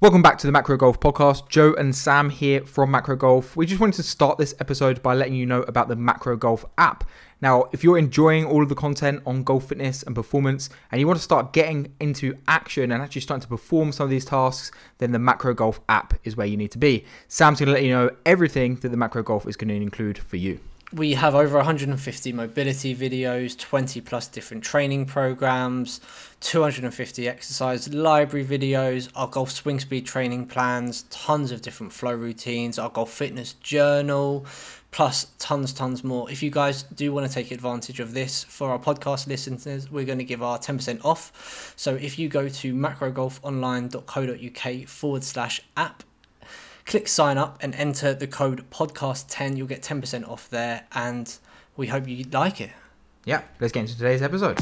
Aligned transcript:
Welcome 0.00 0.22
back 0.22 0.38
to 0.38 0.46
the 0.48 0.52
Macro 0.52 0.76
Golf 0.76 0.98
Podcast. 0.98 1.48
Joe 1.48 1.72
and 1.74 1.94
Sam 1.94 2.28
here 2.28 2.64
from 2.66 2.90
Macro 2.90 3.14
Golf. 3.14 3.56
We 3.56 3.64
just 3.64 3.80
wanted 3.80 3.94
to 3.94 4.02
start 4.02 4.38
this 4.38 4.52
episode 4.58 5.00
by 5.02 5.14
letting 5.14 5.34
you 5.34 5.46
know 5.46 5.62
about 5.62 5.86
the 5.86 5.94
Macro 5.94 6.36
Golf 6.36 6.64
app. 6.76 7.04
Now, 7.40 7.68
if 7.72 7.84
you're 7.84 7.96
enjoying 7.96 8.44
all 8.44 8.62
of 8.62 8.68
the 8.68 8.74
content 8.74 9.22
on 9.24 9.44
golf 9.44 9.68
fitness 9.68 10.02
and 10.02 10.14
performance 10.14 10.68
and 10.90 11.00
you 11.00 11.06
want 11.06 11.18
to 11.18 11.22
start 11.22 11.52
getting 11.52 11.94
into 12.00 12.36
action 12.48 12.90
and 12.90 13.02
actually 13.02 13.20
starting 13.20 13.42
to 13.42 13.48
perform 13.48 13.92
some 13.92 14.04
of 14.04 14.10
these 14.10 14.24
tasks, 14.24 14.76
then 14.98 15.12
the 15.12 15.18
Macro 15.20 15.54
Golf 15.54 15.80
app 15.88 16.14
is 16.24 16.36
where 16.36 16.46
you 16.46 16.56
need 16.56 16.72
to 16.72 16.78
be. 16.78 17.04
Sam's 17.28 17.60
going 17.60 17.68
to 17.68 17.72
let 17.72 17.84
you 17.84 17.90
know 17.90 18.10
everything 18.26 18.74
that 18.76 18.88
the 18.88 18.96
Macro 18.96 19.22
Golf 19.22 19.46
is 19.46 19.56
going 19.56 19.68
to 19.68 19.76
include 19.76 20.18
for 20.18 20.36
you 20.36 20.58
we 20.94 21.14
have 21.14 21.34
over 21.34 21.56
150 21.56 22.32
mobility 22.32 22.94
videos, 22.94 23.58
20 23.58 24.00
plus 24.00 24.28
different 24.28 24.62
training 24.62 25.06
programs, 25.06 26.00
250 26.40 27.28
exercise 27.28 27.92
library 27.92 28.46
videos, 28.46 29.10
our 29.16 29.26
golf 29.26 29.50
swing 29.50 29.80
speed 29.80 30.06
training 30.06 30.46
plans, 30.46 31.02
tons 31.10 31.50
of 31.50 31.62
different 31.62 31.92
flow 31.92 32.14
routines, 32.14 32.78
our 32.78 32.90
golf 32.90 33.10
fitness 33.10 33.54
journal, 33.54 34.46
plus 34.92 35.26
tons, 35.40 35.72
tons 35.72 36.04
more. 36.04 36.30
If 36.30 36.44
you 36.44 36.50
guys 36.50 36.84
do 36.84 37.12
want 37.12 37.26
to 37.26 37.32
take 37.32 37.50
advantage 37.50 37.98
of 37.98 38.14
this 38.14 38.44
for 38.44 38.70
our 38.70 38.78
podcast 38.78 39.26
listeners, 39.26 39.90
we're 39.90 40.04
going 40.04 40.18
to 40.18 40.24
give 40.24 40.44
our 40.44 40.58
10% 40.58 41.04
off. 41.04 41.74
So 41.76 41.96
if 41.96 42.20
you 42.20 42.28
go 42.28 42.48
to 42.48 42.72
macrogolfonline.co.uk 42.72 44.88
forward 44.88 45.24
slash 45.24 45.60
app, 45.76 46.04
click 46.84 47.08
sign 47.08 47.38
up 47.38 47.58
and 47.62 47.74
enter 47.76 48.12
the 48.12 48.26
code 48.26 48.68
podcast10 48.70 49.56
you'll 49.56 49.66
get 49.66 49.82
10% 49.82 50.28
off 50.28 50.48
there 50.50 50.86
and 50.92 51.38
we 51.76 51.86
hope 51.86 52.06
you 52.06 52.24
like 52.32 52.60
it 52.60 52.70
yeah 53.24 53.42
let's 53.60 53.72
get 53.72 53.80
into 53.80 53.96
today's 53.96 54.22
episode 54.22 54.58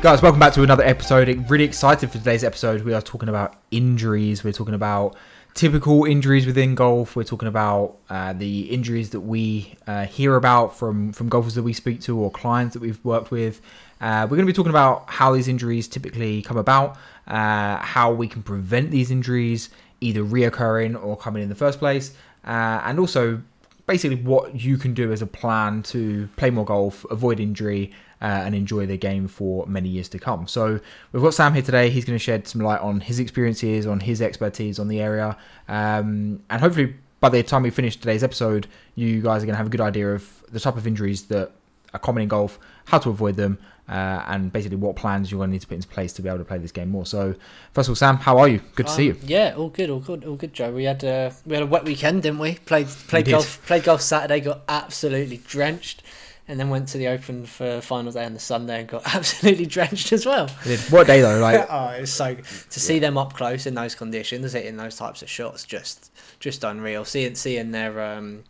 Guys, 0.00 0.22
welcome 0.22 0.38
back 0.38 0.52
to 0.52 0.62
another 0.62 0.84
episode. 0.84 1.50
Really 1.50 1.64
excited 1.64 2.08
for 2.08 2.18
today's 2.18 2.44
episode. 2.44 2.82
We 2.82 2.94
are 2.94 3.02
talking 3.02 3.28
about 3.28 3.56
injuries. 3.72 4.44
We're 4.44 4.52
talking 4.52 4.74
about 4.74 5.16
typical 5.58 6.04
injuries 6.04 6.46
within 6.46 6.76
golf. 6.76 7.16
We're 7.16 7.24
talking 7.24 7.48
about 7.48 7.96
uh, 8.08 8.32
the 8.32 8.70
injuries 8.70 9.10
that 9.10 9.22
we 9.22 9.74
uh, 9.88 10.06
hear 10.06 10.36
about 10.36 10.78
from 10.78 11.12
from 11.12 11.28
golfers 11.28 11.56
that 11.56 11.64
we 11.64 11.72
speak 11.72 12.00
to 12.02 12.16
or 12.16 12.30
clients 12.30 12.74
that 12.74 12.80
we've 12.80 13.04
worked 13.04 13.32
with. 13.32 13.60
Uh, 14.00 14.22
we're 14.30 14.36
going 14.36 14.46
to 14.46 14.52
be 14.52 14.56
talking 14.56 14.70
about 14.70 15.10
how 15.10 15.34
these 15.34 15.48
injuries 15.48 15.88
typically 15.88 16.42
come 16.42 16.56
about, 16.56 16.96
uh, 17.26 17.78
how 17.78 18.12
we 18.12 18.28
can 18.28 18.40
prevent 18.40 18.92
these 18.92 19.10
injuries 19.10 19.70
either 20.00 20.22
reoccurring 20.22 20.94
or 21.04 21.16
coming 21.16 21.42
in 21.42 21.48
the 21.48 21.56
first 21.56 21.80
place, 21.80 22.14
uh, 22.44 22.80
and 22.84 23.00
also 23.00 23.42
basically 23.88 24.22
what 24.22 24.54
you 24.54 24.76
can 24.76 24.94
do 24.94 25.10
as 25.10 25.22
a 25.22 25.26
plan 25.26 25.82
to 25.82 26.28
play 26.36 26.50
more 26.50 26.64
golf, 26.64 27.04
avoid 27.10 27.40
injury, 27.40 27.90
uh, 28.20 28.42
and 28.44 28.54
enjoy 28.54 28.86
the 28.86 28.96
game 28.96 29.28
for 29.28 29.66
many 29.66 29.88
years 29.88 30.08
to 30.10 30.18
come. 30.18 30.46
So 30.46 30.80
we've 31.12 31.22
got 31.22 31.34
Sam 31.34 31.54
here 31.54 31.62
today. 31.62 31.90
He's 31.90 32.04
going 32.04 32.18
to 32.18 32.22
shed 32.22 32.48
some 32.48 32.60
light 32.60 32.80
on 32.80 33.00
his 33.00 33.18
experiences, 33.18 33.86
on 33.86 34.00
his 34.00 34.20
expertise 34.22 34.78
on 34.78 34.88
the 34.88 35.00
area, 35.00 35.36
um, 35.68 36.42
and 36.50 36.60
hopefully 36.60 36.94
by 37.20 37.28
the 37.28 37.42
time 37.42 37.62
we 37.62 37.70
finish 37.70 37.96
today's 37.96 38.22
episode, 38.22 38.68
you 38.94 39.20
guys 39.20 39.42
are 39.42 39.46
going 39.46 39.54
to 39.54 39.58
have 39.58 39.66
a 39.66 39.70
good 39.70 39.80
idea 39.80 40.14
of 40.14 40.44
the 40.50 40.60
type 40.60 40.76
of 40.76 40.86
injuries 40.86 41.24
that 41.24 41.50
are 41.92 41.98
common 41.98 42.22
in 42.22 42.28
golf, 42.28 42.58
how 42.86 42.98
to 42.98 43.10
avoid 43.10 43.36
them, 43.36 43.58
uh, 43.88 44.22
and 44.28 44.52
basically 44.52 44.76
what 44.76 44.94
plans 44.96 45.30
you're 45.30 45.38
going 45.38 45.48
to 45.48 45.52
need 45.52 45.60
to 45.60 45.66
put 45.66 45.74
into 45.74 45.88
place 45.88 46.12
to 46.12 46.22
be 46.22 46.28
able 46.28 46.38
to 46.38 46.44
play 46.44 46.58
this 46.58 46.70
game 46.70 46.90
more. 46.90 47.06
So, 47.06 47.34
first 47.72 47.88
of 47.88 47.92
all, 47.92 47.96
Sam, 47.96 48.16
how 48.16 48.38
are 48.38 48.46
you? 48.46 48.60
Good 48.74 48.86
to 48.86 48.92
um, 48.92 48.96
see 48.96 49.06
you. 49.06 49.16
Yeah, 49.22 49.54
all 49.56 49.70
good, 49.70 49.90
all 49.90 50.00
good, 50.00 50.24
all 50.24 50.36
good, 50.36 50.52
Joe. 50.52 50.70
We 50.72 50.84
had 50.84 51.02
a 51.04 51.32
we 51.46 51.54
had 51.54 51.62
a 51.62 51.66
wet 51.66 51.84
weekend, 51.84 52.22
didn't 52.22 52.38
we? 52.38 52.54
Played 52.54 52.86
played 52.86 53.26
we 53.26 53.32
golf, 53.32 53.64
played 53.66 53.84
golf 53.84 54.02
Saturday, 54.02 54.40
got 54.40 54.60
absolutely 54.68 55.38
drenched 55.38 56.02
and 56.48 56.58
then 56.58 56.70
went 56.70 56.88
to 56.88 56.98
the 56.98 57.08
Open 57.08 57.44
for 57.46 57.80
final 57.82 58.10
day 58.10 58.24
on 58.24 58.34
the 58.34 58.40
Sunday 58.40 58.80
and 58.80 58.88
got 58.88 59.02
absolutely 59.14 59.66
drenched 59.66 60.12
as 60.12 60.26
well. 60.26 60.48
What 60.90 61.06
day 61.06 61.20
though? 61.20 61.38
Like 61.48 61.66
oh, 61.70 61.88
it 61.90 62.00
was 62.00 62.12
so 62.12 62.34
to 62.34 62.80
see 62.80 62.98
them 62.98 63.16
up 63.16 63.34
close 63.34 63.66
in 63.66 63.74
those 63.74 63.94
conditions, 63.94 64.52
hitting 64.52 64.76
those 64.76 64.96
types 64.96 65.22
of 65.22 65.28
shots, 65.28 65.64
just 65.64 66.10
just 66.40 66.64
unreal. 66.64 67.04
Seeing 67.04 67.34
seeing 67.34 67.70
their 67.70 68.00
um, 68.02 68.44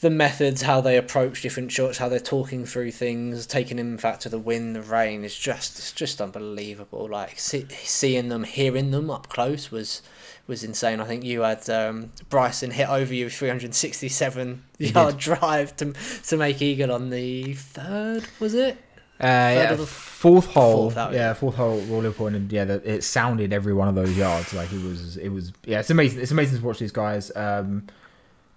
the 0.00 0.10
methods, 0.10 0.62
how 0.62 0.80
they 0.80 0.96
approach 0.96 1.42
different 1.42 1.70
shots, 1.70 1.98
how 1.98 2.08
they're 2.08 2.18
talking 2.18 2.64
through 2.64 2.90
things, 2.90 3.46
taking 3.46 3.78
in 3.78 3.98
fact 3.98 4.22
to 4.22 4.28
the 4.28 4.38
wind, 4.38 4.74
the 4.74 4.82
rain 4.82 5.24
is 5.24 5.36
just 5.36 5.78
it's 5.78 5.92
just 5.92 6.20
unbelievable. 6.20 7.08
Like 7.10 7.38
see, 7.38 7.66
seeing 7.82 8.28
them, 8.28 8.44
hearing 8.44 8.90
them 8.90 9.10
up 9.10 9.28
close 9.28 9.70
was 9.70 10.02
was 10.46 10.64
insane. 10.64 11.00
I 11.00 11.04
think 11.04 11.24
you 11.24 11.42
had 11.42 11.68
um, 11.68 12.12
Bryson 12.30 12.70
hit 12.70 12.88
over 12.88 13.12
you 13.12 13.28
367 13.28 14.62
yard 14.78 15.18
drive 15.18 15.76
to 15.76 15.92
to 15.92 16.36
make 16.36 16.62
eagle 16.62 16.92
on 16.92 17.10
the 17.10 17.52
third, 17.54 18.26
was 18.40 18.54
it? 18.54 18.78
Uh, 19.22 19.52
yeah, 19.52 19.76
fourth 19.76 20.46
hole. 20.46 20.90
Fourth 20.90 21.12
yeah, 21.12 21.34
fourth 21.34 21.54
hole 21.54 21.78
roller 21.82 22.10
point, 22.10 22.36
and 22.36 22.50
yeah, 22.50 22.64
the, 22.64 22.90
it 22.90 23.04
sounded 23.04 23.52
every 23.52 23.74
one 23.74 23.86
of 23.86 23.94
those 23.94 24.16
yards. 24.16 24.54
Like 24.54 24.72
it 24.72 24.82
was, 24.82 25.18
it 25.18 25.28
was. 25.28 25.52
Yeah, 25.66 25.80
it's 25.80 25.90
amazing. 25.90 26.22
It's 26.22 26.30
amazing 26.30 26.58
to 26.58 26.64
watch 26.64 26.78
these 26.78 26.90
guys. 26.90 27.30
Um, 27.36 27.86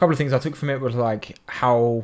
couple 0.03 0.11
of 0.11 0.17
things 0.17 0.33
I 0.33 0.39
took 0.39 0.57
from 0.57 0.69
it 0.69 0.81
was 0.81 0.95
like 0.95 1.39
how 1.47 2.03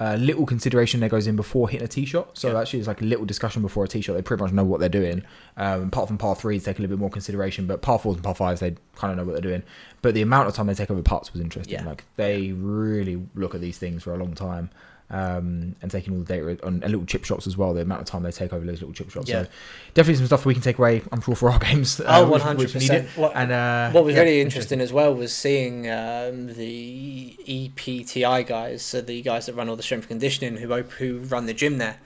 uh, 0.00 0.14
little 0.14 0.46
consideration 0.46 1.00
there 1.00 1.10
goes 1.10 1.26
in 1.26 1.36
before 1.36 1.68
hitting 1.68 1.84
a 1.84 1.88
tee 1.88 2.06
shot. 2.06 2.38
So 2.38 2.50
yeah. 2.50 2.60
actually, 2.60 2.78
it's 2.78 2.88
like 2.88 3.02
a 3.02 3.04
little 3.04 3.26
discussion 3.26 3.60
before 3.60 3.84
a 3.84 3.88
tee 3.88 4.00
shot. 4.00 4.14
They 4.14 4.22
pretty 4.22 4.42
much 4.42 4.52
know 4.52 4.64
what 4.64 4.80
they're 4.80 4.88
doing. 4.88 5.22
Um, 5.58 5.88
apart 5.88 6.08
from 6.08 6.16
par 6.16 6.36
threes, 6.36 6.64
take 6.64 6.78
a 6.78 6.80
little 6.80 6.96
bit 6.96 7.00
more 7.00 7.10
consideration, 7.10 7.66
but 7.66 7.82
par 7.82 7.98
fours 7.98 8.14
and 8.14 8.24
par 8.24 8.34
fives, 8.34 8.60
they 8.60 8.76
kind 8.96 9.10
of 9.10 9.18
know 9.18 9.24
what 9.24 9.32
they're 9.32 9.50
doing. 9.50 9.62
But 10.00 10.14
the 10.14 10.22
amount 10.22 10.48
of 10.48 10.54
time 10.54 10.68
they 10.68 10.74
take 10.74 10.90
over 10.90 11.02
putts 11.02 11.34
was 11.34 11.42
interesting. 11.42 11.74
Yeah. 11.74 11.84
Like 11.84 12.04
they 12.16 12.52
really 12.52 13.22
look 13.34 13.54
at 13.54 13.60
these 13.60 13.76
things 13.76 14.02
for 14.02 14.14
a 14.14 14.16
long 14.16 14.34
time 14.34 14.70
um, 15.10 15.76
and 15.82 15.90
taking 15.90 16.14
all 16.14 16.20
the 16.20 16.24
data 16.24 16.66
on 16.66 16.82
and 16.82 16.90
little 16.90 17.06
chip 17.06 17.24
shots 17.24 17.46
as 17.46 17.56
well. 17.56 17.74
The 17.74 17.82
amount 17.82 18.00
of 18.00 18.06
time 18.06 18.22
they 18.22 18.30
take 18.30 18.52
over 18.52 18.64
those 18.64 18.80
little 18.80 18.94
chip 18.94 19.10
shots. 19.10 19.28
Yeah. 19.28 19.44
So 19.44 19.48
definitely 19.94 20.16
some 20.16 20.26
stuff 20.26 20.46
we 20.46 20.54
can 20.54 20.62
take 20.62 20.78
away. 20.78 21.02
I'm 21.12 21.20
sure 21.20 21.34
for 21.34 21.50
our 21.50 21.58
games. 21.70 22.00
Uh, 22.00 22.04
oh, 22.08 22.30
one 22.30 22.40
hundred 22.40 22.72
percent. 22.72 23.08
And 23.16 23.52
uh, 23.52 23.90
what 23.90 24.04
was 24.04 24.14
yeah, 24.14 24.22
really 24.22 24.40
interesting 24.40 24.80
as 24.80 24.92
well 24.92 25.14
was 25.14 25.34
seeing 25.34 25.88
um, 25.90 26.54
the 26.54 27.36
ETPI 27.46 28.46
guys, 28.46 28.82
so 28.82 29.00
the 29.00 29.20
guys 29.22 29.46
that 29.46 29.54
run 29.54 29.68
all 29.68 29.76
the 29.76 29.82
strength 29.82 30.08
conditioning, 30.08 30.56
who 30.56 30.82
who 30.82 31.18
run 31.20 31.46
the 31.46 31.54
gym 31.54 31.78
there. 31.78 31.98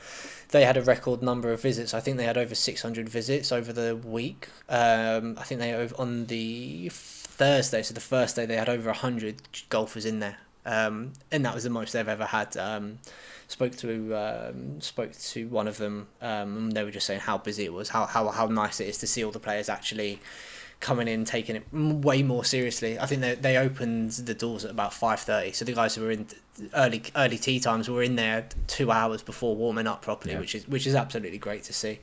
They 0.50 0.65
had 0.65 0.78
a 0.78 0.82
record 0.82 1.22
number 1.22 1.53
of 1.53 1.60
visits. 1.60 1.92
I 1.92 2.00
think 2.00 2.16
they 2.16 2.25
had 2.25 2.38
over 2.38 2.54
600 2.54 3.06
visits 3.06 3.53
over 3.53 3.70
the 3.70 3.94
week. 3.97 4.48
Um, 4.70 5.36
I 5.38 5.42
think 5.42 5.60
they 5.60 5.75
on 5.98 6.25
the 6.25 6.88
Thursday, 6.91 7.82
so 7.82 7.92
the 7.92 8.00
first 8.00 8.34
day 8.34 8.47
they 8.47 8.56
had 8.56 8.70
over 8.70 8.88
100 8.88 9.42
golfers 9.69 10.06
in 10.06 10.20
there 10.20 10.38
um, 10.67 11.13
and 11.31 11.45
that 11.45 11.55
was 11.55 11.65
the 11.65 11.71
most 11.71 11.93
they've 11.93 12.09
ever 12.09 12.27
had. 12.27 12.57
Um, 12.57 12.99
spoke 13.49 13.75
to 13.77 14.15
um, 14.15 14.81
spoke 14.81 15.13
to 15.13 15.49
one 15.49 15.67
of 15.67 15.79
them, 15.79 16.07
um, 16.21 16.57
and 16.57 16.73
they 16.73 16.85
were 16.85 16.91
just 16.91 17.07
saying 17.07 17.21
how 17.21 17.39
busy 17.39 17.65
it 17.65 17.73
was, 17.73 17.89
how 17.89 18.07
how 18.07 18.29
how 18.29 18.47
nice 18.47 18.81
it 18.81 18.89
is 18.89 18.99
to 18.99 19.07
see 19.07 19.25
all 19.25 19.33
the 19.33 19.41
players 19.41 19.69
actually 19.69 20.21
coming 20.81 21.09
in, 21.09 21.25
taking 21.25 21.57
it 21.57 21.65
way 21.73 22.23
more 22.23 22.45
seriously. 22.45 22.99
I 22.99 23.07
think 23.07 23.21
they 23.21 23.35
they 23.35 23.57
opened 23.57 24.13
the 24.13 24.35
doors 24.35 24.65
at 24.65 24.71
about 24.71 24.95
five 24.95 25.21
thirty, 25.21 25.53
so 25.53 25.65
the 25.65 25.73
guys 25.73 25.95
who 25.95 26.03
were 26.03 26.11
in 26.11 26.27
early 26.75 27.03
early 27.17 27.39
tee 27.39 27.61
times 27.61 27.89
were 27.89 28.03
in 28.03 28.17
there 28.17 28.49
two 28.67 28.91
hours 28.91 29.23
before 29.23 29.57
warming 29.57 29.87
up 29.87 30.03
properly, 30.03 30.35
yeah. 30.35 30.41
which 30.41 30.55
is 30.55 30.69
which 30.69 30.87
is 30.87 30.95
absolutely 30.95 31.39
great 31.39 31.65
to 31.65 31.73
see. 31.73 31.99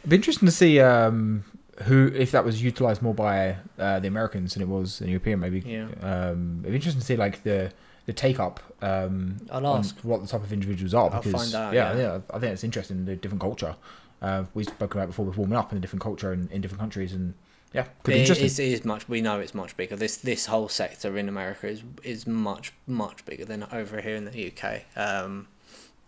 It'd 0.00 0.10
be 0.10 0.16
interesting 0.16 0.46
to 0.46 0.52
see 0.52 0.80
um, 0.80 1.44
who 1.82 2.12
if 2.14 2.30
that 2.30 2.44
was 2.44 2.62
utilized 2.62 3.02
more 3.02 3.14
by 3.14 3.56
uh, 3.78 3.98
the 4.00 4.08
Americans 4.08 4.54
than 4.54 4.62
it 4.62 4.68
was 4.68 5.00
in 5.00 5.08
European 5.08 5.40
maybe. 5.40 5.60
Yeah. 5.60 5.86
Um, 6.02 6.60
it'd 6.62 6.72
be 6.72 6.76
interesting 6.76 7.00
to 7.00 7.06
see 7.06 7.16
like 7.16 7.42
the 7.42 7.72
the 8.06 8.12
take 8.12 8.38
up 8.38 8.60
um, 8.82 9.38
I'll 9.50 9.66
ask 9.66 9.98
what 10.00 10.20
the 10.20 10.26
type 10.28 10.42
of 10.42 10.52
individuals 10.52 10.94
are 10.94 11.10
because 11.10 11.54
out, 11.54 11.72
yeah, 11.72 11.94
yeah, 11.94 12.00
yeah, 12.00 12.20
I 12.30 12.38
think 12.38 12.52
it's 12.52 12.64
interesting 12.64 13.04
the 13.06 13.16
different 13.16 13.40
culture. 13.40 13.76
Uh, 14.20 14.44
we 14.54 14.64
spoke 14.64 14.94
about 14.94 15.08
before 15.08 15.24
with 15.24 15.36
warming 15.36 15.58
up 15.58 15.72
in 15.72 15.78
a 15.78 15.80
different 15.80 16.02
culture 16.02 16.32
in, 16.32 16.48
in 16.50 16.60
different 16.60 16.80
countries 16.80 17.12
and 17.12 17.34
yeah, 17.74 17.86
could 18.04 18.14
be 18.14 18.20
interesting. 18.20 18.46
It 18.46 18.72
is, 18.72 18.84
much. 18.84 19.08
We 19.08 19.20
know 19.20 19.40
it's 19.40 19.52
much 19.52 19.76
bigger. 19.76 19.96
This 19.96 20.16
this 20.18 20.46
whole 20.46 20.68
sector 20.68 21.18
in 21.18 21.28
America 21.28 21.66
is 21.66 21.82
is 22.04 22.24
much 22.24 22.72
much 22.86 23.24
bigger 23.26 23.44
than 23.44 23.66
over 23.72 24.00
here 24.00 24.14
in 24.14 24.26
the 24.26 24.52
UK. 24.52 24.82
Um, 24.96 25.48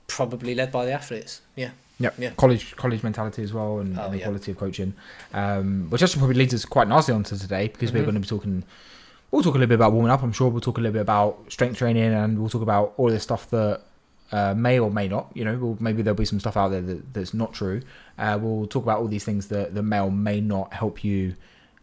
probably 0.07 0.55
led 0.55 0.71
by 0.71 0.87
the 0.87 0.93
athletes. 0.93 1.41
Yeah. 1.57 1.71
Yep. 1.99 2.15
Yeah. 2.19 2.31
College 2.37 2.77
college 2.77 3.03
mentality 3.03 3.43
as 3.43 3.53
well 3.53 3.79
and, 3.79 3.99
oh, 3.99 4.05
and 4.05 4.15
the 4.15 4.19
yeah. 4.19 4.25
quality 4.25 4.51
of 4.51 4.59
coaching, 4.59 4.95
um, 5.33 5.89
which 5.89 6.03
actually 6.03 6.21
probably 6.21 6.37
leads 6.37 6.53
us 6.53 6.65
quite 6.65 6.89
nicely 6.89 7.15
onto 7.15 7.37
today 7.37 7.69
because 7.69 7.91
mm-hmm. 7.91 7.99
we're 7.99 8.05
going 8.05 8.15
to 8.15 8.21
be 8.21 8.27
talking 8.27 8.65
We'll 9.31 9.43
talk 9.43 9.55
a 9.55 9.59
little 9.59 9.69
bit 9.69 9.75
about 9.75 9.93
warming 9.93 10.13
up. 10.13 10.23
I'm 10.23 10.33
sure 10.33 10.49
we'll 10.49 10.61
talk 10.61 10.79
a 10.79 10.81
little 10.81 10.93
bit 10.93 11.03
about 11.03 11.53
strength 11.53 11.79
training, 11.79 12.15
and 12.15 12.39
we'll 12.39 12.49
talk 12.49 12.63
about 12.63 12.95
all 12.97 13.11
this 13.11 13.25
stuff 13.25 13.51
that 13.51 13.83
uh, 14.31 14.55
may 14.55 14.79
or 14.79 14.91
may 14.91 15.09
not. 15.09 15.31
You 15.35 15.45
know, 15.45 15.57
we'll, 15.57 15.77
maybe 15.81 16.03
there'll 16.03 16.17
be 16.17 16.25
some 16.25 16.39
stuff 16.39 16.57
out 16.57 16.69
there 16.69 16.81
that, 16.81 17.13
that's 17.13 17.35
not 17.35 17.53
true. 17.53 17.83
Uh, 18.19 18.39
we'll 18.41 18.67
talk 18.67 18.85
about 18.85 19.01
all 19.01 19.09
these 19.09 19.25
things 19.25 19.49
that, 19.49 19.75
that 19.75 19.83
may 19.83 20.01
or 20.01 20.13
may 20.13 20.41
not 20.41 20.73
help 20.73 21.03
you 21.03 21.35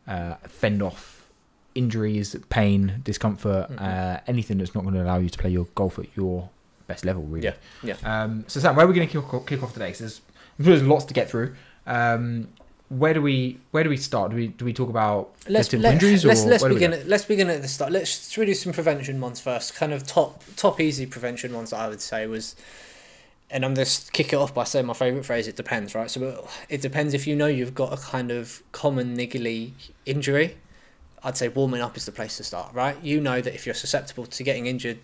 uh, 0.07 0.35
fend 0.47 0.81
off 0.81 1.29
injuries, 1.75 2.35
pain, 2.49 3.01
discomfort, 3.03 3.69
mm-hmm. 3.69 3.83
Uh, 3.83 4.17
anything 4.25 4.57
that's 4.57 4.73
not 4.73 4.83
going 4.83 4.95
to 4.95 5.03
allow 5.03 5.17
you 5.17 5.29
to 5.29 5.37
play 5.37 5.49
your 5.49 5.67
golf 5.75 5.99
at 5.99 6.05
your 6.15 6.49
best 6.87 7.05
level. 7.05 7.23
Really. 7.23 7.45
Yeah. 7.45 7.95
Yeah. 8.03 8.23
Um, 8.23 8.45
so 8.47 8.59
Sam, 8.59 8.75
where 8.75 8.85
are 8.85 8.89
we 8.89 8.93
going 8.93 9.07
to 9.07 9.21
kick, 9.21 9.47
kick 9.47 9.63
off 9.63 9.73
today? 9.73 9.91
Because 9.91 10.21
I'm 10.57 10.65
sure 10.65 10.75
there's 10.75 10.87
lots 10.87 11.05
to 11.05 11.13
get 11.13 11.29
through. 11.29 11.55
Um, 11.85 12.47
where 12.89 13.13
do 13.13 13.21
we 13.21 13.59
where 13.71 13.83
do 13.83 13.89
we 13.89 13.97
start? 13.97 14.31
Do 14.31 14.35
we 14.35 14.47
do 14.47 14.65
we 14.65 14.73
talk 14.73 14.89
about 14.89 15.31
let's 15.49 15.73
let, 15.73 15.93
injuries 15.93 16.25
let's, 16.25 16.45
let's 16.45 16.63
begin 16.63 16.93
at, 16.93 17.07
let's 17.07 17.25
begin 17.25 17.49
at 17.49 17.61
the 17.61 17.67
start. 17.67 17.91
Let's, 17.91 18.37
let's 18.37 18.47
do 18.47 18.53
some 18.53 18.73
prevention 18.73 19.19
ones 19.19 19.39
first. 19.39 19.75
Kind 19.75 19.93
of 19.93 20.05
top 20.05 20.43
top 20.55 20.79
easy 20.79 21.05
prevention 21.05 21.53
ones 21.53 21.71
that 21.71 21.79
I 21.79 21.87
would 21.87 22.01
say 22.01 22.27
was, 22.27 22.55
and 23.49 23.65
I'm 23.65 23.73
just 23.73 24.13
kick 24.13 24.33
it 24.33 24.35
off 24.35 24.53
by 24.53 24.63
saying 24.63 24.85
my 24.85 24.93
favourite 24.93 25.25
phrase. 25.25 25.47
It 25.47 25.55
depends, 25.55 25.95
right? 25.95 26.09
So 26.09 26.47
it 26.69 26.81
depends 26.81 27.13
if 27.13 27.25
you 27.25 27.35
know 27.35 27.47
you've 27.47 27.73
got 27.73 27.93
a 27.93 27.97
kind 27.97 28.31
of 28.31 28.61
common 28.71 29.17
niggly 29.17 29.71
injury. 30.05 30.57
I'd 31.23 31.37
say 31.37 31.47
warming 31.47 31.81
up 31.81 31.95
is 31.95 32.05
the 32.05 32.11
place 32.11 32.37
to 32.37 32.43
start, 32.43 32.73
right? 32.73 33.01
You 33.01 33.21
know 33.21 33.39
that 33.41 33.55
if 33.55 33.65
you're 33.65 33.75
susceptible 33.75 34.25
to 34.25 34.43
getting 34.43 34.65
injured 34.65 34.99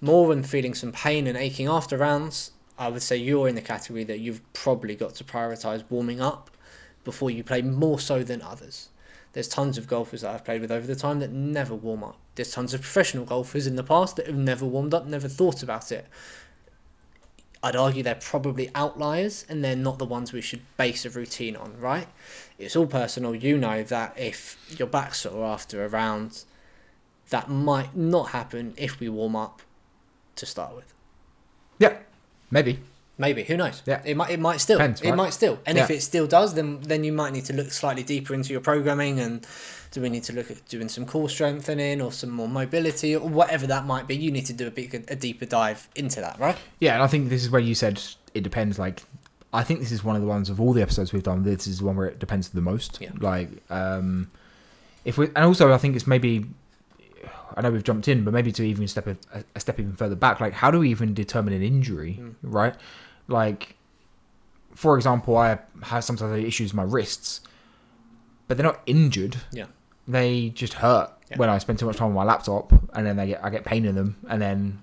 more 0.00 0.28
than 0.28 0.42
feeling 0.42 0.74
some 0.74 0.92
pain 0.92 1.26
and 1.26 1.36
aching 1.36 1.66
after 1.66 1.96
rounds, 1.96 2.52
I 2.78 2.88
would 2.88 3.02
say 3.02 3.16
you're 3.16 3.48
in 3.48 3.56
the 3.56 3.60
category 3.60 4.04
that 4.04 4.20
you've 4.20 4.40
probably 4.52 4.94
got 4.94 5.14
to 5.16 5.24
prioritise 5.24 5.84
warming 5.90 6.20
up 6.20 6.50
before 7.04 7.30
you 7.30 7.42
play 7.42 7.62
more 7.62 7.98
so 7.98 8.22
than 8.22 8.40
others. 8.42 8.88
There's 9.32 9.48
tons 9.48 9.76
of 9.76 9.88
golfers 9.88 10.22
that 10.22 10.34
I've 10.34 10.44
played 10.44 10.60
with 10.60 10.70
over 10.70 10.86
the 10.86 10.96
time 10.96 11.18
that 11.20 11.32
never 11.32 11.74
warm 11.74 12.04
up. 12.04 12.18
There's 12.34 12.52
tons 12.52 12.74
of 12.74 12.80
professional 12.80 13.24
golfers 13.24 13.66
in 13.66 13.76
the 13.76 13.82
past 13.82 14.16
that 14.16 14.26
have 14.26 14.36
never 14.36 14.64
warmed 14.64 14.94
up, 14.94 15.06
never 15.06 15.28
thought 15.28 15.62
about 15.62 15.90
it. 15.90 16.06
I'd 17.62 17.76
argue 17.76 18.04
they're 18.04 18.14
probably 18.14 18.70
outliers 18.74 19.44
and 19.48 19.64
they're 19.64 19.74
not 19.74 19.98
the 19.98 20.04
ones 20.04 20.32
we 20.32 20.40
should 20.40 20.62
base 20.76 21.04
a 21.04 21.10
routine 21.10 21.56
on, 21.56 21.78
right? 21.80 22.06
It's 22.56 22.76
all 22.76 22.86
personal. 22.86 23.34
You 23.34 23.58
know 23.58 23.82
that 23.82 24.14
if 24.16 24.56
your 24.78 24.86
back's 24.86 25.20
sore 25.20 25.44
after 25.44 25.84
a 25.84 25.88
round, 25.88 26.44
that 27.30 27.50
might 27.50 27.96
not 27.96 28.28
happen 28.28 28.74
if 28.76 29.00
we 29.00 29.08
warm 29.08 29.34
up 29.34 29.62
to 30.38 30.46
start 30.46 30.74
with. 30.74 30.92
Yeah, 31.78 31.96
maybe. 32.50 32.80
Maybe 33.20 33.42
who 33.42 33.56
knows? 33.56 33.82
Yeah, 33.84 34.00
it 34.04 34.16
might. 34.16 34.30
It 34.30 34.38
might 34.38 34.60
still. 34.60 34.78
Depends, 34.78 35.02
it 35.02 35.12
might 35.12 35.32
still. 35.32 35.58
And 35.66 35.76
yeah. 35.76 35.84
if 35.84 35.90
it 35.90 36.02
still 36.02 36.28
does, 36.28 36.54
then 36.54 36.80
then 36.82 37.02
you 37.02 37.12
might 37.12 37.32
need 37.32 37.44
to 37.46 37.52
look 37.52 37.72
slightly 37.72 38.04
deeper 38.04 38.32
into 38.32 38.52
your 38.52 38.60
programming. 38.60 39.18
And 39.18 39.44
do 39.90 40.00
we 40.00 40.08
need 40.08 40.22
to 40.24 40.32
look 40.32 40.52
at 40.52 40.64
doing 40.68 40.88
some 40.88 41.04
core 41.04 41.28
strengthening 41.28 42.00
or 42.00 42.12
some 42.12 42.30
more 42.30 42.48
mobility 42.48 43.16
or 43.16 43.28
whatever 43.28 43.66
that 43.66 43.86
might 43.86 44.06
be? 44.06 44.16
You 44.16 44.30
need 44.30 44.46
to 44.46 44.52
do 44.52 44.68
a 44.68 44.70
bit 44.70 45.10
a 45.10 45.16
deeper 45.16 45.46
dive 45.46 45.88
into 45.96 46.20
that, 46.20 46.38
right? 46.38 46.56
Yeah, 46.78 46.94
and 46.94 47.02
I 47.02 47.08
think 47.08 47.28
this 47.28 47.42
is 47.42 47.50
where 47.50 47.60
you 47.60 47.74
said 47.74 48.00
it 48.34 48.44
depends. 48.44 48.78
Like, 48.78 49.02
I 49.52 49.64
think 49.64 49.80
this 49.80 49.90
is 49.90 50.04
one 50.04 50.14
of 50.14 50.22
the 50.22 50.28
ones 50.28 50.48
of 50.48 50.60
all 50.60 50.72
the 50.72 50.82
episodes 50.82 51.12
we've 51.12 51.24
done. 51.24 51.42
This 51.42 51.66
is 51.66 51.80
the 51.80 51.86
one 51.86 51.96
where 51.96 52.06
it 52.06 52.20
depends 52.20 52.50
the 52.50 52.60
most. 52.60 52.98
Yeah. 53.00 53.10
Like, 53.18 53.48
um, 53.68 54.30
if 55.04 55.18
we 55.18 55.26
and 55.34 55.38
also 55.38 55.72
I 55.72 55.78
think 55.78 55.96
it's 55.96 56.06
maybe 56.06 56.46
I 57.58 57.60
know 57.60 57.72
we've 57.72 57.82
jumped 57.82 58.06
in, 58.06 58.22
but 58.24 58.32
maybe 58.32 58.52
to 58.52 58.62
even 58.62 58.86
step 58.86 59.08
a, 59.08 59.16
a, 59.54 59.58
step 59.58 59.80
even 59.80 59.94
further 59.94 60.14
back, 60.14 60.38
like 60.38 60.52
how 60.52 60.70
do 60.70 60.78
we 60.78 60.90
even 60.90 61.12
determine 61.12 61.52
an 61.52 61.62
injury, 61.62 62.20
mm. 62.20 62.34
right? 62.42 62.74
Like, 63.26 63.74
for 64.74 64.96
example, 64.96 65.36
I 65.36 65.58
have 65.82 66.04
sometimes 66.04 66.30
I 66.30 66.36
have 66.36 66.44
issues 66.44 66.70
with 66.70 66.76
my 66.76 66.84
wrists, 66.84 67.40
but 68.46 68.56
they're 68.56 68.64
not 68.66 68.80
injured. 68.86 69.38
Yeah. 69.50 69.66
They 70.06 70.50
just 70.50 70.74
hurt 70.74 71.10
yeah. 71.30 71.36
when 71.36 71.50
I 71.50 71.58
spend 71.58 71.80
too 71.80 71.86
much 71.86 71.96
time 71.96 72.08
on 72.08 72.14
my 72.14 72.22
laptop, 72.22 72.72
and 72.94 73.04
then 73.04 73.16
they 73.16 73.26
get 73.26 73.44
I 73.44 73.50
get 73.50 73.64
pain 73.64 73.84
in 73.84 73.96
them, 73.96 74.16
and 74.28 74.40
then 74.40 74.78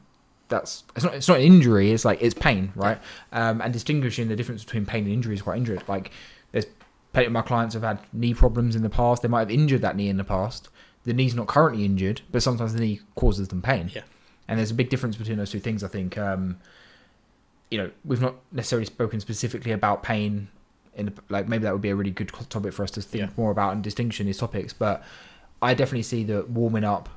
that's 0.50 0.84
it's 0.98 1.06
not 1.06 1.16
it's 1.16 1.30
not 1.30 1.38
an 1.38 1.44
injury. 1.46 1.92
It's 1.92 2.04
like 2.04 2.22
it's 2.22 2.34
pain, 2.34 2.74
right? 2.76 3.00
Yeah. 3.32 3.50
Um, 3.50 3.62
and 3.62 3.72
distinguishing 3.72 4.28
the 4.28 4.36
difference 4.36 4.66
between 4.66 4.86
pain 4.86 5.06
and 5.06 5.14
injury 5.14 5.34
is 5.34 5.42
quite 5.42 5.58
injured. 5.58 5.84
Like 5.88 6.12
there's 6.52 6.66
plenty 7.14 7.28
of 7.28 7.32
my 7.32 7.42
clients 7.42 7.74
have 7.74 7.84
had 7.84 8.00
knee 8.12 8.34
problems 8.34 8.76
in 8.76 8.84
the 8.84 8.90
past. 8.90 9.22
They 9.22 9.30
might 9.30 9.40
have 9.40 9.52
injured 9.52 9.82
that 9.82 9.96
knee 9.96 10.10
in 10.10 10.18
the 10.18 10.26
past. 10.26 10.68
The 11.06 11.14
knee's 11.14 11.36
not 11.36 11.48
currently 11.48 11.86
injured, 11.86 12.22
but 12.32 12.44
sometimes 12.44 12.74
the 12.74 12.80
knee 12.80 13.00
causes 13.16 13.48
them 13.48 13.62
pain. 13.62 13.92
Yeah. 13.94 14.02
And 14.48 14.60
there's 14.60 14.72
a 14.72 14.76
big 14.76 14.90
difference 14.90 15.16
between 15.16 15.38
those 15.38 15.52
two 15.52 15.60
things. 15.60 15.84
I 15.84 15.88
think. 15.88 16.18
Um, 16.18 16.58
you 17.72 17.80
know, 17.80 17.92
we've 18.04 18.22
not 18.22 18.36
necessarily 18.52 18.86
spoken 18.86 19.20
specifically 19.20 19.72
about 19.72 20.04
pain. 20.04 20.50
In 20.96 21.08
the, 21.08 21.14
like 21.30 21.48
maybe 21.48 21.64
that 21.64 21.74
would 21.74 21.82
be 21.82 21.90
a 21.90 21.96
really 21.96 22.12
good 22.12 22.32
topic 22.50 22.74
for 22.74 22.84
us 22.84 22.92
to 22.92 23.02
think 23.02 23.24
yeah. 23.24 23.34
more 23.38 23.52
about 23.52 23.74
and 23.74 23.84
distinction 23.84 24.28
these 24.28 24.38
topics. 24.38 24.72
But 24.72 25.04
I 25.62 25.74
definitely 25.74 26.04
see 26.04 26.24
that 26.26 26.50
warming 26.50 26.84
up 26.84 27.10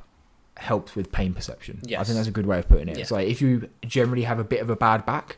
helps 0.56 0.96
with 0.96 1.12
pain 1.12 1.34
perception. 1.34 1.80
Yes. 1.84 2.00
I 2.00 2.04
think 2.04 2.16
that's 2.16 2.28
a 2.28 2.32
good 2.32 2.46
way 2.46 2.58
of 2.58 2.68
putting 2.68 2.88
it. 2.88 2.96
Yeah. 2.96 3.02
It's 3.02 3.10
like 3.10 3.28
if 3.28 3.40
you 3.40 3.68
generally 3.82 4.24
have 4.24 4.38
a 4.38 4.44
bit 4.44 4.60
of 4.60 4.70
a 4.70 4.76
bad 4.76 5.06
back, 5.06 5.36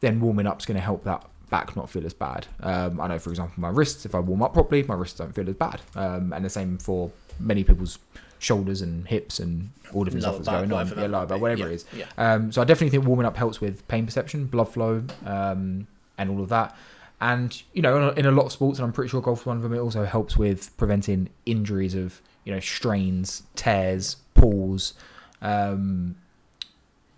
then 0.00 0.20
warming 0.20 0.46
up's 0.46 0.64
going 0.64 0.76
to 0.76 0.82
help 0.82 1.04
that 1.04 1.24
back 1.52 1.76
not 1.76 1.88
feel 1.88 2.04
as 2.06 2.14
bad. 2.14 2.46
Um, 2.60 3.00
I 3.00 3.06
know, 3.06 3.18
for 3.18 3.30
example, 3.30 3.54
my 3.58 3.68
wrists. 3.68 4.06
If 4.06 4.14
I 4.14 4.18
warm 4.20 4.42
up 4.42 4.54
properly, 4.54 4.82
my 4.84 4.94
wrists 4.94 5.18
don't 5.18 5.34
feel 5.34 5.48
as 5.48 5.54
bad. 5.54 5.82
Um, 5.94 6.32
and 6.32 6.44
the 6.44 6.50
same 6.50 6.78
for 6.78 7.12
many 7.38 7.62
people's 7.62 7.98
shoulders 8.38 8.80
and 8.80 9.06
hips 9.06 9.38
and 9.38 9.70
all 9.92 10.02
different 10.02 10.24
lower 10.24 10.32
stuff 10.32 10.44
that's 10.46 10.68
going 10.68 10.72
on. 10.72 10.88
Yeah, 10.88 11.06
lower 11.06 11.26
back, 11.26 11.40
whatever 11.40 11.60
yeah, 11.60 11.66
it 11.66 11.72
is. 11.72 11.84
Yeah. 11.94 12.06
Um, 12.16 12.50
so 12.50 12.62
I 12.62 12.64
definitely 12.64 12.90
think 12.90 13.04
warming 13.06 13.26
up 13.26 13.36
helps 13.36 13.60
with 13.60 13.86
pain 13.86 14.06
perception, 14.06 14.46
blood 14.46 14.68
flow, 14.70 15.04
um, 15.26 15.86
and 16.16 16.30
all 16.30 16.40
of 16.40 16.48
that. 16.48 16.74
And 17.20 17.62
you 17.74 17.82
know, 17.82 18.08
in 18.08 18.24
a 18.24 18.32
lot 18.32 18.46
of 18.46 18.52
sports, 18.52 18.78
and 18.78 18.86
I'm 18.86 18.92
pretty 18.92 19.10
sure 19.10 19.20
golf 19.20 19.42
is 19.42 19.46
one 19.46 19.58
of 19.58 19.62
them. 19.62 19.74
It 19.74 19.78
also 19.78 20.04
helps 20.06 20.38
with 20.38 20.74
preventing 20.78 21.28
injuries 21.44 21.94
of 21.94 22.20
you 22.44 22.52
know 22.52 22.60
strains, 22.60 23.42
tears, 23.54 24.16
pulls, 24.34 24.94
um, 25.42 26.16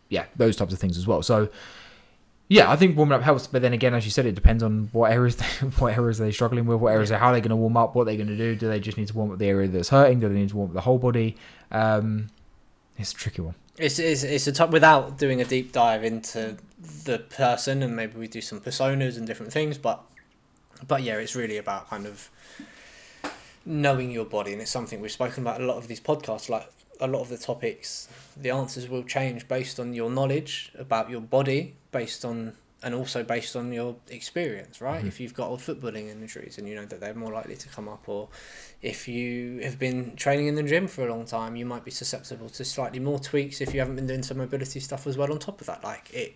yeah, 0.08 0.24
those 0.36 0.56
types 0.56 0.72
of 0.72 0.78
things 0.80 0.98
as 0.98 1.06
well. 1.06 1.22
So 1.22 1.48
yeah, 2.48 2.70
I 2.70 2.76
think 2.76 2.96
warming 2.96 3.14
up 3.14 3.22
helps, 3.22 3.46
but 3.46 3.62
then 3.62 3.72
again, 3.72 3.94
as 3.94 4.04
you 4.04 4.10
said, 4.10 4.26
it 4.26 4.34
depends 4.34 4.62
on 4.62 4.90
what 4.92 5.10
areas 5.10 5.36
they, 5.36 5.44
what 5.78 5.96
areas 5.96 6.18
they're 6.18 6.32
struggling 6.32 6.66
with, 6.66 6.78
what 6.78 6.92
areas 6.92 7.10
yeah. 7.10 7.18
how 7.18 7.32
they're 7.32 7.40
going 7.40 7.50
to 7.50 7.56
warm 7.56 7.76
up, 7.76 7.94
what 7.94 8.04
they're 8.04 8.16
going 8.16 8.28
to 8.28 8.36
do. 8.36 8.54
Do 8.54 8.68
they 8.68 8.80
just 8.80 8.98
need 8.98 9.08
to 9.08 9.14
warm 9.14 9.32
up 9.32 9.38
the 9.38 9.46
area 9.46 9.68
that's 9.68 9.88
hurting? 9.88 10.20
Do 10.20 10.28
they 10.28 10.34
need 10.34 10.50
to 10.50 10.56
warm 10.56 10.70
up 10.70 10.74
the 10.74 10.82
whole 10.82 10.98
body? 10.98 11.36
Um, 11.70 12.28
it's 12.98 13.12
a 13.12 13.14
tricky 13.14 13.42
one. 13.42 13.54
It's 13.76 13.98
it's 13.98 14.22
it's 14.22 14.46
a 14.46 14.52
top 14.52 14.70
without 14.70 15.18
doing 15.18 15.40
a 15.40 15.44
deep 15.44 15.72
dive 15.72 16.04
into 16.04 16.56
the 17.04 17.18
person, 17.18 17.82
and 17.82 17.96
maybe 17.96 18.18
we 18.18 18.28
do 18.28 18.40
some 18.40 18.60
personas 18.60 19.16
and 19.16 19.26
different 19.26 19.52
things, 19.52 19.78
but 19.78 20.04
but 20.86 21.02
yeah, 21.02 21.16
it's 21.16 21.34
really 21.34 21.56
about 21.56 21.88
kind 21.88 22.06
of 22.06 22.30
knowing 23.64 24.10
your 24.10 24.26
body, 24.26 24.52
and 24.52 24.62
it's 24.62 24.70
something 24.70 25.00
we've 25.00 25.10
spoken 25.10 25.42
about 25.42 25.60
a 25.60 25.64
lot 25.64 25.76
of 25.76 25.88
these 25.88 26.00
podcasts. 26.00 26.48
Like 26.48 26.70
a 27.00 27.06
lot 27.06 27.20
of 27.20 27.28
the 27.28 27.38
topics, 27.38 28.08
the 28.36 28.50
answers 28.50 28.88
will 28.88 29.02
change 29.02 29.48
based 29.48 29.80
on 29.80 29.92
your 29.92 30.10
knowledge 30.10 30.70
about 30.78 31.10
your 31.10 31.20
body, 31.20 31.74
based 31.94 32.24
on 32.24 32.52
and 32.82 32.94
also 32.94 33.24
based 33.24 33.56
on 33.56 33.72
your 33.72 33.96
experience, 34.10 34.82
right? 34.82 34.98
Mm-hmm. 34.98 35.08
If 35.08 35.18
you've 35.18 35.32
got 35.32 35.48
old 35.48 35.60
footballing 35.60 36.10
injuries 36.10 36.58
and 36.58 36.68
you 36.68 36.74
know 36.74 36.84
that 36.84 37.00
they're 37.00 37.14
more 37.14 37.32
likely 37.32 37.56
to 37.56 37.68
come 37.70 37.88
up, 37.88 38.06
or 38.10 38.28
if 38.82 39.08
you 39.08 39.60
have 39.62 39.78
been 39.78 40.14
training 40.16 40.48
in 40.48 40.54
the 40.54 40.62
gym 40.62 40.86
for 40.86 41.08
a 41.08 41.10
long 41.10 41.24
time, 41.24 41.56
you 41.56 41.64
might 41.64 41.82
be 41.82 41.90
susceptible 41.90 42.50
to 42.50 42.62
slightly 42.62 43.00
more 43.00 43.18
tweaks 43.18 43.62
if 43.62 43.72
you 43.72 43.80
haven't 43.80 43.96
been 43.96 44.06
doing 44.06 44.22
some 44.22 44.36
mobility 44.36 44.80
stuff 44.80 45.06
as 45.06 45.16
well 45.16 45.32
on 45.32 45.38
top 45.38 45.62
of 45.62 45.66
that. 45.66 45.82
Like 45.82 46.12
it, 46.12 46.34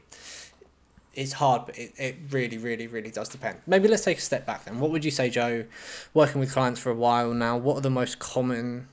it's 1.13 1.33
hard, 1.33 1.67
but 1.67 1.79
it, 1.79 1.93
it 1.99 2.17
really, 2.31 2.57
really, 2.57 2.87
really 2.87 3.11
does 3.11 3.29
depend. 3.29 3.59
Maybe 3.67 3.87
let's 3.87 4.05
take 4.05 4.17
a 4.17 4.23
step 4.23 4.47
back 4.47 4.65
then. 4.65 4.81
What 4.81 4.91
would 4.91 5.05
you 5.05 5.11
say, 5.11 5.29
Joe, 5.29 5.67
working 6.15 6.41
with 6.41 6.51
clients 6.53 6.81
for 6.81 6.91
a 6.91 6.95
while 6.95 7.35
now, 7.35 7.59
what 7.59 7.77
are 7.77 7.83
the 7.83 7.91
most 7.91 8.21
common 8.21 8.89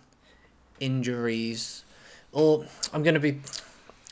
injuries, 0.81 1.85
or 2.33 2.65
I'm 2.91 3.03
going 3.03 3.13
to 3.13 3.21
be. 3.21 3.39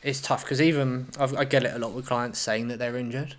It's 0.04 0.22
tough 0.22 0.44
because 0.44 0.62
even 0.62 1.08
I've, 1.18 1.36
i 1.36 1.46
get 1.46 1.64
it 1.64 1.74
a 1.74 1.80
lot 1.80 1.94
with 1.94 2.06
clients 2.06 2.40
saying 2.40 2.68
that 2.68 2.80
they're 2.80 2.98
injured, 2.98 3.36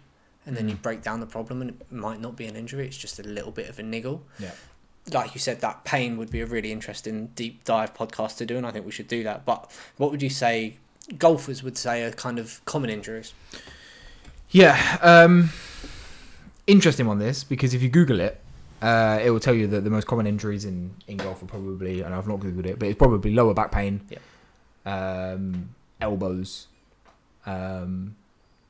and 0.46 0.56
then 0.56 0.66
mm. 0.66 0.70
you 0.70 0.76
break 0.76 1.02
down 1.02 1.20
the 1.20 1.26
problem, 1.26 1.60
and 1.60 1.70
it 1.70 1.92
might 1.92 2.20
not 2.20 2.36
be 2.36 2.46
an 2.46 2.56
injury; 2.56 2.86
it's 2.86 2.96
just 2.96 3.18
a 3.20 3.22
little 3.22 3.52
bit 3.52 3.68
of 3.68 3.78
a 3.78 3.82
niggle. 3.82 4.22
Yeah. 4.38 4.52
Like 5.12 5.34
you 5.34 5.40
said, 5.40 5.60
that 5.60 5.84
pain 5.84 6.16
would 6.16 6.30
be 6.30 6.40
a 6.40 6.46
really 6.46 6.72
interesting 6.72 7.26
deep 7.34 7.64
dive 7.64 7.94
podcast 7.94 8.38
to 8.38 8.46
do, 8.46 8.56
and 8.56 8.66
I 8.66 8.70
think 8.70 8.86
we 8.86 8.92
should 8.92 9.08
do 9.08 9.22
that. 9.24 9.44
But 9.44 9.70
what 9.98 10.10
would 10.10 10.22
you 10.22 10.30
say 10.30 10.78
golfers 11.18 11.62
would 11.62 11.76
say 11.76 12.02
are 12.04 12.10
kind 12.10 12.38
of 12.38 12.64
common 12.64 12.88
injuries? 12.88 13.34
Yeah, 14.50 14.98
um, 15.02 15.50
interesting 16.66 17.08
on 17.08 17.18
this 17.18 17.44
because 17.44 17.74
if 17.74 17.82
you 17.82 17.88
Google 17.88 18.20
it, 18.20 18.40
uh, 18.80 19.18
it 19.22 19.30
will 19.30 19.40
tell 19.40 19.54
you 19.54 19.66
that 19.66 19.82
the 19.82 19.90
most 19.90 20.06
common 20.06 20.26
injuries 20.26 20.64
in, 20.64 20.94
in 21.08 21.16
golf 21.16 21.42
are 21.42 21.46
probably, 21.46 22.02
and 22.02 22.14
I've 22.14 22.28
not 22.28 22.40
googled 22.40 22.66
it, 22.66 22.78
but 22.78 22.88
it's 22.88 22.98
probably 22.98 23.34
lower 23.34 23.54
back 23.54 23.72
pain, 23.72 24.00
yeah. 24.10 25.32
um, 25.34 25.74
elbows, 26.04 26.68
um, 27.46 28.16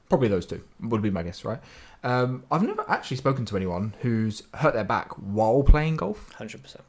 probably 0.08 0.28
those 0.28 0.46
two 0.46 0.62
would 0.80 1.02
be 1.02 1.10
my 1.10 1.22
guess, 1.22 1.44
right? 1.44 1.60
Um, 2.02 2.44
I've 2.50 2.62
never 2.62 2.84
actually 2.88 3.16
spoken 3.16 3.44
to 3.46 3.56
anyone 3.56 3.94
who's 4.02 4.42
hurt 4.54 4.74
their 4.74 4.84
back 4.84 5.12
while 5.12 5.62
playing 5.62 5.96
golf. 5.96 6.32
Hundred 6.32 6.62
percent. 6.62 6.84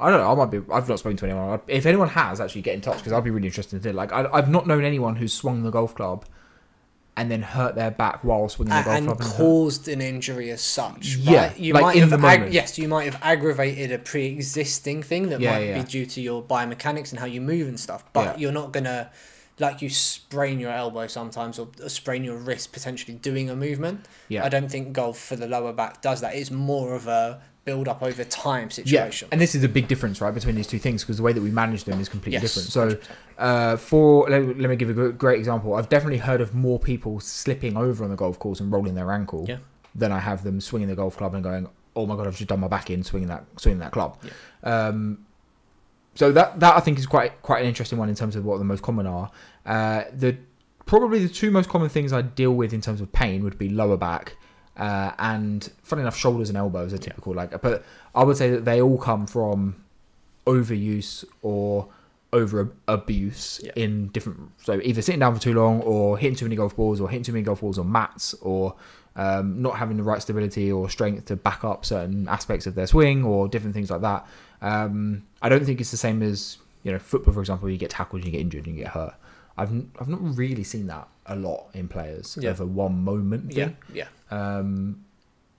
I 0.00 0.10
don't 0.10 0.20
know. 0.20 0.30
I 0.30 0.34
might 0.34 0.50
be. 0.50 0.60
I've 0.72 0.88
not 0.88 0.98
spoken 1.00 1.16
to 1.18 1.26
anyone. 1.26 1.60
If 1.66 1.84
anyone 1.86 2.08
has, 2.08 2.40
actually 2.40 2.62
get 2.62 2.74
in 2.74 2.80
touch 2.80 2.98
because 2.98 3.12
I'd 3.12 3.24
be 3.24 3.30
really 3.30 3.48
interested 3.48 3.84
in 3.84 3.90
it. 3.90 3.94
Like 3.94 4.12
I, 4.12 4.26
I've 4.32 4.48
not 4.48 4.66
known 4.66 4.84
anyone 4.84 5.16
who's 5.16 5.32
swung 5.34 5.62
the 5.64 5.70
golf 5.70 5.94
club 5.94 6.24
and 7.16 7.30
then 7.32 7.42
hurt 7.42 7.74
their 7.74 7.90
back 7.90 8.22
while 8.22 8.48
swinging 8.48 8.74
the 8.76 8.82
golf 8.84 8.96
and 8.96 9.06
club 9.08 9.20
and 9.20 9.30
caused 9.30 9.88
an 9.88 10.00
injury 10.00 10.50
as 10.50 10.60
such. 10.62 11.16
Yeah, 11.16 11.52
you 11.56 11.74
like 11.74 11.82
might 11.82 11.94
in 11.96 12.02
have 12.02 12.10
the 12.10 12.18
moment. 12.18 12.52
yes, 12.52 12.78
you 12.78 12.86
might 12.88 13.04
have 13.12 13.20
aggravated 13.22 13.90
a 13.90 13.98
pre-existing 13.98 15.02
thing 15.02 15.28
that 15.30 15.40
Yeah, 15.40 15.52
might 15.52 15.64
yeah. 15.66 15.82
be 15.82 15.88
due 15.88 16.06
to 16.06 16.20
your 16.22 16.42
biomechanics 16.42 17.10
and 17.10 17.18
how 17.18 17.26
you 17.26 17.40
move 17.40 17.66
and 17.66 17.78
stuff. 17.78 18.04
But 18.12 18.24
Yeah. 18.24 18.36
you're 18.42 18.52
not 18.52 18.72
gonna 18.72 19.10
like 19.60 19.82
you 19.82 19.90
sprain 19.90 20.60
your 20.60 20.70
elbow 20.70 21.06
sometimes 21.06 21.58
or 21.58 21.68
sprain 21.88 22.24
your 22.24 22.36
wrist 22.36 22.72
potentially 22.72 23.16
doing 23.16 23.50
a 23.50 23.56
movement. 23.56 24.06
Yeah. 24.28 24.44
I 24.44 24.48
don't 24.48 24.70
think 24.70 24.92
golf 24.92 25.18
for 25.18 25.36
the 25.36 25.46
lower 25.46 25.72
back 25.72 26.02
does 26.02 26.20
that. 26.20 26.34
It's 26.34 26.50
more 26.50 26.94
of 26.94 27.06
a 27.06 27.40
build 27.64 27.86
up 27.86 28.02
over 28.02 28.24
time 28.24 28.70
situation. 28.70 29.28
Yeah, 29.28 29.32
and 29.32 29.40
this 29.40 29.54
is 29.54 29.62
a 29.62 29.68
big 29.68 29.88
difference, 29.88 30.20
right, 30.22 30.32
between 30.32 30.54
these 30.54 30.66
two 30.66 30.78
things 30.78 31.02
because 31.02 31.18
the 31.18 31.22
way 31.22 31.32
that 31.34 31.42
we 31.42 31.50
manage 31.50 31.84
them 31.84 32.00
is 32.00 32.08
completely 32.08 32.40
Yes, 32.40 32.54
different. 32.54 32.72
So, 32.72 33.10
uh, 33.36 33.76
for 33.76 34.28
let, 34.30 34.42
let 34.58 34.70
me 34.70 34.76
give 34.76 34.96
a 34.96 35.12
great 35.12 35.38
example. 35.38 35.74
I've 35.74 35.88
definitely 35.90 36.18
heard 36.18 36.40
of 36.40 36.54
more 36.54 36.78
people 36.78 37.20
slipping 37.20 37.76
over 37.76 38.04
on 38.04 38.10
the 38.10 38.16
golf 38.16 38.38
course 38.38 38.60
and 38.60 38.72
rolling 38.72 38.94
their 38.94 39.12
ankle 39.12 39.44
Yeah. 39.48 39.58
than 39.94 40.12
I 40.12 40.18
have 40.18 40.44
them 40.44 40.60
swinging 40.60 40.88
the 40.88 40.96
golf 40.96 41.16
club 41.18 41.34
and 41.34 41.44
going 41.44 41.68
oh 41.96 42.06
my 42.06 42.14
god, 42.14 42.28
I've 42.28 42.36
just 42.36 42.48
done 42.48 42.60
my 42.60 42.68
back 42.68 42.90
in 42.90 43.02
swinging 43.02 43.28
that 43.28 43.44
swinging 43.56 43.80
that 43.80 43.90
club. 43.92 44.18
Yeah. 44.22 44.86
Um, 44.86 45.26
so 46.18 46.32
that 46.32 46.58
that 46.58 46.76
I 46.76 46.80
think 46.80 46.98
is 46.98 47.06
quite 47.06 47.40
quite 47.42 47.60
an 47.62 47.68
interesting 47.68 47.96
one 47.96 48.08
in 48.08 48.16
terms 48.16 48.34
of 48.34 48.44
what 48.44 48.58
the 48.58 48.64
most 48.64 48.82
common 48.82 49.06
are. 49.06 49.30
Uh, 49.64 50.02
the 50.12 50.36
probably 50.84 51.20
the 51.20 51.28
two 51.28 51.52
most 51.52 51.68
common 51.68 51.88
things 51.88 52.12
I 52.12 52.22
deal 52.22 52.52
with 52.52 52.72
in 52.72 52.80
terms 52.80 53.00
of 53.00 53.12
pain 53.12 53.44
would 53.44 53.56
be 53.56 53.68
lower 53.68 53.96
back 53.96 54.36
uh, 54.76 55.12
and, 55.20 55.70
funny 55.84 56.02
enough, 56.02 56.16
shoulders 56.16 56.48
and 56.48 56.58
elbows 56.58 56.92
are 56.92 56.98
typical. 56.98 57.34
Yeah. 57.34 57.42
Like, 57.42 57.62
but 57.62 57.84
I 58.16 58.24
would 58.24 58.36
say 58.36 58.50
that 58.50 58.64
they 58.64 58.82
all 58.82 58.98
come 58.98 59.28
from 59.28 59.76
overuse 60.44 61.24
or 61.40 61.88
over 62.32 62.72
abuse 62.88 63.60
yeah. 63.62 63.70
in 63.76 64.08
different. 64.08 64.50
So 64.64 64.80
either 64.82 65.02
sitting 65.02 65.20
down 65.20 65.36
for 65.36 65.40
too 65.40 65.54
long, 65.54 65.82
or 65.82 66.18
hitting 66.18 66.34
too 66.34 66.46
many 66.46 66.56
golf 66.56 66.74
balls, 66.74 67.00
or 67.00 67.08
hitting 67.08 67.22
too 67.22 67.32
many 67.32 67.44
golf 67.44 67.60
balls 67.60 67.78
on 67.78 67.92
mats, 67.92 68.34
or 68.34 68.74
um, 69.14 69.62
not 69.62 69.76
having 69.76 69.96
the 69.96 70.02
right 70.02 70.20
stability 70.20 70.72
or 70.72 70.90
strength 70.90 71.26
to 71.26 71.36
back 71.36 71.64
up 71.64 71.84
certain 71.84 72.26
aspects 72.28 72.66
of 72.66 72.74
their 72.74 72.88
swing, 72.88 73.24
or 73.24 73.46
different 73.46 73.74
things 73.74 73.90
like 73.90 74.00
that. 74.00 74.26
Um, 74.60 75.24
I 75.42 75.48
don't 75.48 75.64
think 75.64 75.80
it's 75.80 75.90
the 75.90 75.96
same 75.96 76.22
as 76.22 76.58
you 76.82 76.92
know 76.92 76.98
football, 76.98 77.34
for 77.34 77.40
example. 77.40 77.70
You 77.70 77.78
get 77.78 77.90
tackled, 77.90 78.24
you 78.24 78.30
get 78.30 78.40
injured, 78.40 78.66
and 78.66 78.76
you 78.76 78.84
get 78.84 78.92
hurt. 78.92 79.14
I've 79.56 79.70
I've 79.98 80.08
not 80.08 80.20
really 80.20 80.64
seen 80.64 80.86
that 80.86 81.08
a 81.26 81.36
lot 81.36 81.68
in 81.74 81.88
players 81.88 82.38
yeah. 82.40 82.50
over 82.50 82.64
one 82.64 83.02
moment. 83.04 83.52
Thing. 83.52 83.76
Yeah, 83.92 84.06
yeah. 84.30 84.56
Um, 84.58 85.04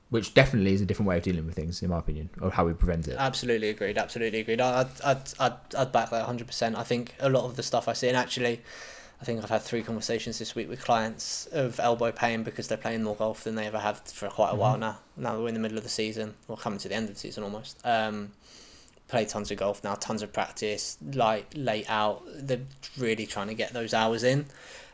which 0.10 0.34
definitely 0.34 0.74
is 0.74 0.82
a 0.82 0.86
different 0.86 1.08
way 1.08 1.18
of 1.18 1.24
dealing 1.24 1.46
with 1.46 1.56
things, 1.56 1.84
in 1.84 1.90
my 1.90 2.00
opinion, 2.00 2.30
or 2.42 2.50
how 2.50 2.66
we 2.66 2.74
prevent 2.74 3.08
it. 3.08 3.16
Absolutely 3.18 3.70
agreed. 3.70 3.98
Absolutely 3.98 4.40
agreed. 4.40 4.60
I'd 4.60 4.88
I'd 5.04 5.22
I'd, 5.40 5.54
I'd 5.78 5.92
back 5.92 6.10
that 6.10 6.26
hundred 6.26 6.48
percent. 6.48 6.76
I 6.76 6.84
think 6.84 7.16
a 7.20 7.30
lot 7.30 7.46
of 7.46 7.56
the 7.56 7.64
stuff 7.64 7.88
I 7.88 7.94
see, 7.94 8.08
and 8.08 8.18
actually, 8.18 8.62
I 9.22 9.26
think 9.26 9.44
I've 9.44 9.50
had 9.50 9.62
three 9.62 9.84
conversations 9.84 10.40
this 10.40 10.56
week 10.56 10.68
with 10.68 10.84
clients 10.84 11.48
of 11.48 11.80
elbow 11.80 12.12
pain 12.12 12.44
because 12.44 12.68
they're 12.68 12.78
playing 12.78 13.04
more 13.04 13.16
golf 13.16 13.44
than 13.44 13.56
they 13.56 13.68
ever 13.68 13.80
have 13.80 14.00
for 14.00 14.30
quite 14.30 14.48
a 14.48 14.52
mm-hmm. 14.52 14.62
while 14.62 14.78
now. 14.78 15.00
Now 15.16 15.40
we're 15.40 15.50
in 15.50 15.54
the 15.54 15.60
middle 15.60 15.78
of 15.78 15.84
the 15.84 15.90
season, 15.90 16.34
or 16.48 16.58
coming 16.58 16.80
to 16.80 16.90
the 16.90 16.96
end 16.96 17.10
of 17.10 17.14
the 17.14 17.20
season 17.20 17.44
almost. 17.44 17.80
Um, 17.86 18.32
play 19.10 19.26
tons 19.26 19.52
of 19.52 19.58
golf 19.58 19.84
now, 19.84 19.96
tons 19.96 20.22
of 20.22 20.32
practice, 20.32 20.98
like 21.14 21.48
late 21.56 21.90
out. 21.90 22.24
They're 22.36 22.62
really 22.98 23.26
trying 23.26 23.48
to 23.48 23.56
get 23.56 23.74
those 23.74 23.94
hours 23.94 24.24
in. 24.24 24.46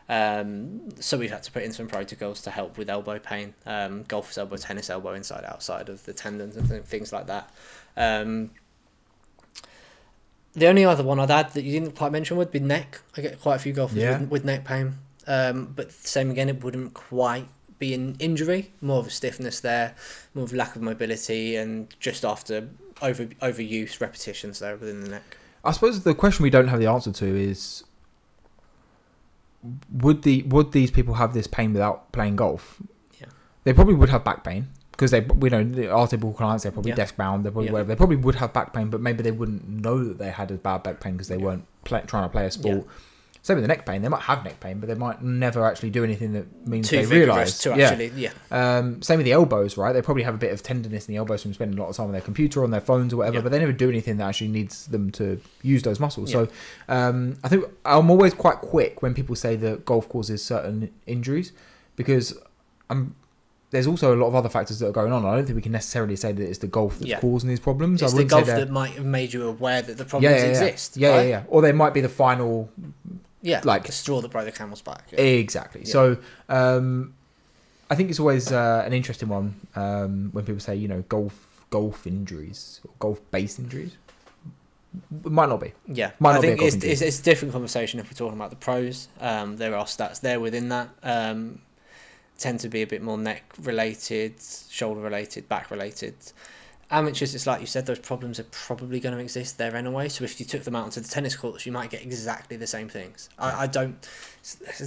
Um, 0.08 0.90
so 1.00 1.18
we've 1.18 1.32
had 1.32 1.44
to 1.44 1.52
put 1.52 1.64
in 1.64 1.72
some 1.72 1.88
protocols 1.88 2.42
to 2.44 2.52
help 2.52 2.78
with 2.78 2.90
elbow 2.90 3.20
pain, 3.20 3.54
um, 3.66 4.04
golfer's 4.04 4.38
elbow, 4.38 4.56
tennis 4.56 4.90
elbow, 4.90 5.14
inside 5.14 5.44
outside 5.46 5.90
of 5.90 6.04
the 6.06 6.14
tendons 6.14 6.56
and 6.56 6.68
th- 6.68 6.84
things 6.84 7.12
like 7.12 7.28
that. 7.28 7.52
Um, 7.98 8.52
the 10.54 10.68
only 10.68 10.86
other 10.86 11.04
one 11.04 11.20
I'd 11.20 11.32
add 11.32 11.54
that 11.54 11.64
you 11.64 11.72
didn't 11.72 11.96
quite 11.96 12.12
mention 12.12 12.38
would 12.38 12.52
be 12.52 12.60
neck. 12.60 13.02
I 13.18 13.22
get 13.22 13.42
quite 13.42 13.56
a 13.56 13.60
few 13.60 13.74
golfers 13.74 13.98
yeah. 13.98 14.20
with, 14.20 14.30
with, 14.30 14.46
neck 14.46 14.64
pain, 14.64 14.96
um, 15.28 15.74
but 15.76 15.92
same 15.92 16.30
again, 16.32 16.50
it 16.50 16.64
wouldn't 16.64 16.94
quite 16.94 17.48
be 17.80 17.94
an 17.94 18.16
injury, 18.20 18.72
more 18.80 19.00
of 19.00 19.08
a 19.08 19.10
stiffness 19.10 19.60
there, 19.60 19.96
more 20.34 20.46
of 20.46 20.54
lack 20.54 20.76
of 20.76 20.82
mobility, 20.82 21.58
and 21.58 21.94
just 22.00 22.24
after 22.24 22.70
over 23.02 23.25
overuse 23.25 24.00
repetitions 24.00 24.60
there 24.60 24.75
within 24.75 25.02
the 25.02 25.10
neck. 25.10 25.38
I 25.64 25.72
suppose 25.72 26.04
the 26.04 26.14
question 26.14 26.44
we 26.44 26.50
don't 26.50 26.68
have 26.68 26.80
the 26.80 26.88
answer 26.88 27.12
to 27.12 27.25
is 27.25 27.84
would 29.92 30.22
the 30.24 30.44
would 30.44 30.72
these 30.72 30.92
people 30.92 31.16
have 31.16 31.34
this 31.34 31.48
pain 31.48 31.74
without 31.74 32.12
playing 32.12 32.36
golf? 32.36 32.82
Yeah, 33.20 33.28
they 33.64 33.74
probably 33.74 33.96
would 33.96 34.10
have 34.10 34.24
back 34.24 34.44
pain 34.44 34.68
because 34.92 35.12
they 35.12 35.22
we 35.22 35.50
know 35.50 35.90
our 35.92 36.08
typical 36.08 36.34
clients 36.34 36.64
they're 36.64 36.72
probably 36.72 36.92
yeah. 36.92 36.96
desk 36.96 37.18
bound 37.18 37.44
they're 37.44 37.52
probably 37.52 37.68
yeah. 37.68 37.74
whatever 37.74 37.90
they 37.90 37.96
probably 37.96 38.16
would 38.16 38.36
have 38.36 38.54
back 38.54 38.72
pain 38.74 38.90
but 38.90 39.02
maybe 39.02 39.22
they 39.24 39.32
wouldn't 39.32 39.68
know 39.68 40.04
that 40.06 40.18
they 40.18 40.30
had 40.30 40.50
a 40.52 40.54
bad 40.54 40.84
back 40.84 41.02
pain 41.02 41.14
because 41.14 41.28
they 41.28 41.36
yeah. 41.36 41.44
weren't 41.44 41.66
play, 41.84 42.02
trying 42.08 42.24
to 42.24 42.30
play 42.30 42.46
a 42.46 42.52
sport 42.52 42.88
same 43.46 43.58
with 43.58 43.64
the 43.64 43.68
neck 43.68 43.86
pain. 43.86 44.02
They 44.02 44.08
might 44.08 44.24
have 44.24 44.44
neck 44.44 44.60
pain, 44.60 44.80
but 44.80 44.88
they 44.88 44.96
might 44.96 45.22
never 45.22 45.64
actually 45.64 45.92
do 45.92 46.04
anything 46.04 46.34
that 46.34 46.68
means 46.68 46.90
Too 46.90 46.98
they 46.98 47.06
realise. 47.06 47.60
To 47.60 47.74
actually, 47.74 48.08
yeah. 48.16 48.32
yeah. 48.50 48.78
Um, 48.80 49.04
same 49.04 49.18
with 49.18 49.25
the 49.25 49.34
elbows, 49.34 49.78
right? 49.78 49.94
They 49.94 50.02
probably 50.02 50.24
have 50.24 50.34
a 50.34 50.40
bit 50.40 50.52
of 50.52 50.64
tenderness 50.64 51.08
in 51.08 51.14
the 51.14 51.20
elbows 51.20 51.44
from 51.44 51.54
spending 51.54 51.78
a 51.78 51.82
lot 51.84 51.90
of 51.90 51.96
time 51.96 52.08
on 52.08 52.12
their 52.12 52.22
computer, 52.22 52.62
or 52.62 52.64
on 52.64 52.72
their 52.72 52.82
phones, 52.82 53.14
or 53.14 53.18
whatever. 53.18 53.36
Yeah. 53.36 53.42
But 53.44 53.52
they 53.52 53.60
never 53.60 53.72
do 53.72 53.88
anything 53.88 54.18
that 54.18 54.28
actually 54.30 54.48
needs 54.48 54.88
them 54.88 55.12
to 55.12 55.40
use 55.62 55.84
those 55.84 56.00
muscles. 56.00 56.34
Yeah. 56.34 56.46
So 56.46 56.52
um, 56.90 57.38
I 57.44 57.50
think 57.50 57.66
I'm 57.86 58.10
always 58.10 58.34
quite 58.34 58.58
quick 58.58 59.04
when 59.04 59.14
people 59.14 59.36
say 59.36 59.56
that 59.58 59.86
golf 59.86 60.10
causes 60.10 60.44
certain 60.44 60.92
injuries, 61.06 61.52
because 61.98 62.36
I'm 62.90 63.14
there's 63.70 63.86
also 63.86 64.16
a 64.16 64.18
lot 64.18 64.28
of 64.28 64.36
other 64.36 64.50
factors 64.50 64.80
that 64.80 64.88
are 64.88 64.92
going 64.92 65.12
on. 65.12 65.24
I 65.24 65.36
don't 65.36 65.46
think 65.46 65.56
we 65.56 65.62
can 65.62 65.74
necessarily 65.74 66.16
say 66.16 66.32
that 66.32 66.44
it's 66.44 66.60
the 66.60 66.68
golf 66.68 66.98
that's 66.98 67.12
yeah. 67.12 67.20
causing 67.20 67.50
these 67.50 67.60
problems. 67.60 68.02
It's 68.02 68.14
the 68.14 68.24
golf 68.24 68.48
that 68.48 68.72
might 68.72 68.94
have 68.94 69.06
made 69.06 69.34
you 69.34 69.48
aware 69.48 69.84
that 69.84 69.98
the 69.98 70.06
problems 70.06 70.36
yeah, 70.36 70.46
yeah, 70.46 70.50
exist. 70.50 70.98
Yeah, 70.98 71.10
right? 71.10 71.22
yeah, 71.22 71.28
yeah. 71.28 71.44
Or 71.48 71.62
they 71.62 71.74
might 71.74 71.94
be 71.94 72.02
the 72.02 72.10
final 72.10 72.72
yeah, 73.46 73.62
like 73.64 73.86
the 73.86 73.92
straw 73.92 74.22
that 74.22 74.32
broke 74.32 74.46
the 74.46 74.52
camel's 74.52 74.82
back. 74.82 75.04
Yeah. 75.12 75.22
Exactly. 75.22 75.82
Yeah. 75.82 75.92
So 75.92 76.18
um, 76.50 77.14
I 77.92 77.96
think 77.96 78.10
it's 78.10 78.20
always 78.20 78.52
uh, 78.52 78.84
an 78.84 78.92
interesting 78.92 79.30
one 79.30 79.54
um, 79.75 80.30
when 80.32 80.46
people 80.46 80.60
say, 80.60 80.75
you 80.75 80.88
know, 80.88 81.04
golf 81.08 81.64
golf 81.70 82.08
injuries 82.08 82.82
or 82.84 82.92
golf 82.98 83.22
base 83.30 83.60
injuries. 83.60 83.98
It 85.24 85.32
might 85.32 85.50
not 85.50 85.60
be. 85.60 85.74
Yeah, 85.88 86.12
might 86.20 86.34
not 86.34 86.40
I 86.40 86.42
think 86.42 86.62
it's, 86.62 86.75
it's, 86.78 87.02
it's, 87.02 87.20
a 87.20 87.24
different 87.24 87.52
conversation 87.52 88.00
if 88.00 88.08
we're 88.08 88.18
talking 88.18 88.38
about 88.38 88.50
the 88.50 88.56
pros. 88.56 89.10
Um, 89.20 89.58
there 89.58 89.75
are 89.75 89.86
stats 89.86 90.22
there 90.22 90.40
within 90.40 90.70
that. 90.70 90.90
Um, 91.04 91.62
tend 92.40 92.62
to 92.62 92.70
be 92.70 92.82
a 92.82 92.88
bit 92.88 93.04
more 93.04 93.18
neck 93.18 93.44
related, 93.62 94.42
shoulder 94.70 95.02
related, 95.02 95.48
back 95.48 95.70
related 95.70 96.16
amateurs, 96.96 97.36
it's 97.36 97.46
like 97.46 97.62
you 97.62 97.68
said, 97.68 97.86
those 97.86 98.00
problems 98.00 98.40
are 98.40 98.46
probably 98.46 99.00
going 99.00 99.14
to 99.14 99.22
exist 99.22 99.58
there 99.58 99.75
anyway. 99.75 100.08
So 100.10 100.24
if 100.24 100.40
you 100.40 100.46
took 100.46 100.64
them 100.64 100.75
out 100.75 100.86
onto 100.86 101.02
the 101.02 101.08
tennis 101.08 101.36
courts, 101.36 101.66
you 101.66 101.72
might 101.72 101.90
get 101.90 102.02
exactly 102.02 102.58
the 102.58 102.68
same 102.68 102.88
things. 102.88 103.30
I, 103.38 103.64
I 103.64 103.68
don't, 103.68 104.08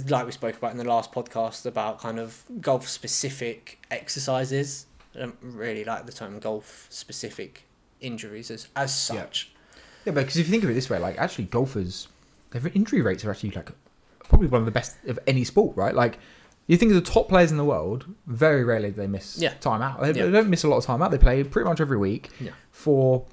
like 0.07 0.25
we 0.25 0.31
spoke 0.31 0.57
about 0.57 0.71
in 0.71 0.77
the 0.77 0.83
last 0.83 1.11
podcast 1.11 1.65
about 1.65 1.99
kind 1.99 2.19
of 2.19 2.43
golf 2.59 2.87
specific 2.87 3.79
exercises. 3.91 4.87
I 5.15 5.19
don't 5.19 5.37
really 5.41 5.83
like 5.83 6.05
the 6.05 6.11
term 6.11 6.39
golf 6.39 6.87
specific 6.89 7.63
injuries 8.01 8.51
as, 8.51 8.67
as 8.75 8.93
such. 8.93 9.51
Yeah, 9.53 9.79
yeah 10.05 10.11
but 10.13 10.21
because 10.21 10.37
if 10.37 10.47
you 10.47 10.51
think 10.51 10.63
of 10.63 10.69
it 10.69 10.73
this 10.73 10.89
way, 10.89 10.99
like 10.99 11.17
actually 11.17 11.45
golfers, 11.45 12.07
their 12.51 12.71
injury 12.73 13.01
rates 13.01 13.23
are 13.23 13.31
actually 13.31 13.51
like 13.51 13.71
probably 14.27 14.47
one 14.47 14.61
of 14.61 14.65
the 14.65 14.71
best 14.71 14.97
of 15.07 15.19
any 15.27 15.43
sport, 15.43 15.75
right? 15.77 15.93
Like 15.93 16.19
you 16.69 16.77
think 16.77 16.91
of 16.91 17.03
the 17.03 17.11
top 17.11 17.29
players 17.29 17.49
in 17.49 17.57
the 17.57 17.65
world, 17.65 18.05
very 18.27 18.63
rarely 18.63 18.91
do 18.91 18.97
they 18.97 19.07
miss 19.07 19.39
yeah. 19.39 19.55
time 19.55 19.81
out. 19.81 20.01
They, 20.01 20.09
yeah. 20.09 20.25
they, 20.25 20.31
don't 20.31 20.49
miss 20.49 20.63
a 20.63 20.67
lot 20.67 20.77
of 20.77 20.85
time 20.85 21.01
out. 21.01 21.09
They 21.09 21.17
play 21.17 21.43
pretty 21.43 21.67
much 21.67 21.81
every 21.81 21.97
week 21.97 22.29
yeah. 22.39 22.51
for. 22.71 23.25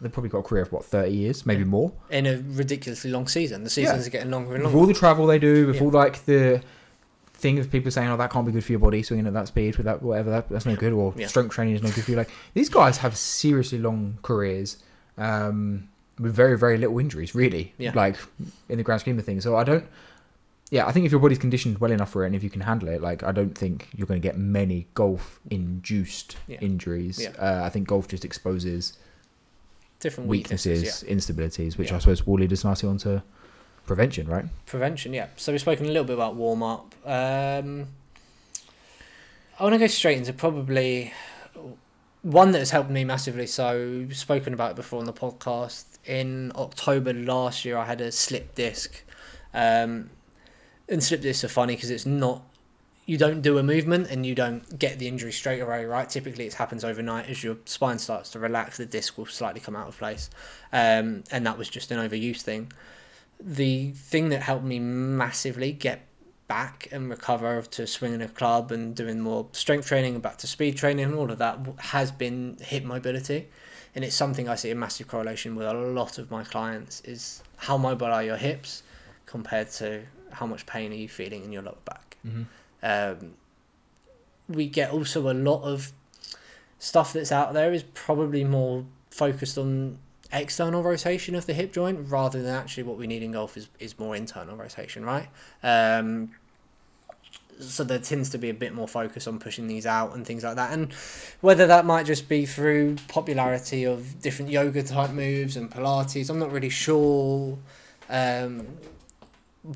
They've 0.00 0.12
probably 0.12 0.30
got 0.30 0.38
a 0.38 0.42
career 0.44 0.62
of 0.62 0.70
what 0.70 0.84
thirty 0.84 1.12
years, 1.12 1.44
maybe 1.44 1.64
more. 1.64 1.92
In 2.10 2.26
a 2.26 2.36
ridiculously 2.36 3.10
long 3.10 3.26
season, 3.26 3.64
the 3.64 3.70
seasons 3.70 4.06
are 4.06 4.10
getting 4.10 4.30
longer 4.30 4.54
and 4.54 4.62
longer. 4.62 4.76
With 4.76 4.82
all 4.82 4.86
the 4.86 4.94
travel 4.94 5.26
they 5.26 5.40
do, 5.40 5.66
with 5.66 5.82
all 5.82 5.90
like 5.90 6.24
the 6.26 6.62
thing 7.34 7.58
of 7.58 7.72
people 7.72 7.90
saying, 7.90 8.08
"Oh, 8.08 8.16
that 8.18 8.30
can't 8.30 8.46
be 8.46 8.52
good 8.52 8.64
for 8.64 8.70
your 8.70 8.78
body," 8.78 9.02
swinging 9.02 9.26
at 9.26 9.32
that 9.32 9.48
speed 9.48 9.76
with 9.76 9.86
that 9.86 10.00
whatever, 10.00 10.30
that, 10.30 10.48
that's 10.48 10.66
no 10.66 10.76
good, 10.76 10.92
or 10.92 11.12
strength 11.26 11.54
training 11.54 11.74
is 11.74 11.82
no 11.82 11.90
good 11.90 12.04
for 12.04 12.12
you. 12.12 12.16
Like 12.16 12.30
these 12.54 12.68
guys 12.68 12.98
have 12.98 13.16
seriously 13.16 13.78
long 13.78 14.18
careers. 14.22 14.76
Um, 15.18 15.88
with 16.18 16.34
very 16.34 16.56
very 16.56 16.78
little 16.78 16.98
injuries, 16.98 17.34
really. 17.34 17.74
Yeah. 17.78 17.92
Like 17.94 18.16
in 18.68 18.78
the 18.78 18.84
grand 18.84 19.00
scheme 19.00 19.18
of 19.18 19.24
things. 19.24 19.42
So 19.42 19.56
I 19.56 19.64
don't 19.64 19.86
yeah, 20.70 20.86
I 20.86 20.92
think 20.92 21.06
if 21.06 21.12
your 21.12 21.20
body's 21.20 21.38
conditioned 21.38 21.78
well 21.78 21.92
enough 21.92 22.10
for 22.10 22.24
it, 22.24 22.26
and 22.26 22.34
if 22.34 22.42
you 22.42 22.50
can 22.50 22.62
handle 22.62 22.88
it, 22.88 23.00
like 23.00 23.22
I 23.22 23.32
don't 23.32 23.56
think 23.56 23.88
you're 23.94 24.06
going 24.06 24.20
to 24.20 24.26
get 24.26 24.36
many 24.36 24.88
golf-induced 24.94 26.36
yeah. 26.48 26.58
injuries. 26.60 27.20
Yeah. 27.22 27.30
Uh, 27.38 27.62
I 27.64 27.68
think 27.68 27.86
golf 27.88 28.08
just 28.08 28.24
exposes 28.24 28.98
different 30.00 30.28
weaknesses, 30.28 31.04
yeah. 31.06 31.14
instabilities, 31.14 31.78
which 31.78 31.92
I 31.92 31.98
suppose 31.98 32.26
will 32.26 32.38
lead 32.38 32.52
us 32.52 32.64
nicely 32.64 32.88
onto 32.88 33.20
prevention, 33.86 34.26
right? 34.26 34.44
Prevention, 34.66 35.14
yeah. 35.14 35.28
So 35.36 35.52
we've 35.52 35.60
spoken 35.60 35.86
a 35.86 35.88
little 35.88 36.04
bit 36.04 36.14
about 36.14 36.34
warm 36.34 36.62
up. 36.62 36.94
Um, 37.04 37.86
I 39.58 39.62
want 39.62 39.74
to 39.74 39.78
go 39.78 39.86
straight 39.86 40.18
into 40.18 40.32
probably 40.32 41.12
one 42.22 42.50
that 42.50 42.58
has 42.58 42.70
helped 42.70 42.90
me 42.90 43.04
massively. 43.04 43.46
So 43.46 44.08
spoken 44.10 44.52
about 44.52 44.72
it 44.72 44.76
before 44.76 44.98
on 44.98 45.06
the 45.06 45.12
podcast. 45.12 45.84
In 46.04 46.52
October 46.56 47.12
last 47.12 47.64
year, 47.64 47.78
I 47.78 47.84
had 47.84 48.00
a 48.00 48.10
slip 48.10 48.54
disc. 48.54 49.02
Um, 49.54 50.10
and 50.88 51.02
slip 51.02 51.20
discs 51.20 51.44
are 51.44 51.48
funny 51.48 51.74
because 51.74 51.90
it's 51.90 52.06
not 52.06 52.42
you 53.06 53.16
don't 53.16 53.40
do 53.40 53.56
a 53.56 53.62
movement 53.62 54.10
and 54.10 54.26
you 54.26 54.34
don't 54.34 54.78
get 54.80 54.98
the 54.98 55.06
injury 55.06 55.30
straight 55.30 55.60
away, 55.60 55.84
right? 55.84 56.10
Typically, 56.10 56.46
it 56.46 56.54
happens 56.54 56.84
overnight 56.84 57.30
as 57.30 57.42
your 57.42 57.56
spine 57.64 58.00
starts 58.00 58.30
to 58.30 58.40
relax, 58.40 58.78
the 58.78 58.86
disc 58.86 59.16
will 59.16 59.26
slightly 59.26 59.60
come 59.60 59.76
out 59.76 59.86
of 59.86 59.96
place, 59.96 60.28
um, 60.72 61.22
and 61.30 61.46
that 61.46 61.56
was 61.56 61.68
just 61.68 61.92
an 61.92 61.98
overuse 61.98 62.42
thing. 62.42 62.72
The 63.38 63.92
thing 63.92 64.30
that 64.30 64.42
helped 64.42 64.64
me 64.64 64.80
massively 64.80 65.70
get 65.70 66.04
back 66.48 66.88
and 66.90 67.08
recover 67.08 67.62
to 67.62 67.86
swinging 67.86 68.22
a 68.22 68.28
club 68.28 68.72
and 68.72 68.94
doing 68.94 69.20
more 69.20 69.46
strength 69.52 69.86
training 69.86 70.14
and 70.14 70.22
back 70.22 70.38
to 70.38 70.46
speed 70.46 70.76
training 70.76 71.04
and 71.04 71.14
all 71.14 71.30
of 71.30 71.38
that 71.38 71.58
has 71.78 72.10
been 72.10 72.56
hip 72.60 72.82
mobility, 72.82 73.46
and 73.94 74.04
it's 74.04 74.16
something 74.16 74.48
I 74.48 74.56
see 74.56 74.72
a 74.72 74.74
massive 74.74 75.06
correlation 75.06 75.54
with 75.54 75.68
a 75.68 75.74
lot 75.74 76.18
of 76.18 76.32
my 76.32 76.42
clients 76.42 77.02
is 77.02 77.40
how 77.56 77.78
mobile 77.78 78.06
are 78.08 78.24
your 78.24 78.36
hips 78.36 78.82
compared 79.26 79.70
to 79.72 80.02
how 80.32 80.46
much 80.46 80.66
pain 80.66 80.92
are 80.92 80.96
you 80.96 81.08
feeling 81.08 81.44
in 81.44 81.52
your 81.52 81.62
lower 81.62 81.76
back. 81.84 82.16
Mm-hmm. 82.26 82.42
Um, 82.82 83.34
we 84.48 84.66
get 84.68 84.90
also 84.90 85.30
a 85.30 85.34
lot 85.34 85.62
of 85.62 85.92
stuff 86.78 87.12
that's 87.12 87.32
out 87.32 87.52
there 87.52 87.72
is 87.72 87.82
probably 87.82 88.44
more 88.44 88.84
focused 89.10 89.58
on 89.58 89.98
external 90.32 90.82
rotation 90.82 91.34
of 91.34 91.46
the 91.46 91.54
hip 91.54 91.72
joint 91.72 92.10
rather 92.10 92.42
than 92.42 92.54
actually 92.54 92.82
what 92.82 92.98
we 92.98 93.06
need 93.06 93.22
in 93.22 93.32
golf 93.32 93.56
is, 93.56 93.68
is 93.78 93.98
more 93.98 94.14
internal 94.14 94.56
rotation, 94.56 95.04
right? 95.04 95.28
Um, 95.62 96.32
so 97.58 97.84
there 97.84 97.98
tends 97.98 98.30
to 98.30 98.38
be 98.38 98.50
a 98.50 98.54
bit 98.54 98.74
more 98.74 98.86
focus 98.86 99.26
on 99.26 99.38
pushing 99.38 99.66
these 99.66 99.86
out 99.86 100.14
and 100.14 100.26
things 100.26 100.44
like 100.44 100.56
that 100.56 100.72
and 100.72 100.92
whether 101.40 101.66
that 101.66 101.86
might 101.86 102.04
just 102.04 102.28
be 102.28 102.44
through 102.44 102.96
popularity 103.08 103.84
of 103.84 104.20
different 104.20 104.50
yoga 104.50 104.82
type 104.82 105.10
moves 105.10 105.56
and 105.56 105.70
pilates 105.70 106.28
i'm 106.28 106.38
not 106.38 106.52
really 106.52 106.68
sure 106.68 107.56
um, 108.08 108.66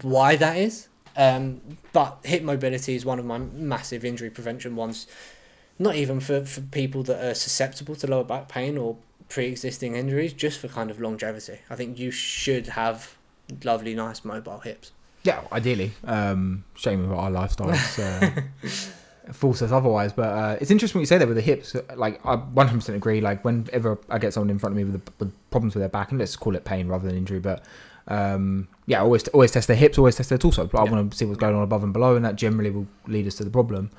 why 0.03 0.37
that 0.37 0.57
is 0.57 0.89
um, 1.17 1.61
but 1.93 2.19
hip 2.25 2.43
mobility 2.43 2.95
is 2.95 3.05
one 3.05 3.19
of 3.19 3.25
my 3.25 3.39
massive 3.39 4.05
injury 4.05 4.31
prevention 4.31 4.77
ones 4.77 5.07
not 5.79 5.95
even 5.97 6.21
for, 6.21 6.45
for 6.45 6.61
people 6.61 7.03
that 7.03 7.25
are 7.25 7.35
susceptible 7.35 7.97
to 7.97 8.07
lower 8.07 8.25
back 8.25 8.49
pain 8.49 8.79
or 8.79 8.97
pre-existing 9.29 9.97
injuries 9.97 10.33
just 10.33 10.59
for 10.59 10.69
kind 10.69 10.91
of 10.91 11.01
longevity 11.01 11.59
i 11.69 11.77
think 11.77 11.99
you 11.99 12.11
should 12.11 12.67
have 12.67 13.17
lovely 13.65 13.95
nice 13.95 14.25
mobile 14.25 14.61
hips 14.61 14.93
yeah, 15.23 15.43
ideally. 15.53 15.93
Um, 16.05 16.65
shame 16.75 17.05
of 17.05 17.13
our 17.13 17.31
lifestyles 17.31 17.99
uh, 17.99 19.33
force 19.33 19.61
us 19.63 19.71
otherwise. 19.71 20.13
But 20.13 20.29
uh, 20.29 20.57
it's 20.61 20.71
interesting 20.71 20.99
what 20.99 21.03
you 21.03 21.07
say 21.07 21.19
there 21.19 21.27
with 21.27 21.37
the 21.37 21.43
hips. 21.43 21.77
Like 21.95 22.25
I 22.25 22.37
100% 22.37 22.95
agree. 22.95 23.21
Like 23.21 23.45
whenever 23.45 23.99
I 24.09 24.19
get 24.19 24.33
someone 24.33 24.51
in 24.51 24.59
front 24.59 24.73
of 24.73 24.77
me 24.79 24.85
with, 24.85 25.05
the, 25.05 25.13
with 25.19 25.51
problems 25.51 25.75
with 25.75 25.83
their 25.83 25.89
back, 25.89 26.11
and 26.11 26.19
let's 26.19 26.37
call 26.37 26.57
it 26.57 26.65
pain 26.65 26.89
rather 26.89 27.07
than 27.07 27.17
injury, 27.17 27.39
but 27.39 27.65
um, 28.09 28.69
yeah, 28.87 29.01
always 29.01 29.27
always 29.29 29.53
test 29.53 29.69
their 29.69 29.77
hips, 29.77 29.99
always 29.99 30.17
test 30.17 30.29
their 30.29 30.39
torso. 30.39 30.67
But 30.67 30.81
I 30.81 30.85
yeah. 30.85 30.91
want 30.91 31.11
to 31.13 31.17
see 31.17 31.25
what's 31.25 31.39
going 31.39 31.55
on 31.55 31.63
above 31.63 31.85
and 31.85 31.93
below, 31.93 32.17
and 32.17 32.25
that 32.25 32.37
generally 32.37 32.71
will 32.71 32.87
lead 33.07 33.27
us 33.27 33.37
to 33.37 33.45
the 33.45 33.51
problem. 33.51 33.91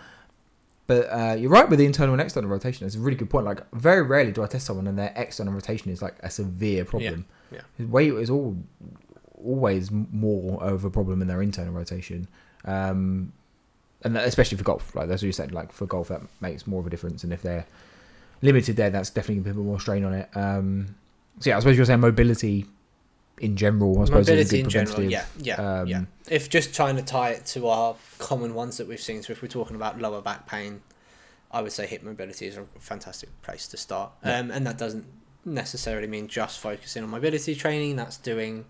But 0.88 1.08
uh, 1.10 1.36
you're 1.39 1.50
right 1.50 1.70
with 1.70 1.79
the 1.79 1.86
internal 1.86 2.13
and 2.13 2.22
external 2.22 2.50
rotation. 2.50 2.86
It's 2.86 2.96
a 2.96 3.00
really 3.00 3.15
good 3.15 3.29
point. 3.29 3.46
Like 3.46 3.62
very 3.72 4.01
rarely 4.01 4.34
do 4.34 4.43
I 4.43 4.48
test 4.48 4.65
someone 4.65 4.88
and 4.88 5.00
their 5.00 5.13
external 5.15 5.53
rotation 5.53 5.89
is 5.89 6.01
like 6.01 6.15
a 6.22 6.29
severe 6.29 6.84
problem. 6.84 7.25
Yeah. 7.50 7.62
yeah. 7.77 7.86
Weight 7.86 8.12
is 8.13 8.29
all 8.29 8.58
always 9.41 9.89
more 9.89 10.62
of 10.62 10.84
a 10.84 10.89
problem 10.89 11.22
in 11.22 11.29
their 11.29 11.41
internal 11.41 11.74
rotation. 11.74 12.27
Um, 12.65 13.31
and 14.03 14.17
especially 14.17 14.58
for 14.58 14.63
golf, 14.63 14.93
like 14.96 15.08
that's 15.08 15.22
what 15.22 15.27
you 15.27 15.31
said, 15.31 15.53
like 15.53 15.72
for 15.72 15.86
golf, 15.86 16.10
that 16.10 16.22
makes 16.41 16.67
more 16.67 16.81
of 16.81 16.88
a 16.88 16.89
difference. 16.89 17.24
And 17.24 17.31
if 17.31 17.41
they're 17.41 17.65
limited 18.41 18.75
there, 18.75 18.89
that's 18.89 19.12
definitely 19.12 19.43
to 19.43 19.55
put 19.55 19.63
more 19.63 19.79
strain 19.79 20.03
on 20.03 20.13
it. 20.13 20.29
Um, 20.36 20.96
so 21.39 21.51
yeah, 21.51 21.58
I 21.58 21.60
suppose 21.60 21.77
you're 21.77 21.86
saying 21.86 22.01
mobility 22.01 22.65
in 23.41 23.55
general. 23.55 24.00
I 24.01 24.05
suppose 24.05 24.27
mobility 24.27 24.60
in 24.60 24.69
general, 24.69 25.01
yeah, 25.03 25.25
yeah, 25.39 25.55
um, 25.55 25.88
yeah. 25.88 26.03
If 26.29 26.50
just 26.50 26.74
trying 26.74 26.95
to 26.95 27.01
tie 27.01 27.31
it 27.31 27.45
to 27.48 27.67
our 27.67 27.95
common 28.19 28.53
ones 28.53 28.77
that 28.77 28.88
we've 28.88 29.01
seen, 29.01 29.24
so 29.24 29.33
if 29.33 29.41
we're 29.41 29.48
talking 29.48 29.75
about 29.75 30.00
lower 30.00 30.21
back 30.21 30.48
pain, 30.48 30.81
I 31.51 31.62
would 31.62 31.71
say 31.71 31.88
hip 31.88 32.03
mobility 32.03 32.48
is 32.48 32.57
a 32.57 32.65
fantastic 32.79 33.29
place 33.41 33.67
to 33.69 33.77
start. 33.77 34.12
Yeah. 34.24 34.39
Um, 34.39 34.51
and 34.51 34.65
that 34.67 34.77
doesn't 34.77 35.05
necessarily 35.43 36.07
mean 36.07 36.27
just 36.27 36.60
focusing 36.60 37.03
on 37.03 37.10
mobility 37.10 37.55
training. 37.55 37.95
That's 37.95 38.17
doing 38.17 38.65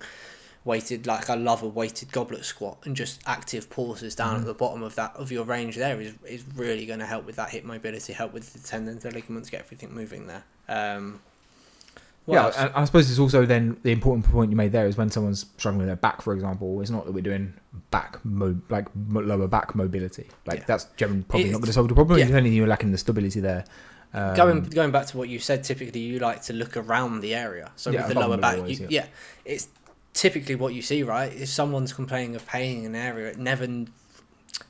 weighted 0.63 1.07
like 1.07 1.29
I 1.29 1.35
love 1.35 1.63
a 1.63 1.67
weighted 1.67 2.11
goblet 2.11 2.45
squat 2.45 2.77
and 2.83 2.95
just 2.95 3.19
active 3.25 3.67
pauses 3.69 4.13
down 4.13 4.35
mm. 4.35 4.39
at 4.41 4.45
the 4.45 4.53
bottom 4.53 4.83
of 4.83 4.93
that 4.93 5.15
of 5.15 5.31
your 5.31 5.43
range 5.43 5.75
there 5.75 5.99
is 5.99 6.13
is 6.23 6.45
really 6.55 6.85
going 6.85 6.99
to 6.99 7.05
help 7.05 7.25
with 7.25 7.35
that 7.37 7.49
hip 7.49 7.63
mobility, 7.63 8.13
help 8.13 8.31
with 8.31 8.53
the 8.53 8.59
tendons, 8.59 9.03
the 9.03 9.11
ligaments, 9.11 9.49
get 9.49 9.61
everything 9.61 9.93
moving 9.93 10.27
there. 10.27 10.43
Um, 10.69 11.19
yeah, 12.27 12.71
I, 12.75 12.81
I, 12.81 12.85
suppose 12.85 13.09
it's 13.09 13.19
also 13.19 13.45
then 13.45 13.77
the 13.83 13.91
important 13.91 14.25
point 14.25 14.51
you 14.51 14.57
made 14.57 14.71
there 14.71 14.87
is 14.87 14.95
when 14.95 15.09
someone's 15.09 15.47
struggling 15.57 15.79
with 15.79 15.87
their 15.87 15.95
back, 15.95 16.21
for 16.21 16.33
example. 16.33 16.79
It's 16.81 16.91
not 16.91 17.05
that 17.05 17.13
we're 17.13 17.21
doing 17.21 17.53
back 17.89 18.23
mo- 18.23 18.61
like 18.69 18.87
lower 18.95 19.47
back 19.47 19.73
mobility. 19.75 20.27
Like 20.45 20.59
yeah. 20.59 20.65
that's 20.67 20.85
generally 20.97 21.23
probably 21.23 21.45
it's, 21.45 21.51
not 21.51 21.57
going 21.59 21.67
to 21.67 21.73
solve 21.73 21.87
the 21.89 21.95
problem. 21.95 22.19
Yeah. 22.19 22.25
It's 22.25 22.33
only 22.33 22.51
you're 22.51 22.67
lacking 22.67 22.91
the 22.91 22.97
stability 22.97 23.39
there. 23.39 23.65
Um, 24.13 24.35
going 24.35 24.63
going 24.63 24.91
back 24.91 25.07
to 25.07 25.17
what 25.17 25.29
you 25.29 25.39
said, 25.39 25.63
typically 25.63 26.01
you 26.01 26.19
like 26.19 26.41
to 26.43 26.53
look 26.53 26.77
around 26.77 27.21
the 27.21 27.33
area. 27.33 27.71
So 27.75 27.89
yeah, 27.89 28.05
with 28.05 28.13
the 28.13 28.19
lower 28.19 28.37
back, 28.37 28.57
always, 28.57 28.79
you, 28.79 28.87
yeah. 28.89 29.03
yeah, 29.03 29.07
it's 29.45 29.69
typically 30.13 30.55
what 30.55 30.73
you 30.73 30.81
see, 30.81 31.03
right? 31.03 31.33
If 31.33 31.49
someone's 31.49 31.93
complaining 31.93 32.35
of 32.35 32.45
pain 32.45 32.79
in 32.79 32.95
an 32.95 32.95
area, 32.95 33.31
it 33.31 33.39
never, 33.39 33.67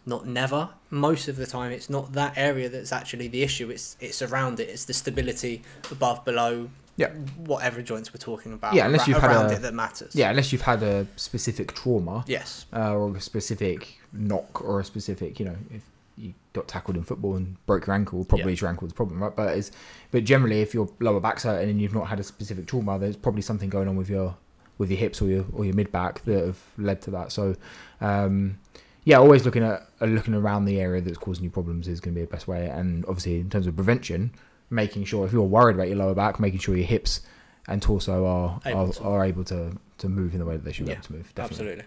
not 0.05 0.27
never, 0.27 0.69
most 0.89 1.27
of 1.27 1.37
the 1.37 1.47
time, 1.47 1.71
it's 1.71 1.89
not 1.89 2.13
that 2.13 2.37
area 2.37 2.69
that's 2.69 2.91
actually 2.91 3.27
the 3.27 3.41
issue. 3.41 3.69
It's 3.71 3.97
it's 3.99 4.21
around 4.21 4.59
it. 4.59 4.69
It's 4.69 4.85
the 4.85 4.93
stability 4.93 5.63
above, 5.89 6.23
below, 6.23 6.69
yeah, 7.01 7.09
whatever 7.45 7.81
joints 7.81 8.13
we're 8.13 8.19
talking 8.19 8.53
about. 8.53 8.73
Yeah, 8.73 8.85
unless 8.85 9.07
you've 9.07 9.17
had 9.17 9.31
a, 9.31 9.53
it 9.53 9.61
that 9.61 9.73
matters. 9.73 10.15
Yeah, 10.15 10.29
unless 10.29 10.51
you've 10.51 10.61
had 10.61 10.83
a 10.83 11.07
specific 11.15 11.73
trauma. 11.73 12.23
Yes. 12.27 12.65
Uh, 12.73 12.93
or 12.93 13.15
a 13.15 13.21
specific 13.21 13.99
knock 14.13 14.61
or 14.61 14.79
a 14.79 14.85
specific, 14.85 15.39
you 15.39 15.45
know, 15.45 15.55
if 15.71 15.83
you 16.17 16.33
got 16.53 16.67
tackled 16.67 16.97
in 16.97 17.03
football 17.03 17.35
and 17.35 17.63
broke 17.65 17.87
your 17.87 17.95
ankle, 17.95 18.23
probably 18.23 18.53
yeah. 18.53 18.61
your 18.61 18.69
ankle 18.69 18.87
the 18.87 18.93
problem, 18.93 19.21
right? 19.21 19.35
But 19.35 19.57
it's 19.57 19.71
but 20.11 20.23
generally, 20.23 20.61
if 20.61 20.73
your 20.73 20.89
lower 20.99 21.19
back's 21.19 21.43
hurting 21.43 21.69
and 21.69 21.81
you've 21.81 21.93
not 21.93 22.07
had 22.07 22.19
a 22.19 22.23
specific 22.23 22.67
trauma, 22.67 22.99
there's 22.99 23.17
probably 23.17 23.41
something 23.41 23.69
going 23.69 23.87
on 23.87 23.95
with 23.95 24.09
your 24.09 24.35
with 24.77 24.89
your 24.89 24.99
hips 24.99 25.21
or 25.21 25.27
your 25.27 25.45
or 25.53 25.65
your 25.65 25.75
mid 25.75 25.91
back 25.91 26.23
that 26.25 26.45
have 26.45 26.59
led 26.77 27.01
to 27.03 27.11
that. 27.11 27.31
So, 27.31 27.55
um, 27.99 28.59
yeah, 29.03 29.17
always 29.17 29.45
looking 29.45 29.63
at 29.63 29.87
uh, 30.01 30.05
looking 30.05 30.33
around 30.33 30.65
the 30.65 30.79
area 30.79 31.01
that's 31.01 31.17
causing 31.17 31.43
you 31.43 31.49
problems 31.49 31.87
is 31.87 31.99
going 31.99 32.13
to 32.13 32.19
be 32.19 32.25
the 32.25 32.31
best 32.31 32.47
way. 32.47 32.67
And 32.67 33.05
obviously, 33.05 33.39
in 33.39 33.49
terms 33.49 33.67
of 33.67 33.75
prevention, 33.75 34.31
making 34.71 35.03
sure 35.03 35.25
if 35.25 35.33
you're 35.33 35.43
worried 35.43 35.75
about 35.75 35.87
your 35.87 35.97
lower 35.97 36.15
back, 36.15 36.39
making 36.39 36.59
sure 36.59 36.75
your 36.75 36.87
hips 36.87 37.21
and 37.67 37.81
torso 37.81 38.25
are 38.25 38.59
able 38.65 38.79
are, 38.89 38.93
to. 38.93 39.03
are, 39.03 39.25
able 39.25 39.43
to 39.43 39.77
to 39.99 40.09
move 40.09 40.33
in 40.33 40.39
the 40.39 40.45
way 40.45 40.55
that 40.55 40.63
they 40.63 40.71
should 40.71 40.87
yeah, 40.87 40.95
be 40.95 40.97
able 40.97 41.03
to 41.03 41.13
move. 41.13 41.35
Definitely. 41.35 41.67
Absolutely. 41.67 41.83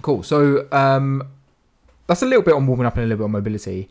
Cool. 0.00 0.22
So 0.22 0.66
um, 0.72 1.28
that's 2.06 2.22
a 2.22 2.26
little 2.26 2.42
bit 2.42 2.54
on 2.54 2.66
warming 2.66 2.86
up 2.86 2.96
and 2.96 3.04
a 3.04 3.06
little 3.06 3.18
bit 3.18 3.24
on 3.24 3.32
mobility. 3.32 3.90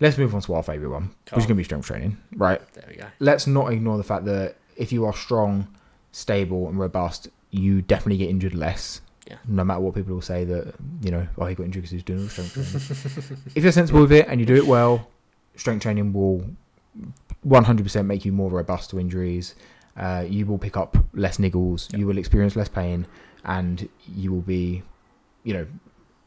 Let's 0.00 0.18
move 0.18 0.34
on 0.34 0.40
to 0.42 0.54
our 0.54 0.62
favourite 0.62 0.92
one, 0.92 1.14
which 1.30 1.38
is 1.38 1.46
going 1.46 1.48
to 1.48 1.54
be 1.54 1.64
strength 1.64 1.86
training. 1.86 2.18
Right. 2.34 2.60
There 2.74 2.84
we 2.88 2.96
go. 2.96 3.06
Let's 3.20 3.46
not 3.46 3.72
ignore 3.72 3.96
the 3.96 4.04
fact 4.04 4.24
that 4.26 4.56
if 4.76 4.92
you 4.92 5.04
are 5.06 5.14
strong 5.14 5.68
stable 6.12 6.68
and 6.68 6.78
robust, 6.78 7.28
you 7.50 7.80
definitely 7.82 8.18
get 8.18 8.28
injured 8.28 8.54
less. 8.54 9.00
Yeah. 9.26 9.36
No 9.48 9.64
matter 9.64 9.80
what 9.80 9.94
people 9.94 10.14
will 10.14 10.22
say 10.22 10.44
that 10.44 10.74
you 11.02 11.10
know, 11.10 11.26
oh, 11.38 11.46
he 11.46 11.54
got 11.54 11.64
injured 11.64 11.82
because 11.82 11.92
he's 11.92 12.02
doing 12.02 12.28
strength 12.28 12.52
training. 12.52 13.38
if 13.54 13.62
you're 13.62 13.72
sensible 13.72 14.02
with 14.02 14.12
it 14.12 14.26
and 14.28 14.38
you 14.40 14.46
do 14.46 14.54
it 14.54 14.66
well, 14.66 15.08
strength 15.56 15.82
training 15.82 16.12
will 16.12 16.44
100% 17.46 18.06
make 18.06 18.24
you 18.24 18.32
more 18.32 18.50
robust 18.50 18.90
to 18.90 19.00
injuries. 19.00 19.54
Uh, 19.96 20.24
you 20.28 20.44
will 20.46 20.58
pick 20.58 20.76
up 20.76 20.96
less 21.14 21.38
niggles. 21.38 21.96
You 21.96 22.06
will 22.06 22.18
experience 22.18 22.56
less 22.56 22.68
pain, 22.68 23.06
and 23.44 23.88
you 24.14 24.32
will 24.32 24.42
be, 24.42 24.82
you 25.42 25.54
know, 25.54 25.66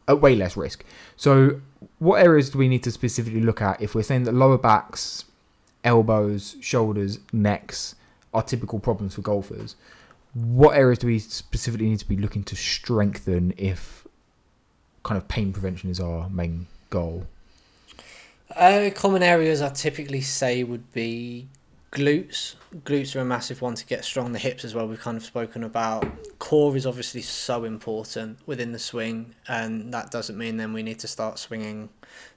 at 0.08 0.21
way 0.21 0.36
less 0.36 0.58
risk. 0.58 0.84
So, 1.15 1.62
what 1.99 2.21
areas 2.23 2.49
do 2.49 2.58
we 2.58 2.67
need 2.67 2.84
to 2.84 2.91
specifically 2.91 3.41
look 3.41 3.62
at 3.62 3.82
if 3.82 3.93
we're 3.93 4.03
saying 4.03 4.23
that 4.23 4.34
lower 4.34 4.58
backs, 4.58 5.25
elbows, 5.84 6.55
shoulders, 6.62 7.19
necks, 7.32 7.95
are 8.34 8.43
typical 8.43 8.79
problems 8.79 9.15
for 9.15 9.21
golfers. 9.21 9.75
What 10.34 10.75
areas 10.75 10.99
do 10.99 11.08
we 11.08 11.19
specifically 11.19 11.89
need 11.89 11.99
to 11.99 12.08
be 12.08 12.17
looking 12.17 12.43
to 12.43 12.55
strengthen 12.55 13.53
if 13.58 14.08
kind 15.03 15.17
of 15.17 15.27
pain 15.27 15.51
prevention 15.51 15.89
is 15.89 15.99
our 15.99 16.29
main 16.29 16.67
goal? 16.89 17.27
Uh, 18.56 18.90
common 18.96 19.22
areas 19.22 19.62
I 19.62 19.70
typically 19.70 20.22
say 20.22 20.64
would 20.64 20.92
be 20.92 21.48
glutes. 21.92 22.56
Glutes 22.84 23.16
are 23.16 23.22
a 23.22 23.26
massive 23.26 23.62
one 23.62 23.76
to 23.76 23.86
get 23.86 24.04
strong. 24.04 24.32
The 24.32 24.40
hips 24.40 24.66
as 24.66 24.74
well. 24.74 24.88
We've 24.88 25.00
kind 25.00 25.18
of 25.18 25.24
spoken 25.24 25.64
about. 25.64 26.06
Core 26.40 26.76
is 26.76 26.86
obviously 26.86 27.22
so 27.22 27.64
important 27.64 28.40
within 28.46 28.72
the 28.72 28.80
swing, 28.80 29.36
and 29.48 29.94
that 29.94 30.12
doesn't 30.12 30.38
mean 30.38 30.58
then 30.58 30.74
we 30.74 30.84
need 30.84 31.00
to 31.00 31.08
start 31.08 31.40
swinging 31.40 31.90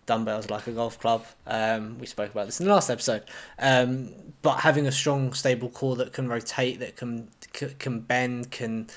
dumbbells 0.07 0.51
like 0.51 0.67
a 0.67 0.73
golf 0.73 0.99
club. 0.99 1.25
Um, 1.47 1.99
we 1.99 2.07
spoke 2.07 2.31
about 2.31 2.47
this 2.47 2.61
in 2.61 2.67
the 2.67 2.73
last 2.73 2.91
episode. 2.91 3.25
Um, 3.59 4.11
but 4.43 4.57
having 4.57 4.87
a 4.87 4.93
strong, 4.93 5.33
stable 5.33 5.71
core 5.71 5.97
that 5.97 6.13
can 6.13 6.29
rotate, 6.29 6.81
that 6.81 6.97
can 6.97 7.29
can 7.79 8.01
bend, 8.01 8.51
can 8.51 8.89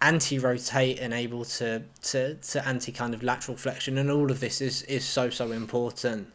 anti-rotate, 0.00 0.98
and 1.00 1.12
able 1.12 1.44
to 1.44 1.82
to 2.02 2.34
to 2.34 2.66
anti 2.66 2.92
kind 2.92 3.14
of 3.14 3.22
lateral 3.22 3.56
flexion, 3.56 3.98
and 3.98 4.10
all 4.10 4.30
of 4.30 4.40
this 4.40 4.60
is 4.60 4.82
is 4.82 5.04
so 5.04 5.30
so 5.30 5.52
important. 5.52 6.28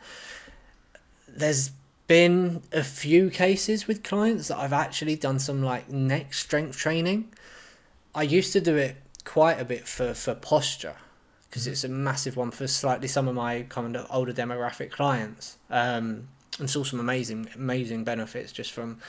There's 1.35 1.71
been 2.07 2.61
a 2.71 2.83
few 2.83 3.29
cases 3.29 3.87
with 3.87 4.03
clients 4.03 4.49
that 4.49 4.57
I've 4.57 4.73
actually 4.73 5.15
done 5.15 5.39
some 5.39 5.63
like 5.63 5.89
neck 5.89 6.33
strength 6.33 6.77
training. 6.77 7.33
I 8.13 8.23
used 8.23 8.53
to 8.53 8.61
do 8.61 8.75
it 8.75 8.97
quite 9.25 9.59
a 9.59 9.65
bit 9.65 9.87
for 9.87 10.13
for 10.13 10.35
posture 10.35 10.95
because 11.49 11.67
it's 11.67 11.83
a 11.83 11.89
massive 11.89 12.35
one 12.35 12.51
for 12.51 12.67
slightly 12.67 13.07
some 13.07 13.27
of 13.27 13.35
my 13.35 13.63
kind 13.69 13.95
of 13.95 14.07
older 14.09 14.33
demographic 14.33 14.91
clients. 14.91 15.57
Um, 15.69 16.27
and 16.59 16.69
saw 16.69 16.83
some 16.83 16.99
amazing, 16.99 17.47
amazing 17.55 18.03
benefits 18.03 18.51
just 18.51 18.71
from 18.71 18.99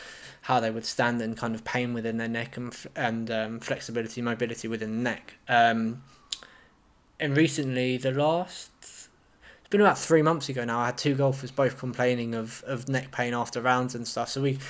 how 0.42 0.60
they 0.60 0.70
would 0.70 0.84
stand 0.84 1.20
and 1.20 1.36
kind 1.36 1.54
of 1.54 1.64
pain 1.64 1.94
within 1.94 2.16
their 2.16 2.28
neck 2.28 2.56
and 2.56 2.74
and 2.96 3.30
um, 3.30 3.60
flexibility, 3.60 4.22
mobility 4.22 4.68
within 4.68 4.96
the 4.96 5.02
neck. 5.02 5.34
Um, 5.48 6.02
and 7.20 7.36
recently, 7.36 7.96
the 7.96 8.12
last 8.12 8.70
been 9.74 9.80
about 9.80 9.98
three 9.98 10.22
months 10.22 10.48
ago 10.48 10.64
now. 10.64 10.78
I 10.78 10.86
had 10.86 10.96
two 10.96 11.16
golfers 11.16 11.50
both 11.50 11.78
complaining 11.78 12.36
of, 12.36 12.62
of 12.64 12.88
neck 12.88 13.10
pain 13.10 13.34
after 13.34 13.60
rounds 13.60 13.96
and 13.96 14.06
stuff. 14.06 14.28
So 14.28 14.40
we 14.40 14.60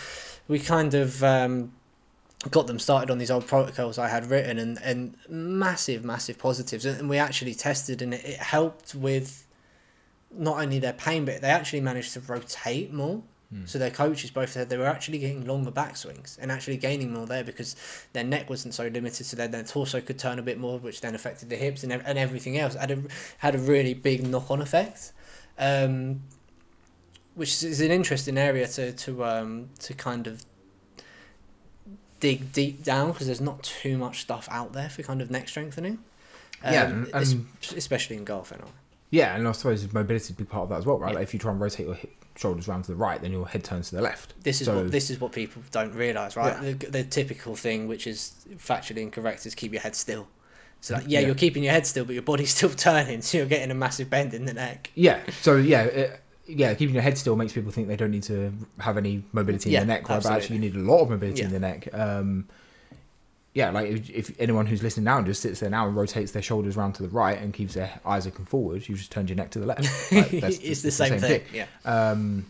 we 0.48 0.58
kind 0.58 0.94
of 0.94 1.22
um, 1.22 1.72
got 2.50 2.66
them 2.66 2.78
started 2.78 3.10
on 3.10 3.18
these 3.18 3.30
old 3.30 3.46
protocols 3.46 3.98
I 3.98 4.08
had 4.08 4.30
written 4.30 4.58
and, 4.58 4.78
and 4.82 5.14
massive, 5.28 6.04
massive 6.04 6.38
positives. 6.38 6.86
And 6.86 7.10
we 7.10 7.18
actually 7.18 7.54
tested 7.54 8.00
and 8.00 8.14
it, 8.14 8.24
it 8.24 8.38
helped 8.38 8.94
with 8.94 9.46
not 10.30 10.62
only 10.62 10.78
their 10.78 10.94
pain, 10.94 11.26
but 11.26 11.42
they 11.42 11.48
actually 11.48 11.82
managed 11.82 12.14
to 12.14 12.20
rotate 12.20 12.90
more. 12.90 13.22
Mm. 13.52 13.68
So 13.68 13.78
their 13.78 13.90
coaches 13.90 14.30
both 14.30 14.50
said 14.50 14.68
they 14.68 14.76
were 14.76 14.86
actually 14.86 15.18
getting 15.18 15.46
longer 15.46 15.70
backswings 15.70 16.38
and 16.38 16.50
actually 16.50 16.76
gaining 16.76 17.12
more 17.12 17.26
there 17.26 17.44
because 17.44 17.76
their 18.12 18.24
neck 18.24 18.48
wasn't 18.48 18.74
so 18.74 18.86
limited, 18.86 19.26
so 19.26 19.36
then 19.36 19.50
their 19.50 19.62
torso 19.62 20.00
could 20.00 20.18
turn 20.18 20.38
a 20.38 20.42
bit 20.42 20.58
more, 20.58 20.78
which 20.78 21.00
then 21.00 21.14
affected 21.14 21.50
the 21.50 21.56
hips 21.56 21.82
and 21.82 21.92
and 21.92 22.18
everything 22.18 22.58
else. 22.58 22.74
Had 22.74 22.90
a 22.90 23.02
had 23.38 23.54
a 23.54 23.58
really 23.58 23.94
big 23.94 24.26
knock 24.26 24.50
on 24.50 24.62
effect, 24.62 25.12
um, 25.58 26.22
which 27.34 27.62
is 27.62 27.80
an 27.80 27.90
interesting 27.90 28.38
area 28.38 28.66
to 28.68 28.92
to 28.92 29.24
um, 29.24 29.68
to 29.80 29.94
kind 29.94 30.26
of 30.26 30.44
dig 32.20 32.52
deep 32.52 32.82
down 32.82 33.12
because 33.12 33.26
there's 33.26 33.40
not 33.40 33.62
too 33.62 33.98
much 33.98 34.22
stuff 34.22 34.48
out 34.50 34.72
there 34.72 34.88
for 34.88 35.02
kind 35.02 35.20
of 35.20 35.30
neck 35.30 35.48
strengthening. 35.48 35.98
Um, 36.62 36.72
yeah, 36.72 36.84
and, 36.86 37.10
and, 37.12 37.46
especially 37.76 38.16
in 38.16 38.24
golf, 38.24 38.52
I 38.52 38.56
know. 38.56 38.70
Yeah, 39.10 39.36
and 39.36 39.46
I 39.46 39.52
suppose 39.52 39.92
mobility 39.92 40.32
would 40.32 40.38
be 40.38 40.44
part 40.44 40.64
of 40.64 40.68
that 40.70 40.78
as 40.78 40.86
well, 40.86 40.98
right? 40.98 41.10
Yeah. 41.10 41.16
Like 41.16 41.24
if 41.24 41.34
you 41.34 41.40
try 41.40 41.52
and 41.52 41.60
rotate 41.60 41.86
your 41.86 41.94
hip, 41.94 42.23
shoulders 42.36 42.68
around 42.68 42.82
to 42.82 42.92
the 42.92 42.96
right, 42.96 43.20
then 43.20 43.32
your 43.32 43.46
head 43.46 43.64
turns 43.64 43.90
to 43.90 43.96
the 43.96 44.02
left. 44.02 44.34
This 44.42 44.60
is 44.60 44.66
so, 44.66 44.76
what 44.76 44.90
this 44.90 45.10
is 45.10 45.20
what 45.20 45.32
people 45.32 45.62
don't 45.70 45.94
realise, 45.94 46.36
right? 46.36 46.62
Yeah. 46.62 46.72
The, 46.72 46.86
the, 46.86 47.04
typical 47.04 47.54
thing, 47.54 47.86
which 47.88 48.06
is 48.06 48.46
factually 48.56 48.98
incorrect, 48.98 49.46
is 49.46 49.54
keep 49.54 49.72
your 49.72 49.82
head 49.82 49.94
still. 49.94 50.26
So 50.80 50.94
like, 50.94 51.04
yeah, 51.06 51.20
yeah, 51.20 51.26
you're 51.26 51.34
keeping 51.34 51.62
your 51.62 51.72
head 51.72 51.86
still, 51.86 52.04
but 52.04 52.12
your 52.12 52.22
body's 52.22 52.50
still 52.54 52.70
turning, 52.70 53.22
so 53.22 53.38
you're 53.38 53.46
getting 53.46 53.70
a 53.70 53.74
massive 53.74 54.10
bend 54.10 54.34
in 54.34 54.44
the 54.44 54.54
neck. 54.54 54.90
Yeah. 54.94 55.20
So 55.40 55.56
yeah. 55.56 55.82
It, 55.84 56.20
yeah, 56.46 56.74
keeping 56.74 56.94
your 56.94 57.02
head 57.02 57.16
still 57.16 57.36
makes 57.36 57.54
people 57.54 57.72
think 57.72 57.88
they 57.88 57.96
don't 57.96 58.10
need 58.10 58.24
to 58.24 58.52
have 58.78 58.98
any 58.98 59.24
mobility 59.32 59.74
in 59.74 59.80
the 59.80 59.86
neck, 59.86 60.06
right? 60.10 60.22
But 60.22 60.32
actually, 60.32 60.56
you 60.56 60.60
need 60.60 60.76
a 60.76 60.78
lot 60.78 61.00
of 61.00 61.08
mobility 61.08 61.42
in 61.42 61.50
the 61.50 61.58
neck. 61.58 61.88
Um, 61.94 62.48
yeah, 63.54 63.70
like 63.70 63.88
if, 63.88 64.10
if, 64.10 64.40
anyone 64.40 64.66
who's 64.66 64.82
listening 64.82 65.04
now 65.04 65.18
and 65.18 65.26
just 65.26 65.40
sits 65.40 65.60
there 65.60 65.70
now 65.70 65.86
and 65.86 65.96
rotates 65.96 66.32
their 66.32 66.42
shoulders 66.42 66.76
around 66.76 66.94
to 66.94 67.04
the 67.04 67.08
right 67.08 67.38
and 67.38 67.54
keeps 67.54 67.74
their 67.74 68.00
eyes 68.04 68.26
looking 68.26 68.44
forward, 68.44 68.86
you've 68.88 68.98
just 68.98 69.12
turned 69.12 69.30
your 69.30 69.36
neck 69.36 69.50
to 69.52 69.60
the 69.60 69.66
left. 69.66 69.82
Like, 70.12 70.32
it's, 70.32 70.82
the, 70.82 70.88
the, 70.88 70.90
same, 70.90 71.12
the 71.12 71.20
same 71.20 71.20
thing. 71.20 71.40
thing. 71.40 71.42
Yeah. 71.54 71.66
Um, 72.10 72.46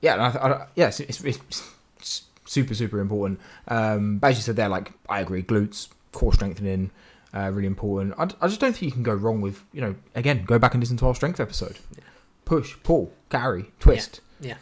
yeah, 0.00 0.16
I, 0.16 0.48
I, 0.48 0.66
yeah, 0.74 0.88
it's, 0.88 1.00
it's, 1.00 1.22
it's, 1.22 2.24
super 2.46 2.74
super 2.74 3.00
important. 3.00 3.38
Um, 3.68 4.18
but 4.18 4.28
as 4.28 4.36
you 4.36 4.42
said 4.42 4.56
there, 4.56 4.68
like 4.68 4.92
I 5.08 5.20
agree, 5.20 5.42
glutes, 5.42 5.88
core 6.12 6.32
strengthening, 6.32 6.90
uh, 7.34 7.50
really 7.52 7.66
important. 7.66 8.14
I, 8.18 8.28
I 8.44 8.48
just 8.48 8.60
don't 8.60 8.72
think 8.72 8.82
you 8.82 8.92
can 8.92 9.02
go 9.02 9.14
wrong 9.14 9.40
with 9.40 9.62
you 9.72 9.80
know 9.80 9.94
again 10.14 10.44
go 10.44 10.58
back 10.58 10.74
and 10.74 10.82
listen 10.82 10.96
to 10.98 11.06
our 11.06 11.14
strength 11.14 11.38
episode. 11.38 11.78
Yeah. 11.96 12.04
Push, 12.44 12.76
pull, 12.82 13.12
carry, 13.30 13.70
twist. 13.78 14.20
Yeah. 14.40 14.48
yeah 14.48 14.56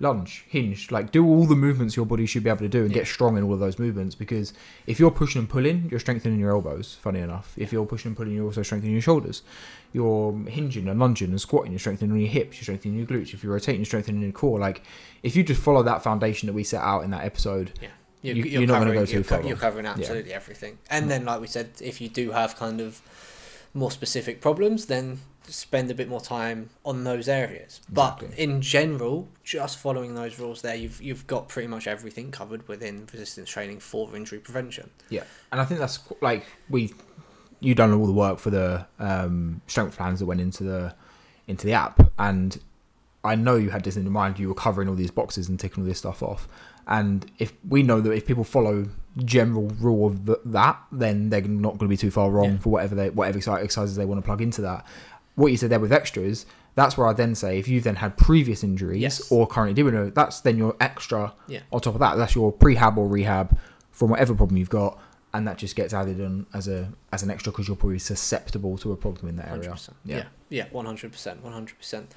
lunge, 0.00 0.44
hinge, 0.48 0.90
like 0.90 1.10
do 1.10 1.26
all 1.26 1.44
the 1.44 1.56
movements 1.56 1.96
your 1.96 2.06
body 2.06 2.24
should 2.24 2.44
be 2.44 2.50
able 2.50 2.60
to 2.60 2.68
do 2.68 2.82
and 2.82 2.90
yeah. 2.90 2.98
get 2.98 3.06
strong 3.06 3.36
in 3.36 3.42
all 3.42 3.54
of 3.54 3.60
those 3.60 3.78
movements. 3.78 4.14
Because 4.14 4.52
if 4.86 5.00
you're 5.00 5.10
pushing 5.10 5.40
and 5.40 5.48
pulling, 5.48 5.88
you're 5.90 6.00
strengthening 6.00 6.38
your 6.38 6.50
elbows. 6.50 6.96
Funny 7.00 7.20
enough, 7.20 7.52
if 7.56 7.72
you're 7.72 7.86
pushing 7.86 8.10
and 8.10 8.16
pulling, 8.16 8.34
you're 8.34 8.44
also 8.44 8.62
strengthening 8.62 8.94
your 8.94 9.02
shoulders. 9.02 9.42
You're 9.92 10.38
hinging 10.44 10.88
and 10.88 11.00
lunging 11.00 11.30
and 11.30 11.40
squatting, 11.40 11.72
you're 11.72 11.78
strengthening 11.78 12.16
your 12.18 12.28
hips, 12.28 12.58
you're 12.58 12.64
strengthening 12.64 12.98
your 12.98 13.06
glutes. 13.06 13.34
If 13.34 13.42
you're 13.42 13.52
rotating, 13.52 13.80
you're 13.80 13.86
strengthening 13.86 14.22
your 14.22 14.32
core. 14.32 14.58
Like 14.58 14.82
if 15.22 15.34
you 15.34 15.42
just 15.42 15.60
follow 15.60 15.82
that 15.82 16.02
foundation 16.02 16.46
that 16.46 16.52
we 16.52 16.64
set 16.64 16.82
out 16.82 17.04
in 17.04 17.10
that 17.10 17.24
episode, 17.24 17.72
yeah. 17.80 17.88
You're, 18.20 18.34
you, 18.34 18.62
are 18.64 18.66
not 18.66 18.80
going 18.80 18.88
to 18.88 18.94
go 18.94 19.06
too 19.06 19.22
far. 19.22 19.42
You're 19.42 19.56
covering 19.56 19.86
absolutely 19.86 20.30
yeah. 20.30 20.36
everything. 20.36 20.78
And 20.90 21.06
mm. 21.06 21.08
then, 21.08 21.24
like 21.24 21.40
we 21.40 21.46
said, 21.46 21.70
if 21.80 22.00
you 22.00 22.08
do 22.08 22.32
have 22.32 22.56
kind 22.56 22.80
of 22.80 23.00
more 23.74 23.92
specific 23.92 24.40
problems, 24.40 24.86
then 24.86 25.20
spend 25.52 25.90
a 25.90 25.94
bit 25.94 26.08
more 26.08 26.20
time 26.20 26.70
on 26.84 27.04
those 27.04 27.28
areas. 27.28 27.80
Exactly. 27.90 28.28
But 28.28 28.38
in 28.38 28.60
general, 28.60 29.28
just 29.44 29.78
following 29.78 30.14
those 30.14 30.38
rules 30.38 30.62
there, 30.62 30.74
you've 30.74 31.00
you've 31.00 31.26
got 31.26 31.48
pretty 31.48 31.68
much 31.68 31.86
everything 31.86 32.30
covered 32.30 32.66
within 32.68 33.06
resistance 33.12 33.48
training 33.48 33.80
for 33.80 34.14
injury 34.14 34.38
prevention. 34.38 34.90
Yeah, 35.10 35.24
and 35.52 35.60
I 35.60 35.64
think 35.64 35.80
that's 35.80 35.98
like 36.20 36.46
we 36.68 36.92
you 37.60 37.74
done 37.74 37.92
all 37.92 38.06
the 38.06 38.12
work 38.12 38.38
for 38.38 38.50
the 38.50 38.86
um, 38.98 39.60
strength 39.66 39.96
plans 39.96 40.20
that 40.20 40.26
went 40.26 40.40
into 40.40 40.64
the 40.64 40.94
into 41.46 41.66
the 41.66 41.72
app, 41.72 42.12
and 42.18 42.60
I 43.24 43.34
know 43.34 43.56
you 43.56 43.70
had 43.70 43.84
this 43.84 43.96
in 43.96 44.04
your 44.04 44.12
mind. 44.12 44.38
You 44.38 44.48
were 44.48 44.54
covering 44.54 44.88
all 44.88 44.94
these 44.94 45.10
boxes 45.10 45.48
and 45.48 45.58
ticking 45.58 45.82
all 45.82 45.88
this 45.88 45.98
stuff 45.98 46.22
off. 46.22 46.48
And 46.86 47.30
if 47.38 47.52
we 47.68 47.82
know 47.82 48.00
that 48.00 48.10
if 48.12 48.26
people 48.26 48.44
follow 48.44 48.86
general 49.24 49.68
rule 49.80 50.06
of 50.06 50.24
the, 50.24 50.40
that, 50.46 50.80
then 50.90 51.28
they're 51.28 51.42
not 51.42 51.72
going 51.72 51.80
to 51.80 51.88
be 51.88 51.96
too 51.96 52.10
far 52.10 52.30
wrong 52.30 52.52
yeah. 52.52 52.58
for 52.58 52.70
whatever 52.70 52.94
they 52.94 53.10
whatever 53.10 53.38
exercises 53.38 53.96
they 53.96 54.04
want 54.04 54.18
to 54.18 54.24
plug 54.24 54.40
into 54.40 54.62
that 54.62 54.86
what 55.38 55.52
you 55.52 55.56
said 55.56 55.70
there 55.70 55.78
with 55.78 55.92
extras, 55.92 56.46
that's 56.74 56.98
where 56.98 57.06
I 57.06 57.12
then 57.12 57.34
say 57.36 57.58
if 57.58 57.68
you've 57.68 57.84
then 57.84 57.94
had 57.94 58.16
previous 58.16 58.64
injuries 58.64 59.00
yes. 59.00 59.30
or 59.30 59.46
currently 59.46 59.72
doing 59.74 59.94
it, 59.94 60.14
that's 60.14 60.40
then 60.40 60.58
your 60.58 60.76
extra 60.80 61.32
yeah. 61.46 61.60
on 61.70 61.80
top 61.80 61.94
of 61.94 62.00
that. 62.00 62.16
That's 62.16 62.34
your 62.34 62.52
prehab 62.52 62.96
or 62.96 63.06
rehab 63.06 63.56
from 63.92 64.10
whatever 64.10 64.34
problem 64.34 64.56
you've 64.56 64.68
got, 64.68 65.00
and 65.32 65.46
that 65.46 65.56
just 65.56 65.76
gets 65.76 65.94
added 65.94 66.20
on 66.20 66.46
as 66.52 66.66
a 66.66 66.92
as 67.12 67.22
an 67.22 67.30
extra 67.30 67.52
because 67.52 67.68
you're 67.68 67.76
probably 67.76 68.00
susceptible 68.00 68.76
to 68.78 68.90
a 68.90 68.96
problem 68.96 69.28
in 69.28 69.36
that 69.36 69.48
area. 69.48 69.76
Yeah, 70.04 70.24
yeah, 70.48 70.66
one 70.72 70.86
hundred 70.86 71.12
percent, 71.12 71.42
one 71.42 71.52
hundred 71.52 71.78
percent. 71.78 72.12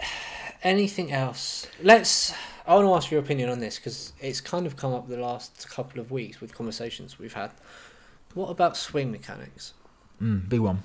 Anything 0.62 1.10
else? 1.10 1.66
Let's. 1.82 2.32
I 2.66 2.74
want 2.74 2.86
to 2.86 2.94
ask 2.94 3.10
your 3.10 3.20
opinion 3.20 3.50
on 3.50 3.58
this 3.58 3.78
because 3.78 4.12
it's 4.20 4.40
kind 4.40 4.64
of 4.64 4.76
come 4.76 4.92
up 4.92 5.08
the 5.08 5.16
last 5.16 5.68
couple 5.70 5.98
of 6.00 6.12
weeks 6.12 6.40
with 6.40 6.54
conversations 6.54 7.18
we've 7.18 7.32
had. 7.32 7.50
What 8.34 8.48
about 8.48 8.76
swing 8.76 9.10
mechanics? 9.10 9.74
Mm, 10.22 10.48
big 10.48 10.60
one 10.60 10.84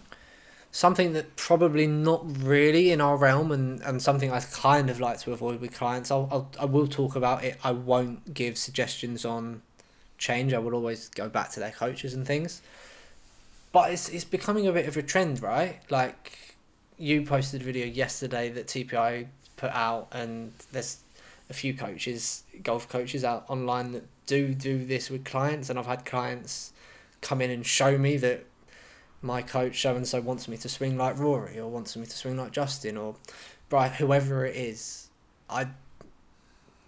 something 0.75 1.13
that 1.13 1.37
probably 1.37 1.87
not 1.87 2.21
really 2.43 2.91
in 2.91 2.99
our 2.99 3.15
realm 3.15 3.49
and, 3.49 3.79
and 3.83 4.01
something 4.01 4.29
I 4.29 4.41
kind 4.41 4.89
of 4.89 4.99
like 4.99 5.21
to 5.21 5.31
avoid 5.31 5.61
with 5.61 5.73
clients. 5.73 6.11
I'll, 6.11 6.27
I'll 6.29 6.51
I 6.59 6.65
will 6.65 6.85
talk 6.85 7.15
about 7.15 7.45
it. 7.45 7.57
I 7.63 7.71
won't 7.71 8.33
give 8.33 8.57
suggestions 8.57 9.23
on 9.23 9.61
change. 10.17 10.51
I 10.51 10.59
will 10.59 10.73
always 10.73 11.07
go 11.07 11.29
back 11.29 11.51
to 11.51 11.61
their 11.61 11.71
coaches 11.71 12.13
and 12.13 12.27
things. 12.27 12.61
But 13.71 13.93
it's 13.93 14.09
it's 14.09 14.25
becoming 14.25 14.67
a 14.67 14.73
bit 14.73 14.85
of 14.85 14.97
a 14.97 15.01
trend, 15.01 15.41
right? 15.41 15.79
Like 15.89 16.37
you 16.97 17.21
posted 17.21 17.61
a 17.61 17.63
video 17.63 17.85
yesterday 17.85 18.49
that 18.49 18.67
TPI 18.67 19.27
put 19.55 19.71
out, 19.71 20.09
and 20.11 20.51
there's 20.73 20.97
a 21.49 21.53
few 21.53 21.73
coaches, 21.73 22.43
golf 22.63 22.89
coaches 22.89 23.23
out 23.23 23.45
online 23.47 23.93
that 23.93 24.03
do 24.25 24.53
do 24.53 24.83
this 24.83 25.09
with 25.09 25.23
clients, 25.23 25.69
and 25.69 25.79
I've 25.79 25.87
had 25.87 26.03
clients 26.03 26.73
come 27.21 27.39
in 27.39 27.49
and 27.49 27.65
show 27.65 27.97
me 27.97 28.17
that 28.17 28.45
my 29.25 29.41
coach 29.41 29.81
so 29.81 29.95
and 29.95 30.07
so 30.07 30.21
wants 30.21 30.47
me 30.47 30.55
to 30.57 30.69
swing 30.69 30.97
like 30.97 31.17
Rory 31.17 31.59
or 31.59 31.69
wants 31.69 31.97
me 31.97 32.05
to 32.05 32.15
swing 32.15 32.37
like 32.37 32.51
Justin 32.51 32.97
or 32.97 33.15
Bright, 33.67 33.93
whoever 33.93 34.45
it 34.45 34.55
is. 34.55 35.09
I 35.49 35.67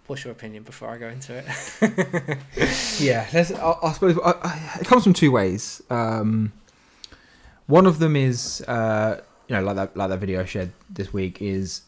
what's 0.06 0.24
your 0.24 0.32
opinion 0.32 0.62
before 0.62 0.88
I 0.88 0.98
go 0.98 1.08
into 1.08 1.34
it? 1.34 1.44
yeah, 3.00 3.26
I, 3.32 3.86
I, 3.86 3.92
suppose 3.92 4.18
I, 4.24 4.30
I, 4.30 4.78
it 4.80 4.86
comes 4.86 5.04
from 5.04 5.12
two 5.12 5.30
ways. 5.30 5.82
Um, 5.90 6.52
one 7.66 7.84
of 7.84 7.98
them 7.98 8.16
is, 8.16 8.62
uh, 8.62 9.20
you 9.48 9.56
know, 9.56 9.62
like 9.62 9.76
that 9.76 9.96
like 9.96 10.08
that 10.08 10.18
video 10.18 10.42
I 10.42 10.44
shared 10.44 10.72
this 10.88 11.12
week 11.12 11.42
is 11.42 11.82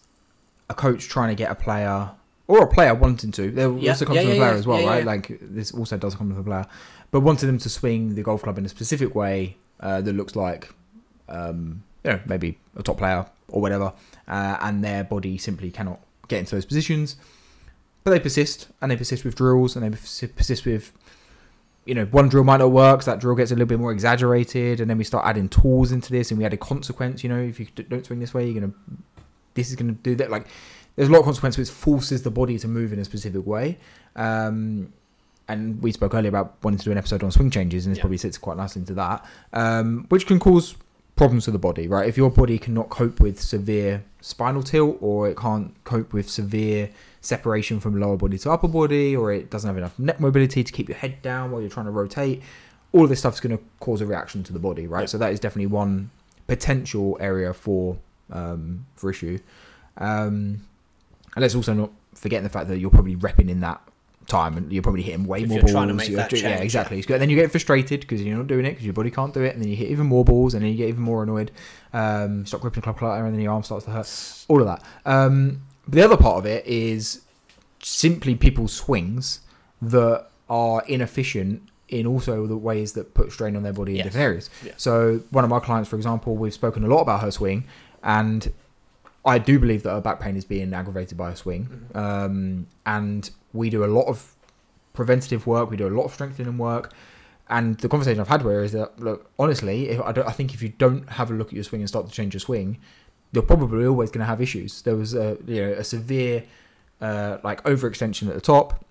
a 0.68 0.74
coach 0.74 1.08
trying 1.08 1.28
to 1.28 1.34
get 1.36 1.50
a 1.50 1.54
player 1.54 2.10
or 2.48 2.64
a 2.64 2.66
player 2.66 2.94
wanting 2.94 3.30
to. 3.32 3.50
There 3.50 3.72
yeah. 3.72 3.92
also 3.92 4.04
comes 4.04 4.16
yeah, 4.16 4.22
from 4.22 4.30
yeah, 4.30 4.36
a 4.36 4.38
player 4.38 4.54
as 4.54 4.66
well, 4.66 4.86
right? 4.86 5.04
Like 5.04 5.38
this 5.40 5.72
also 5.72 5.96
does 5.96 6.16
come 6.16 6.30
from 6.30 6.40
a 6.40 6.44
player, 6.44 6.66
but 7.12 7.20
wanted 7.20 7.46
them 7.46 7.58
to 7.58 7.68
swing 7.68 8.16
the 8.16 8.22
golf 8.22 8.42
club 8.42 8.58
in 8.58 8.66
a 8.66 8.68
specific 8.68 9.14
way 9.14 9.56
uh, 9.80 10.00
that 10.00 10.12
looks 10.12 10.36
like, 10.36 10.72
um, 11.28 11.82
you 12.04 12.12
know, 12.12 12.20
maybe 12.26 12.58
a 12.76 12.82
top 12.82 12.98
player 12.98 13.26
or 13.48 13.60
whatever, 13.60 13.92
uh, 14.28 14.56
and 14.60 14.84
their 14.84 15.04
body 15.04 15.36
simply 15.36 15.70
cannot 15.70 16.00
get 16.28 16.38
into 16.38 16.54
those 16.54 16.64
positions. 16.64 17.16
But 18.04 18.12
they 18.12 18.20
persist, 18.20 18.68
and 18.80 18.90
they 18.90 18.96
persist 18.96 19.24
with 19.24 19.34
drills, 19.34 19.76
and 19.76 19.84
they 19.84 19.90
persist 19.90 20.64
with, 20.64 20.92
you 21.84 21.94
know, 21.94 22.06
one 22.06 22.28
drill 22.28 22.44
might 22.44 22.58
not 22.58 22.70
work, 22.70 23.02
so 23.02 23.10
that 23.10 23.20
drill 23.20 23.34
gets 23.34 23.50
a 23.50 23.54
little 23.54 23.66
bit 23.66 23.78
more 23.78 23.92
exaggerated, 23.92 24.80
and 24.80 24.88
then 24.88 24.96
we 24.96 25.04
start 25.04 25.26
adding 25.26 25.48
tools 25.48 25.92
into 25.92 26.10
this, 26.10 26.30
and 26.30 26.38
we 26.38 26.44
add 26.46 26.54
a 26.54 26.56
consequence. 26.56 27.22
You 27.22 27.28
know, 27.28 27.40
if 27.40 27.60
you 27.60 27.66
don't 27.66 28.06
swing 28.06 28.20
this 28.20 28.32
way, 28.32 28.48
you're 28.48 28.60
gonna, 28.60 28.72
this 29.54 29.68
is 29.68 29.76
gonna 29.76 29.92
do 29.92 30.14
that. 30.14 30.30
Like, 30.30 30.46
there's 30.96 31.08
a 31.08 31.12
lot 31.12 31.18
of 31.18 31.24
consequence 31.24 31.58
which 31.58 31.68
forces 31.68 32.22
the 32.22 32.30
body 32.30 32.58
to 32.58 32.68
move 32.68 32.92
in 32.92 32.98
a 32.98 33.04
specific 33.04 33.46
way. 33.46 33.78
Um, 34.16 34.92
and 35.50 35.82
we 35.82 35.92
spoke 35.92 36.14
earlier 36.14 36.28
about 36.28 36.56
wanting 36.62 36.78
to 36.78 36.84
do 36.84 36.92
an 36.92 36.98
episode 36.98 37.22
on 37.22 37.30
swing 37.30 37.50
changes, 37.50 37.86
and 37.86 37.92
this 37.92 37.98
yeah. 37.98 38.02
probably 38.02 38.18
sits 38.18 38.38
quite 38.38 38.56
nicely 38.56 38.80
into 38.80 38.94
that, 38.94 39.24
um, 39.52 40.06
which 40.08 40.26
can 40.26 40.38
cause 40.38 40.76
problems 41.16 41.44
to 41.44 41.50
the 41.50 41.58
body, 41.58 41.88
right? 41.88 42.08
If 42.08 42.16
your 42.16 42.30
body 42.30 42.58
cannot 42.58 42.88
cope 42.88 43.20
with 43.20 43.40
severe 43.40 44.04
spinal 44.20 44.62
tilt, 44.62 44.98
or 45.00 45.28
it 45.28 45.36
can't 45.36 45.74
cope 45.84 46.12
with 46.12 46.30
severe 46.30 46.90
separation 47.20 47.80
from 47.80 47.98
lower 47.98 48.16
body 48.16 48.38
to 48.38 48.50
upper 48.50 48.68
body, 48.68 49.16
or 49.16 49.32
it 49.32 49.50
doesn't 49.50 49.68
have 49.68 49.76
enough 49.76 49.98
neck 49.98 50.20
mobility 50.20 50.64
to 50.64 50.72
keep 50.72 50.88
your 50.88 50.96
head 50.96 51.20
down 51.20 51.50
while 51.50 51.60
you're 51.60 51.70
trying 51.70 51.86
to 51.86 51.92
rotate, 51.92 52.42
all 52.92 53.04
of 53.04 53.10
this 53.10 53.18
stuff 53.18 53.34
is 53.34 53.40
going 53.40 53.56
to 53.56 53.62
cause 53.80 54.00
a 54.00 54.06
reaction 54.06 54.42
to 54.44 54.52
the 54.52 54.58
body, 54.58 54.86
right? 54.86 55.02
Yeah. 55.02 55.06
So 55.06 55.18
that 55.18 55.32
is 55.32 55.40
definitely 55.40 55.66
one 55.66 56.10
potential 56.46 57.18
area 57.20 57.52
for 57.52 57.98
um, 58.30 58.86
for 58.96 59.10
issue. 59.10 59.38
Um, 59.98 60.62
and 61.34 61.42
let's 61.42 61.54
also 61.54 61.74
not 61.74 61.90
forget 62.14 62.42
the 62.42 62.48
fact 62.48 62.68
that 62.68 62.78
you're 62.78 62.90
probably 62.90 63.16
repping 63.16 63.48
in 63.48 63.60
that 63.60 63.80
time 64.30 64.56
and 64.56 64.72
you're 64.72 64.82
probably 64.82 65.02
hitting 65.02 65.26
way 65.26 65.42
if 65.42 65.48
more 65.48 65.58
balls. 65.60 65.72
yeah, 66.08 66.26
change, 66.28 66.60
exactly. 66.62 67.04
Yeah. 67.06 67.18
Then 67.18 67.28
you 67.28 67.36
get 67.36 67.50
frustrated 67.50 68.00
because 68.00 68.22
you're 68.22 68.36
not 68.36 68.46
doing 68.46 68.64
it 68.64 68.70
because 68.70 68.84
your 68.84 68.94
body 68.94 69.10
can't 69.10 69.34
do 69.34 69.42
it, 69.42 69.54
and 69.54 69.62
then 69.62 69.68
you 69.68 69.76
hit 69.76 69.90
even 69.90 70.06
more 70.06 70.24
balls, 70.24 70.54
and 70.54 70.62
then 70.62 70.70
you 70.70 70.76
get 70.76 70.88
even 70.88 71.02
more 71.02 71.22
annoyed. 71.22 71.50
Um, 71.92 72.46
stop 72.46 72.60
gripping 72.62 72.82
club 72.82 72.98
clutter, 72.98 73.24
and 73.24 73.34
then 73.34 73.42
your 73.42 73.52
arm 73.52 73.62
starts 73.62 73.84
to 73.84 73.90
hurt. 73.90 74.44
All 74.48 74.60
of 74.60 74.66
that. 74.66 74.82
Um, 75.04 75.62
the 75.86 76.02
other 76.02 76.16
part 76.16 76.38
of 76.38 76.46
it 76.46 76.64
is 76.66 77.22
simply 77.82 78.34
people's 78.34 78.72
swings 78.72 79.40
that 79.82 80.28
are 80.48 80.82
inefficient 80.86 81.62
in 81.88 82.06
also 82.06 82.46
the 82.46 82.56
ways 82.56 82.92
that 82.92 83.14
put 83.14 83.32
strain 83.32 83.56
on 83.56 83.62
their 83.62 83.72
body 83.72 83.94
yes. 83.94 84.00
in 84.00 84.06
different 84.06 84.24
areas. 84.24 84.50
So 84.76 85.22
one 85.30 85.44
of 85.44 85.50
my 85.50 85.58
clients, 85.58 85.88
for 85.88 85.96
example, 85.96 86.36
we've 86.36 86.54
spoken 86.54 86.84
a 86.84 86.86
lot 86.86 87.00
about 87.00 87.20
her 87.22 87.30
swing, 87.30 87.64
and 88.02 88.52
I 89.24 89.38
do 89.38 89.58
believe 89.58 89.82
that 89.82 89.90
her 89.90 90.00
back 90.00 90.20
pain 90.20 90.36
is 90.36 90.44
being 90.44 90.72
aggravated 90.72 91.18
by 91.18 91.30
a 91.30 91.36
swing, 91.36 91.66
mm-hmm. 91.66 91.98
um, 91.98 92.66
and 92.86 93.30
we 93.52 93.70
do 93.70 93.84
a 93.84 93.86
lot 93.86 94.06
of 94.06 94.34
preventative 94.92 95.46
work. 95.46 95.70
We 95.70 95.76
do 95.76 95.86
a 95.86 95.90
lot 95.90 96.04
of 96.04 96.14
strengthening 96.14 96.58
work. 96.58 96.92
And 97.48 97.76
the 97.78 97.88
conversation 97.88 98.20
I've 98.20 98.28
had 98.28 98.42
with 98.42 98.54
her 98.54 98.62
is 98.62 98.72
that 98.72 98.98
look, 99.00 99.28
honestly, 99.38 99.88
if 99.88 100.00
I, 100.00 100.12
don't, 100.12 100.26
I 100.26 100.30
think 100.30 100.54
if 100.54 100.62
you 100.62 100.68
don't 100.68 101.08
have 101.10 101.30
a 101.32 101.34
look 101.34 101.48
at 101.48 101.54
your 101.54 101.64
swing 101.64 101.80
and 101.82 101.88
start 101.88 102.06
to 102.06 102.12
change 102.12 102.32
your 102.32 102.40
swing, 102.40 102.78
you're 103.32 103.42
probably 103.42 103.86
always 103.86 104.10
going 104.10 104.20
to 104.20 104.26
have 104.26 104.40
issues. 104.40 104.82
There 104.82 104.96
was 104.96 105.14
a 105.14 105.36
you 105.46 105.62
know 105.62 105.72
a 105.72 105.84
severe 105.84 106.44
uh, 107.00 107.38
like 107.42 107.62
overextension 107.64 108.28
at 108.28 108.34
the 108.34 108.40
top, 108.40 108.84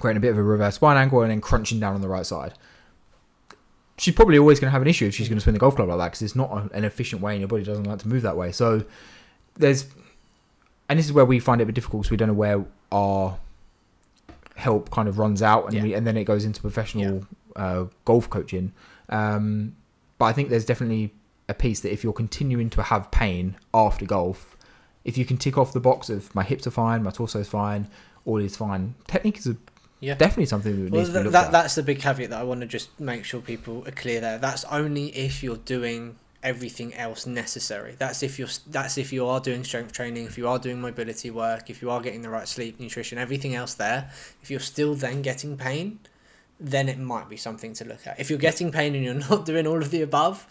creating 0.00 0.18
a 0.18 0.20
bit 0.20 0.32
of 0.32 0.38
a 0.38 0.42
reverse 0.42 0.74
spine 0.74 0.96
angle, 0.96 1.22
and 1.22 1.30
then 1.30 1.40
crunching 1.40 1.78
down 1.80 1.94
on 1.94 2.00
the 2.00 2.08
right 2.08 2.26
side. 2.26 2.54
She's 3.96 4.14
probably 4.14 4.38
always 4.38 4.58
going 4.58 4.68
to 4.68 4.72
have 4.72 4.82
an 4.82 4.88
issue 4.88 5.06
if 5.06 5.14
she's 5.14 5.28
going 5.28 5.38
to 5.38 5.42
swing 5.42 5.54
the 5.54 5.60
golf 5.60 5.76
club 5.76 5.88
like 5.88 5.98
that 5.98 6.06
because 6.06 6.22
it's 6.22 6.34
not 6.34 6.72
an 6.72 6.84
efficient 6.84 7.22
way, 7.22 7.32
and 7.32 7.40
your 7.40 7.48
body 7.48 7.62
doesn't 7.62 7.84
like 7.84 8.00
to 8.00 8.08
move 8.08 8.22
that 8.22 8.36
way. 8.36 8.50
So 8.50 8.84
there's, 9.56 9.86
and 10.88 10.98
this 10.98 11.06
is 11.06 11.12
where 11.12 11.24
we 11.24 11.38
find 11.38 11.60
it 11.60 11.64
a 11.64 11.66
bit 11.66 11.74
difficult 11.74 12.02
because 12.02 12.10
we 12.10 12.16
don't 12.16 12.28
know 12.28 12.34
where 12.34 12.64
our 12.92 13.38
help 14.56 14.90
kind 14.90 15.08
of 15.08 15.18
runs 15.18 15.42
out, 15.42 15.66
and 15.66 15.74
yeah. 15.74 15.82
we, 15.82 15.94
and 15.94 16.06
then 16.06 16.16
it 16.16 16.24
goes 16.24 16.44
into 16.44 16.60
professional 16.60 17.26
yeah. 17.56 17.62
uh, 17.62 17.86
golf 18.04 18.30
coaching. 18.30 18.72
Um, 19.08 19.76
but 20.18 20.26
I 20.26 20.32
think 20.32 20.48
there's 20.48 20.64
definitely 20.64 21.12
a 21.48 21.54
piece 21.54 21.80
that 21.80 21.92
if 21.92 22.02
you're 22.02 22.12
continuing 22.12 22.70
to 22.70 22.82
have 22.82 23.10
pain 23.10 23.56
after 23.72 24.06
golf, 24.06 24.56
if 25.04 25.18
you 25.18 25.24
can 25.24 25.36
tick 25.36 25.58
off 25.58 25.72
the 25.72 25.80
box 25.80 26.08
of 26.08 26.34
my 26.34 26.42
hips 26.42 26.66
are 26.66 26.70
fine, 26.70 27.02
my 27.02 27.10
torso 27.10 27.40
is 27.40 27.48
fine, 27.48 27.88
all 28.24 28.38
is 28.38 28.56
fine, 28.56 28.94
technique 29.06 29.38
is 29.38 29.46
a, 29.48 29.56
yeah. 30.00 30.14
definitely 30.14 30.46
something 30.46 30.84
that 30.84 30.92
well, 30.92 31.02
needs 31.02 31.12
to 31.12 31.18
be 31.18 31.24
looked 31.24 31.32
that, 31.32 31.46
at. 31.46 31.52
That's 31.52 31.74
the 31.74 31.82
big 31.82 32.00
caveat 32.00 32.30
that 32.30 32.40
I 32.40 32.44
want 32.44 32.60
to 32.60 32.66
just 32.66 32.98
make 32.98 33.24
sure 33.24 33.40
people 33.40 33.86
are 33.86 33.92
clear 33.92 34.20
there. 34.20 34.38
That's 34.38 34.64
only 34.64 35.08
if 35.08 35.42
you're 35.42 35.56
doing 35.58 36.16
everything 36.44 36.94
else 36.94 37.26
necessary. 37.26 37.96
That's 37.98 38.22
if 38.22 38.38
you're 38.38 38.48
that's 38.68 38.98
if 38.98 39.12
you 39.12 39.26
are 39.26 39.40
doing 39.40 39.64
strength 39.64 39.92
training, 39.92 40.26
if 40.26 40.38
you 40.38 40.46
are 40.46 40.58
doing 40.58 40.80
mobility 40.80 41.30
work, 41.30 41.70
if 41.70 41.82
you 41.82 41.90
are 41.90 42.00
getting 42.00 42.22
the 42.22 42.30
right 42.30 42.46
sleep, 42.46 42.78
nutrition, 42.78 43.18
everything 43.18 43.54
else 43.54 43.74
there. 43.74 44.10
If 44.42 44.50
you're 44.50 44.60
still 44.60 44.94
then 44.94 45.22
getting 45.22 45.56
pain, 45.56 45.98
then 46.60 46.88
it 46.88 46.98
might 46.98 47.28
be 47.28 47.36
something 47.36 47.72
to 47.74 47.84
look 47.84 48.06
at. 48.06 48.20
If 48.20 48.30
you're 48.30 48.38
getting 48.38 48.70
pain 48.70 48.94
and 48.94 49.02
you're 49.02 49.14
not 49.30 49.46
doing 49.46 49.66
all 49.66 49.78
of 49.78 49.90
the 49.90 50.02
above, 50.02 50.46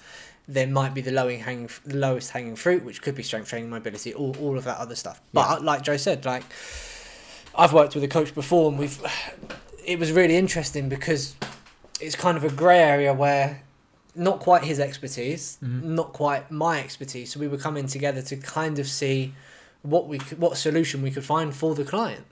there 0.48 0.68
might 0.68 0.94
be 0.94 1.02
the 1.02 1.12
low 1.12 1.30
hanging, 1.30 1.70
lowest 1.86 2.32
hanging 2.32 2.56
fruit, 2.56 2.84
which 2.84 3.02
could 3.02 3.16
be 3.16 3.24
strength 3.24 3.50
training, 3.50 3.70
mobility, 3.70 4.14
all, 4.14 4.36
all 4.42 4.58
of 4.58 4.66
that 4.66 4.78
other 4.78 4.96
stuff. 4.96 5.22
But 5.32 5.60
yeah. 5.60 5.66
like 5.66 5.84
Joe 5.84 5.98
said, 5.98 6.26
like 6.26 6.44
I've 7.56 7.72
worked 7.72 7.96
with 7.96 8.04
a 8.04 8.08
coach 8.08 8.34
before, 8.34 8.70
and 8.70 8.80
we've 8.80 9.00
it 9.86 10.00
was 10.00 10.12
really 10.12 10.36
interesting 10.36 10.90
because 10.90 11.36
it's 12.02 12.16
kind 12.16 12.36
of 12.36 12.44
a 12.44 12.50
grey 12.50 12.80
area 12.80 13.14
where 13.14 13.62
not 14.16 14.40
quite 14.40 14.64
his 14.64 14.80
expertise, 14.80 15.58
mm-hmm. 15.64 15.96
not 15.96 16.14
quite 16.14 16.52
my 16.52 16.80
expertise. 16.80 17.34
So 17.34 17.40
we 17.40 17.48
were 17.48 17.58
coming 17.58 17.88
together 17.88 18.22
to 18.22 18.38
kind 18.38 18.80
of 18.80 18.88
see 18.88 19.34
what 19.82 20.08
we 20.08 20.18
could, 20.18 20.40
what 20.40 20.58
solution 20.58 21.02
we 21.02 21.12
could 21.12 21.26
find 21.26 21.56
for 21.56 21.76
the 21.76 21.84
client, 21.84 22.26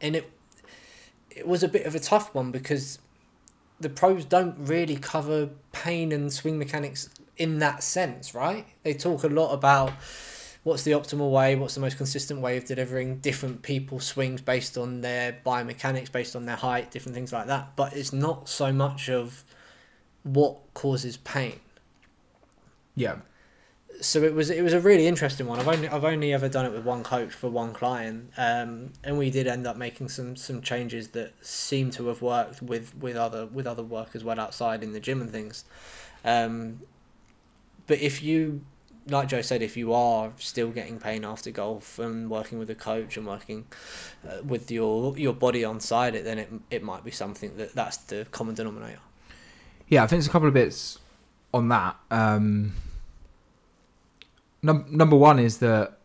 and 0.00 0.16
it 0.16 0.30
it 1.30 1.46
was 1.46 1.62
a 1.62 1.68
bit 1.68 1.86
of 1.86 1.94
a 1.94 2.00
tough 2.00 2.34
one 2.34 2.50
because 2.50 2.98
the 3.78 3.90
pros 3.90 4.24
don't 4.24 4.56
really 4.58 4.96
cover 4.96 5.50
pain 5.72 6.10
and 6.12 6.32
swing 6.32 6.58
mechanics 6.58 7.10
in 7.36 7.58
that 7.58 7.82
sense, 7.82 8.34
right? 8.34 8.66
They 8.82 8.94
talk 8.94 9.22
a 9.24 9.28
lot 9.28 9.52
about 9.52 9.92
what's 10.62 10.82
the 10.82 10.92
optimal 10.92 11.30
way, 11.30 11.54
what's 11.54 11.74
the 11.74 11.80
most 11.80 11.98
consistent 11.98 12.40
way 12.40 12.56
of 12.56 12.64
delivering 12.64 13.18
different 13.18 13.62
people 13.62 14.00
swings 14.00 14.40
based 14.40 14.78
on 14.78 15.02
their 15.02 15.38
biomechanics, 15.44 16.10
based 16.10 16.34
on 16.34 16.46
their 16.46 16.56
height, 16.56 16.90
different 16.90 17.14
things 17.14 17.32
like 17.32 17.46
that. 17.48 17.76
But 17.76 17.92
it's 17.92 18.12
not 18.12 18.48
so 18.48 18.72
much 18.72 19.10
of 19.10 19.44
what 20.26 20.56
causes 20.74 21.16
pain. 21.16 21.60
Yeah. 22.94 23.16
So 24.00 24.22
it 24.22 24.34
was 24.34 24.50
it 24.50 24.62
was 24.62 24.74
a 24.74 24.80
really 24.80 25.06
interesting 25.06 25.46
one. 25.46 25.58
I've 25.58 25.68
only 25.68 25.88
I've 25.88 26.04
only 26.04 26.34
ever 26.34 26.48
done 26.48 26.66
it 26.66 26.72
with 26.72 26.84
one 26.84 27.02
coach 27.02 27.32
for 27.32 27.48
one 27.48 27.72
client, 27.72 28.30
um, 28.36 28.92
and 29.02 29.16
we 29.16 29.30
did 29.30 29.46
end 29.46 29.66
up 29.66 29.76
making 29.76 30.10
some 30.10 30.36
some 30.36 30.60
changes 30.60 31.08
that 31.08 31.32
seem 31.44 31.90
to 31.92 32.08
have 32.08 32.20
worked 32.20 32.60
with 32.60 32.94
with 32.96 33.16
other 33.16 33.46
with 33.46 33.66
other 33.66 33.82
work 33.82 34.10
as 34.14 34.22
well 34.22 34.38
outside 34.38 34.82
in 34.82 34.92
the 34.92 35.00
gym 35.00 35.22
and 35.22 35.30
things. 35.30 35.64
Um, 36.24 36.80
but 37.86 38.00
if 38.00 38.22
you 38.22 38.60
like 39.08 39.28
Joe 39.28 39.40
said, 39.40 39.62
if 39.62 39.76
you 39.76 39.92
are 39.92 40.32
still 40.36 40.70
getting 40.70 40.98
pain 40.98 41.24
after 41.24 41.50
golf 41.50 41.98
and 41.98 42.28
working 42.28 42.58
with 42.58 42.68
a 42.70 42.74
coach 42.74 43.16
and 43.16 43.26
working 43.26 43.64
uh, 44.28 44.42
with 44.44 44.70
your 44.70 45.16
your 45.16 45.32
body 45.32 45.64
on 45.64 45.80
side 45.80 46.14
it, 46.14 46.24
then 46.24 46.38
it 46.38 46.50
it 46.70 46.82
might 46.82 47.04
be 47.04 47.10
something 47.10 47.56
that 47.56 47.74
that's 47.74 47.96
the 47.96 48.26
common 48.30 48.54
denominator. 48.54 49.00
Yeah, 49.88 50.02
I 50.02 50.06
think 50.06 50.18
there's 50.18 50.26
a 50.26 50.30
couple 50.30 50.48
of 50.48 50.54
bits 50.54 50.98
on 51.54 51.68
that. 51.68 51.96
Um, 52.10 52.74
num- 54.62 54.86
number 54.90 55.16
one 55.16 55.38
is 55.38 55.58
that 55.58 55.98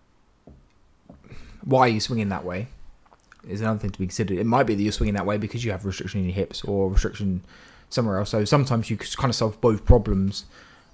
why 1.64 1.82
are 1.82 1.90
you 1.90 2.00
swinging 2.00 2.30
that 2.30 2.46
way? 2.46 2.68
Is 3.48 3.62
another 3.62 3.80
thing 3.80 3.90
to 3.90 4.00
be 4.00 4.06
considered. 4.06 4.38
It 4.38 4.46
might 4.46 4.64
be 4.64 4.76
that 4.76 4.84
you're 4.84 4.92
swinging 4.92 5.16
that 5.16 5.26
way 5.26 5.38
because 5.38 5.66
you 5.66 5.72
have 5.72 5.86
restriction 5.86 6.20
in 6.20 6.28
your 6.28 6.36
hips 6.36 6.64
or 6.64 6.90
restriction 6.90 7.42
somewhere 7.90 8.20
else. 8.20 8.30
So 8.30 8.46
sometimes 8.46 8.90
you 8.90 8.98
kind 8.98 9.30
of 9.30 9.36
solve 9.36 9.60
both 9.62 9.84
problems 9.84 10.46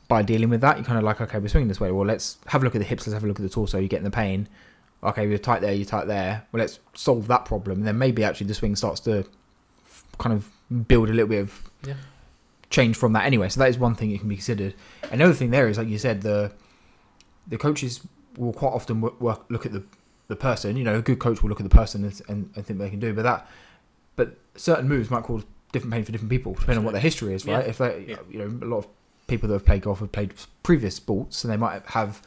by 0.08 0.21
dealing 0.21 0.50
with 0.50 0.62
that. 0.62 0.78
You're 0.78 0.86
kind 0.86 0.97
of 0.97 1.04
like, 1.04 1.19
okay, 1.19 1.39
we're 1.39 1.50
swinging 1.50 1.67
this 1.67 1.82
way. 1.82 1.91
Well, 1.91 2.06
let's 2.06 2.38
have 2.47 2.62
a 2.62 2.65
look 2.65 2.76
at 2.76 2.80
the 2.80 2.86
hips. 2.86 3.06
Let's 3.06 3.13
have 3.13 3.23
a 3.23 3.28
look 3.28 3.39
at 3.39 3.43
the 3.43 3.50
torso. 3.50 3.80
You're 3.80 3.89
getting 3.89 4.06
the 4.06 4.12
pain. 4.12 4.47
Okay, 5.04 5.28
you're 5.28 5.38
tight 5.38 5.62
there. 5.62 5.73
You're 5.73 5.86
tight 5.86 6.08
there. 6.08 6.45
Well, 6.52 6.62
let's 6.62 6.80
solve 6.93 7.28
that 7.28 7.43
problem. 7.43 7.80
And 7.80 7.88
then 7.88 7.97
maybe 7.97 8.23
actually 8.23 8.47
the 8.47 8.54
swing 8.54 8.78
starts 8.78 9.02
to 9.02 9.26
kind 10.17 10.34
of 10.34 10.50
build 10.88 11.10
a 11.10 11.13
little 11.13 11.28
bit 11.28 11.41
of 11.41 11.69
yeah 11.86 11.93
change 12.78 12.96
from 12.96 13.13
that 13.13 13.26
anyway. 13.26 13.50
So 13.50 13.60
that 13.60 13.70
is 13.70 13.78
one 13.78 13.96
thing 13.96 14.12
that 14.12 14.20
can 14.20 14.30
be 14.30 14.36
considered. 14.36 14.76
Another 15.12 15.34
thing 15.34 15.50
there 15.50 15.68
is, 15.68 15.78
like 15.78 15.88
you 15.88 15.98
said, 15.98 16.22
the 16.22 16.52
the 17.48 17.58
coaches 17.58 18.02
will 18.38 18.54
quite 18.54 18.74
often 18.74 19.02
work, 19.02 19.20
work, 19.20 19.46
look 19.50 19.66
at 19.66 19.72
the 19.72 19.84
the 20.28 20.36
person. 20.36 20.78
You 20.78 20.84
know, 20.84 20.96
a 20.96 21.02
good 21.02 21.20
coach 21.20 21.42
will 21.42 21.50
look 21.50 21.60
at 21.60 21.63
the 21.70 21.76
person 21.76 22.04
and, 22.04 22.22
and, 22.28 22.52
and, 22.56 22.66
think 22.66 22.80
they 22.80 22.90
can 22.90 23.00
do. 23.00 23.13
But 23.13 23.24
that, 23.24 23.50
but 24.16 24.38
certain 24.56 24.88
moves 24.88 25.10
might 25.10 25.24
cause 25.24 25.44
different 25.72 25.94
pain 25.94 26.04
for 26.04 26.12
different 26.12 26.30
people, 26.30 26.54
depending 26.54 26.80
on 26.80 26.84
what 26.86 26.92
their 26.92 27.02
history 27.02 27.34
is, 27.34 27.46
right? 27.46 27.63
Yeah. 27.63 27.70
If 27.70 27.78
they, 27.78 28.06
yeah. 28.10 28.18
you 28.30 28.40
know, 28.40 28.66
a 28.66 28.68
lot 28.68 28.80
of 28.80 28.88
people 29.28 29.48
that 29.50 29.56
have 29.56 29.66
played 29.66 29.82
golf 29.82 30.00
have 30.00 30.12
played 30.12 30.34
previous 30.63 30.96
sports, 30.96 31.44
and 31.44 31.52
they 31.52 31.58
might 31.58 31.82
have 31.88 32.22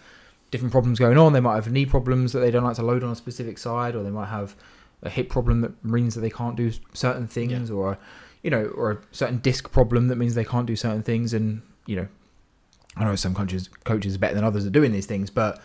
different 0.50 0.72
problems 0.72 0.98
going 0.98 1.18
on. 1.18 1.32
They 1.32 1.40
might 1.40 1.54
have 1.54 1.70
knee 1.70 1.86
problems 1.86 2.32
that 2.32 2.40
they 2.40 2.50
don't 2.50 2.64
like 2.64 2.76
to 2.76 2.82
load 2.82 3.04
on 3.04 3.12
a 3.12 3.16
specific 3.16 3.58
side, 3.58 3.94
or 3.94 4.02
they 4.02 4.10
might 4.10 4.28
have 4.28 4.56
a 5.02 5.10
hip 5.10 5.28
problem 5.28 5.60
that 5.60 5.84
means 5.84 6.14
that 6.14 6.22
they 6.22 6.30
can't 6.30 6.56
do 6.56 6.72
certain 6.92 7.26
things, 7.28 7.70
yeah. 7.70 7.76
or 7.76 7.98
you 8.42 8.50
know, 8.50 8.66
or 8.66 8.90
a 8.90 8.98
certain 9.12 9.38
disc 9.38 9.70
problem 9.70 10.08
that 10.08 10.16
means 10.16 10.34
they 10.34 10.44
can't 10.44 10.66
do 10.66 10.76
certain 10.76 11.02
things. 11.02 11.32
And 11.34 11.62
you 11.86 11.96
know, 11.96 12.08
I 12.96 13.04
know 13.04 13.16
some 13.16 13.34
coaches 13.34 13.68
coaches 13.84 14.16
are 14.16 14.18
better 14.18 14.34
than 14.34 14.44
others 14.44 14.66
at 14.66 14.72
doing 14.72 14.92
these 14.92 15.06
things, 15.06 15.30
but 15.30 15.60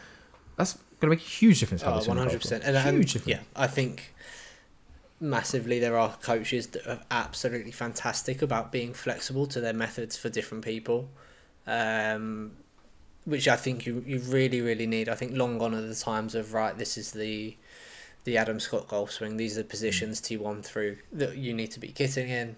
that's 0.58 0.74
going 0.74 1.02
to 1.02 1.08
make 1.08 1.20
a 1.20 1.30
huge 1.30 1.60
difference. 1.60 1.84
Oh, 1.84 2.02
one 2.06 2.18
hundred 2.18 2.42
percent, 2.42 2.64
and 2.64 2.78
huge 2.96 3.14
difference. 3.14 3.40
Yeah, 3.40 3.44
I 3.56 3.68
think 3.68 4.14
massively 5.20 5.80
there 5.80 5.98
are 5.98 6.14
coaches 6.22 6.68
that 6.68 6.86
are 6.88 7.02
absolutely 7.12 7.72
fantastic 7.72 8.42
about 8.42 8.72
being 8.72 8.94
flexible 8.94 9.48
to 9.48 9.62
their 9.62 9.74
methods 9.74 10.18
for 10.18 10.30
different 10.30 10.64
people. 10.64 11.10
Um, 11.68 12.52
which 13.26 13.48
I 13.48 13.56
think 13.56 13.88
you, 13.88 14.04
you 14.06 14.20
really 14.20 14.62
really 14.62 14.86
need. 14.86 15.10
I 15.10 15.16
think 15.16 15.36
long 15.36 15.58
gone 15.58 15.74
are 15.74 15.82
the 15.82 15.96
times 15.96 16.36
of 16.36 16.54
right. 16.54 16.78
This 16.78 16.98
is 16.98 17.12
the 17.12 17.56
the 18.24 18.38
Adam 18.38 18.60
Scott 18.60 18.88
golf 18.88 19.12
swing. 19.12 19.38
These 19.38 19.58
are 19.58 19.64
the 19.64 19.68
positions 19.68 20.22
T 20.22 20.38
one 20.38 20.62
through 20.62 20.98
that 21.14 21.38
you 21.38 21.54
need 21.54 21.72
to 21.72 21.80
be 21.80 21.88
getting 21.88 22.30
in. 22.30 22.56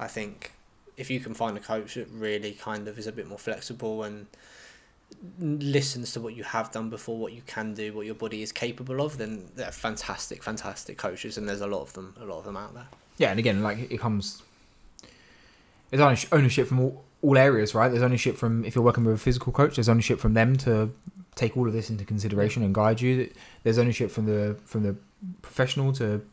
I 0.00 0.08
think 0.08 0.52
if 0.96 1.10
you 1.10 1.20
can 1.20 1.34
find 1.34 1.56
a 1.56 1.60
coach 1.60 1.94
that 1.94 2.08
really 2.10 2.52
kind 2.52 2.88
of 2.88 2.98
is 2.98 3.06
a 3.06 3.12
bit 3.12 3.28
more 3.28 3.38
flexible 3.38 4.02
and 4.02 4.26
listens 5.38 6.12
to 6.14 6.20
what 6.20 6.34
you 6.34 6.42
have 6.42 6.72
done 6.72 6.88
before, 6.88 7.18
what 7.18 7.32
you 7.32 7.42
can 7.46 7.74
do, 7.74 7.92
what 7.92 8.06
your 8.06 8.14
body 8.14 8.42
is 8.42 8.50
capable 8.50 9.02
of, 9.02 9.18
then 9.18 9.46
they're 9.54 9.70
fantastic, 9.70 10.42
fantastic 10.42 10.96
coaches, 10.96 11.36
and 11.36 11.48
there's 11.48 11.60
a 11.60 11.66
lot 11.66 11.82
of 11.82 11.92
them, 11.92 12.14
a 12.20 12.24
lot 12.24 12.38
of 12.38 12.44
them 12.44 12.56
out 12.56 12.74
there. 12.74 12.86
Yeah, 13.18 13.30
and 13.30 13.38
again, 13.38 13.62
like 13.62 13.90
it 13.90 14.00
comes, 14.00 14.42
there's 15.90 16.26
ownership 16.32 16.66
from 16.66 16.80
all, 16.80 17.04
all 17.22 17.36
areas, 17.36 17.74
right? 17.74 17.88
There's 17.88 18.02
ownership 18.02 18.36
from 18.36 18.64
if 18.64 18.74
you're 18.74 18.84
working 18.84 19.04
with 19.04 19.16
a 19.16 19.18
physical 19.18 19.52
coach, 19.52 19.76
there's 19.76 19.88
ownership 19.88 20.18
from 20.18 20.32
them 20.32 20.56
to 20.58 20.90
take 21.34 21.56
all 21.56 21.66
of 21.66 21.74
this 21.74 21.90
into 21.90 22.04
consideration 22.04 22.62
and 22.62 22.74
guide 22.74 23.00
you. 23.00 23.30
There's 23.62 23.78
ownership 23.78 24.10
from 24.10 24.26
the 24.26 24.56
from 24.64 24.82
the 24.82 24.96
professional 25.42 25.92
to 25.94 26.24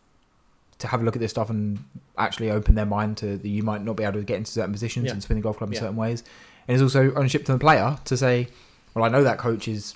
to 0.80 0.88
have 0.88 1.02
a 1.02 1.04
look 1.04 1.16
at 1.16 1.20
this 1.20 1.32
stuff 1.32 1.50
and 1.50 1.84
actually 2.18 2.52
open 2.52 2.76
their 2.76 2.86
mind 2.86 3.18
to 3.18 3.38
that 3.38 3.48
you 3.48 3.63
might 3.63 3.84
not 3.84 3.96
be 3.96 4.04
able 4.04 4.20
to 4.20 4.24
get 4.24 4.38
into 4.38 4.52
certain 4.52 4.72
positions 4.72 5.06
yeah. 5.06 5.12
and 5.12 5.24
spin 5.24 5.38
the 5.38 5.44
golf 5.44 5.58
club 5.58 5.70
in 5.70 5.74
yeah. 5.74 5.80
certain 5.80 5.96
ways. 5.96 6.24
And 6.68 6.76
it's 6.76 6.82
also 6.82 7.13
ownership 7.16 7.46
to 7.46 7.54
the 7.54 7.60
player 7.60 7.98
to 8.06 8.18
say, 8.18 8.48
well, 8.94 9.04
I 9.04 9.10
know 9.10 9.24
that 9.24 9.38
coach 9.38 9.68
is 9.68 9.96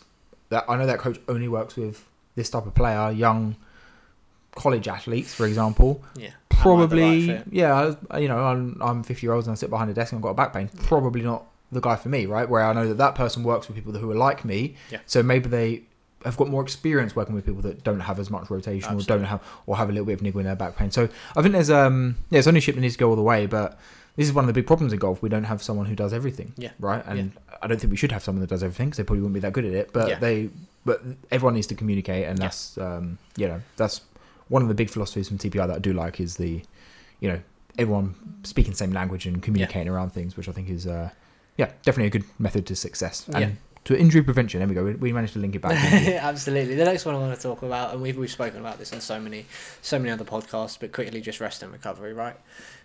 that 0.50 0.66
I 0.68 0.78
know 0.78 0.86
that 0.86 1.00
coach 1.00 1.20
only 1.28 1.48
works 1.48 1.76
with 1.76 2.06
this 2.36 2.50
type 2.50 2.66
of 2.66 2.74
player, 2.74 3.12
young 3.12 3.56
college 4.56 4.88
athletes, 4.88 5.34
for 5.34 5.46
example. 5.46 6.04
Yeah. 6.16 6.32
Probably, 6.50 7.30
right 7.30 7.44
yeah. 7.50 7.96
You 8.18 8.28
know, 8.28 8.38
I'm 8.38 8.78
I'm 8.82 9.04
50 9.04 9.26
year 9.26 9.34
old 9.34 9.46
and 9.46 9.52
I 9.52 9.56
sit 9.56 9.70
behind 9.70 9.90
a 9.90 9.94
desk 9.94 10.12
and 10.12 10.20
I've 10.20 10.24
got 10.24 10.30
a 10.30 10.36
back 10.36 10.54
pain. 10.54 10.70
Probably 10.84 11.22
not 11.22 11.46
the 11.72 11.80
guy 11.80 11.96
for 11.96 12.10
me, 12.10 12.26
right? 12.26 12.48
Where 12.48 12.64
I 12.64 12.74
know 12.74 12.88
that 12.88 12.98
that 12.98 13.16
person 13.16 13.44
works 13.44 13.68
with 13.68 13.76
people 13.76 13.94
who 13.94 14.12
are 14.12 14.16
like 14.16 14.46
me. 14.46 14.76
Yeah. 14.92 15.00
So 15.06 15.24
maybe 15.24 15.50
they 15.50 15.84
have 16.24 16.38
got 16.38 16.50
more 16.50 16.62
experience 16.62 17.16
working 17.16 17.36
with 17.36 17.46
people 17.46 17.62
that 17.62 17.84
don't 17.84 18.02
have 18.02 18.20
as 18.20 18.30
much 18.30 18.50
rotation 18.50 18.92
Absolutely. 18.92 19.16
or 19.16 19.18
don't 19.18 19.26
have 19.28 19.42
or 19.66 19.78
have 19.78 19.90
a 19.90 19.92
little 19.92 20.06
bit 20.06 20.14
of 20.14 20.22
niggle 20.22 20.40
in 20.40 20.46
their 20.46 20.56
back 20.56 20.76
pain. 20.76 20.92
So 20.92 21.10
I 21.36 21.42
think 21.42 21.54
there's 21.54 21.70
um 21.70 22.18
yeah, 22.30 22.40
it's 22.40 22.48
ownership 22.48 22.76
that 22.76 22.82
needs 22.82 22.96
to 22.96 23.00
go 23.00 23.10
all 23.10 23.16
the 23.16 23.22
way, 23.22 23.46
but 23.46 23.80
this 24.16 24.28
is 24.28 24.34
one 24.34 24.44
of 24.44 24.48
the 24.48 24.54
big 24.54 24.68
problems 24.68 24.94
in 24.94 25.00
golf. 25.00 25.22
We 25.22 25.30
don't 25.30 25.46
have 25.46 25.62
someone 25.62 25.86
who 25.86 25.96
does 25.96 26.14
everything. 26.14 26.54
Yeah. 26.58 26.72
Right. 26.80 27.04
And 27.06 27.32
yeah. 27.34 27.56
I 27.62 27.68
don't 27.68 27.80
think 27.80 27.92
we 27.92 27.98
should 27.98 28.12
have 28.12 28.24
someone 28.24 28.42
that 28.42 28.50
does 28.50 28.64
everything 28.64 28.88
because 28.88 28.98
they 28.98 29.04
probably 29.04 29.22
wouldn't 29.22 29.36
be 29.36 29.40
that 29.42 29.54
good 29.54 29.66
at 29.66 29.74
it. 29.74 29.94
But 29.94 30.10
yeah. 30.10 30.20
they 30.20 30.50
but 30.86 31.02
everyone 31.30 31.54
needs 31.54 31.68
to 31.68 31.76
communicate, 31.76 32.28
and 32.28 32.38
that's 32.38 32.78
um, 32.78 33.20
you 33.38 33.48
know 33.48 33.62
that's 33.78 34.02
one 34.48 34.62
of 34.62 34.68
the 34.68 34.74
big 34.74 34.90
philosophies 34.90 35.28
from 35.28 35.38
TPI 35.38 35.68
that 35.68 35.76
I 35.76 35.80
do 35.80 35.94
like 35.94 36.20
is 36.20 36.38
the 36.38 36.62
you 37.20 37.30
know 37.30 37.40
everyone 37.78 38.16
speaking 38.44 38.72
the 38.72 38.78
same 38.78 38.92
language 38.92 39.26
and 39.26 39.42
communicating 39.42 39.88
yeah. 39.88 39.94
around 39.94 40.12
things, 40.12 40.36
which 40.36 40.50
I 40.50 40.52
think 40.52 40.70
is 40.70 40.88
uh, 40.88 41.10
yeah 41.58 41.72
definitely 41.84 42.08
a 42.08 42.10
good 42.10 42.26
method 42.40 42.66
to 42.68 42.76
success. 42.76 43.28
And 43.28 43.40
yeah 43.40 43.52
to 43.86 43.98
injury 43.98 44.22
prevention. 44.22 44.60
There 44.60 44.68
we 44.68 44.76
go. 44.76 45.00
We, 45.00 45.12
managed 45.12 45.34
to 45.34 45.40
link 45.40 45.56
it 45.56 45.62
back. 45.62 45.74
Absolutely. 46.08 46.76
The 46.76 46.86
next 46.86 47.06
one 47.06 47.16
I 47.16 47.18
want 47.18 47.36
to 47.36 47.42
talk 47.42 47.64
about, 47.64 47.94
and 47.94 48.02
we've 48.02 48.18
we've 48.18 48.32
spoken 48.32 48.60
about 48.60 48.78
this 48.78 48.94
in 48.94 49.02
so 49.02 49.20
many 49.20 49.46
so 49.82 49.98
many 49.98 50.12
other 50.12 50.24
podcasts, 50.24 50.78
but 50.80 50.92
quickly 50.92 51.20
just 51.20 51.40
rest 51.40 51.64
and 51.64 51.72
recovery. 51.72 52.14
Right, 52.14 52.36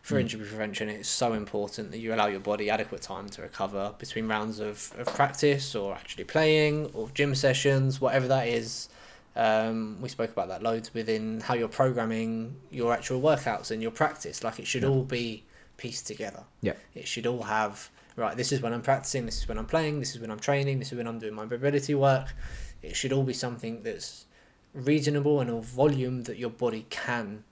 for 0.02 0.16
mm. 0.16 0.20
injury 0.22 0.46
prevention, 0.46 0.88
it's 0.88 1.08
so 1.08 1.34
important 1.34 1.90
that 1.90 1.98
you 1.98 2.14
allow 2.14 2.26
your 2.26 2.40
body 2.40 2.70
adequate 2.70 3.02
time 3.02 3.28
to 3.30 3.42
recover 3.42 3.94
between 3.98 4.26
rounds 4.26 4.58
of, 4.58 4.92
of 4.98 5.06
practice 5.08 5.74
or 5.74 5.94
actually 5.94 6.24
playing 6.24 6.90
or 6.94 7.10
gym 7.14 7.34
sessions, 7.34 8.00
whatever 8.00 8.28
that 8.28 8.48
is. 8.48 8.88
Um, 9.34 9.98
we 10.00 10.08
spoke 10.08 10.30
about 10.30 10.48
that 10.48 10.62
loads 10.62 10.94
within 10.94 11.40
how 11.40 11.52
you're 11.52 11.68
programming 11.68 12.56
your 12.70 12.94
actual 12.94 13.20
workouts 13.20 13.70
and 13.70 13.82
your 13.82 13.90
practice. 13.90 14.42
Like 14.42 14.58
it 14.58 14.66
should 14.66 14.82
yeah. 14.82 14.88
all 14.88 15.02
be 15.02 15.44
pieced 15.76 16.06
together. 16.06 16.42
Yeah. 16.62 16.72
It 16.94 17.06
should 17.06 17.26
all 17.26 17.42
have 17.42 17.90
right, 18.16 18.36
this 18.36 18.52
is 18.52 18.60
when 18.60 18.72
I'm 18.72 18.82
practicing, 18.82 19.26
this 19.26 19.38
is 19.38 19.48
when 19.48 19.58
I'm 19.58 19.66
playing, 19.66 20.00
this 20.00 20.14
is 20.14 20.20
when 20.20 20.30
I'm 20.30 20.38
training, 20.38 20.78
this 20.78 20.92
is 20.92 20.98
when 20.98 21.06
I'm 21.06 21.18
doing 21.18 21.34
my 21.34 21.44
mobility 21.44 21.94
work. 21.94 22.34
It 22.82 22.96
should 22.96 23.12
all 23.12 23.22
be 23.22 23.32
something 23.32 23.82
that's 23.82 24.26
reasonable 24.74 25.40
and 25.40 25.50
of 25.50 25.64
volume 25.64 26.22
that 26.24 26.38
your 26.38 26.50
body 26.50 26.86
can 26.90 27.44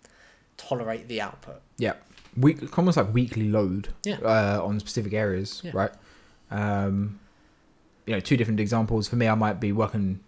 tolerate 0.56 1.08
the 1.08 1.20
output. 1.20 1.60
Yeah. 1.78 1.94
Week, 2.36 2.76
almost 2.78 2.96
like 2.96 3.12
weekly 3.12 3.48
load 3.48 3.88
yeah. 4.04 4.16
uh, 4.16 4.60
on 4.64 4.80
specific 4.80 5.12
areas, 5.12 5.60
yeah. 5.64 5.70
right? 5.74 5.90
Um, 6.50 7.20
you 8.06 8.14
know, 8.14 8.20
two 8.20 8.36
different 8.36 8.60
examples. 8.60 9.08
For 9.08 9.16
me, 9.16 9.28
I 9.28 9.34
might 9.34 9.60
be 9.60 9.72
working 9.72 10.20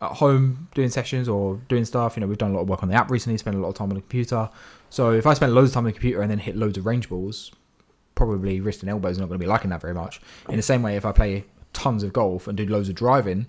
at 0.00 0.12
home 0.12 0.68
doing 0.74 0.88
sessions 0.88 1.28
or 1.28 1.60
doing 1.68 1.84
stuff. 1.84 2.16
You 2.16 2.22
know, 2.22 2.26
we've 2.26 2.38
done 2.38 2.52
a 2.52 2.54
lot 2.54 2.62
of 2.62 2.68
work 2.68 2.82
on 2.82 2.88
the 2.88 2.94
app 2.94 3.10
recently, 3.10 3.36
spent 3.38 3.56
a 3.56 3.58
lot 3.58 3.68
of 3.68 3.74
time 3.74 3.90
on 3.90 3.96
the 3.96 4.00
computer. 4.00 4.48
So 4.88 5.12
if 5.12 5.26
I 5.26 5.34
spend 5.34 5.54
loads 5.54 5.70
of 5.70 5.74
time 5.74 5.84
on 5.84 5.86
the 5.86 5.92
computer 5.92 6.22
and 6.22 6.30
then 6.30 6.38
hit 6.38 6.56
loads 6.56 6.78
of 6.78 6.86
range 6.86 7.08
balls, 7.08 7.52
probably 8.20 8.60
wrist 8.60 8.82
and 8.82 8.90
elbows 8.90 9.16
are 9.16 9.22
not 9.22 9.28
going 9.28 9.40
to 9.40 9.42
be 9.42 9.48
liking 9.48 9.70
that 9.70 9.80
very 9.80 9.94
much. 9.94 10.20
In 10.50 10.56
the 10.56 10.62
same 10.62 10.82
way, 10.82 10.96
if 10.96 11.06
I 11.06 11.12
play 11.12 11.44
tons 11.72 12.02
of 12.02 12.12
golf 12.12 12.46
and 12.46 12.54
do 12.54 12.66
loads 12.66 12.90
of 12.90 12.94
driving, 12.94 13.46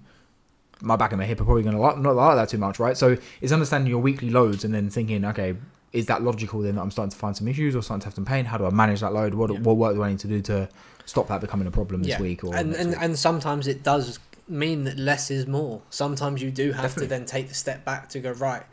my 0.80 0.96
back 0.96 1.12
and 1.12 1.20
my 1.20 1.26
hip 1.26 1.42
are 1.42 1.44
probably 1.44 1.64
going 1.64 1.76
to 1.76 1.82
like, 1.82 1.98
not 1.98 2.16
like 2.16 2.38
that 2.38 2.48
too 2.48 2.58
much, 2.58 2.80
right? 2.80 2.96
So 2.96 3.18
it's 3.42 3.52
understanding 3.52 3.90
your 3.90 4.00
weekly 4.00 4.30
loads 4.30 4.64
and 4.64 4.74
then 4.74 4.90
thinking, 4.90 5.26
okay, 5.26 5.56
is 5.92 6.06
that 6.06 6.24
logical 6.24 6.62
then 6.62 6.76
that 6.76 6.82
I'm 6.82 6.90
starting 6.90 7.12
to 7.12 7.18
find 7.18 7.36
some 7.36 7.50
issues 7.50 7.76
or 7.76 7.84
starting 7.84 8.00
to 8.00 8.06
have 8.08 8.14
some 8.14 8.24
pain? 8.24 8.46
How 8.46 8.58
do 8.58 8.66
I 8.66 8.70
manage 8.70 9.02
that 9.02 9.12
load? 9.12 9.34
What, 9.34 9.52
yeah. 9.52 9.60
what 9.60 9.76
work 9.76 9.94
do 9.94 10.04
I 10.04 10.10
need 10.10 10.20
to 10.20 10.30
do 10.30 10.42
to 10.44 10.70
stop 11.06 11.28
that 11.28 11.42
becoming 11.42 11.68
a 11.68 11.72
problem 11.72 12.02
this 12.02 12.12
yeah. 12.12 12.22
week? 12.22 12.46
Or 12.46 12.56
and 12.56 12.74
and, 12.74 12.92
week? 12.92 12.98
and 13.02 13.20
sometimes 13.20 13.68
it 13.68 13.84
does 13.84 14.20
mean 14.48 14.86
that 14.86 14.98
less 14.98 15.30
is 15.32 15.48
more. 15.48 15.82
Sometimes 15.90 16.42
you 16.42 16.50
do 16.50 16.72
have 16.72 16.84
Definitely. 16.84 17.04
to 17.04 17.10
then 17.10 17.26
take 17.26 17.50
the 17.50 17.56
step 17.56 17.84
back 17.84 18.08
to 18.10 18.22
go 18.22 18.32
right. 18.32 18.64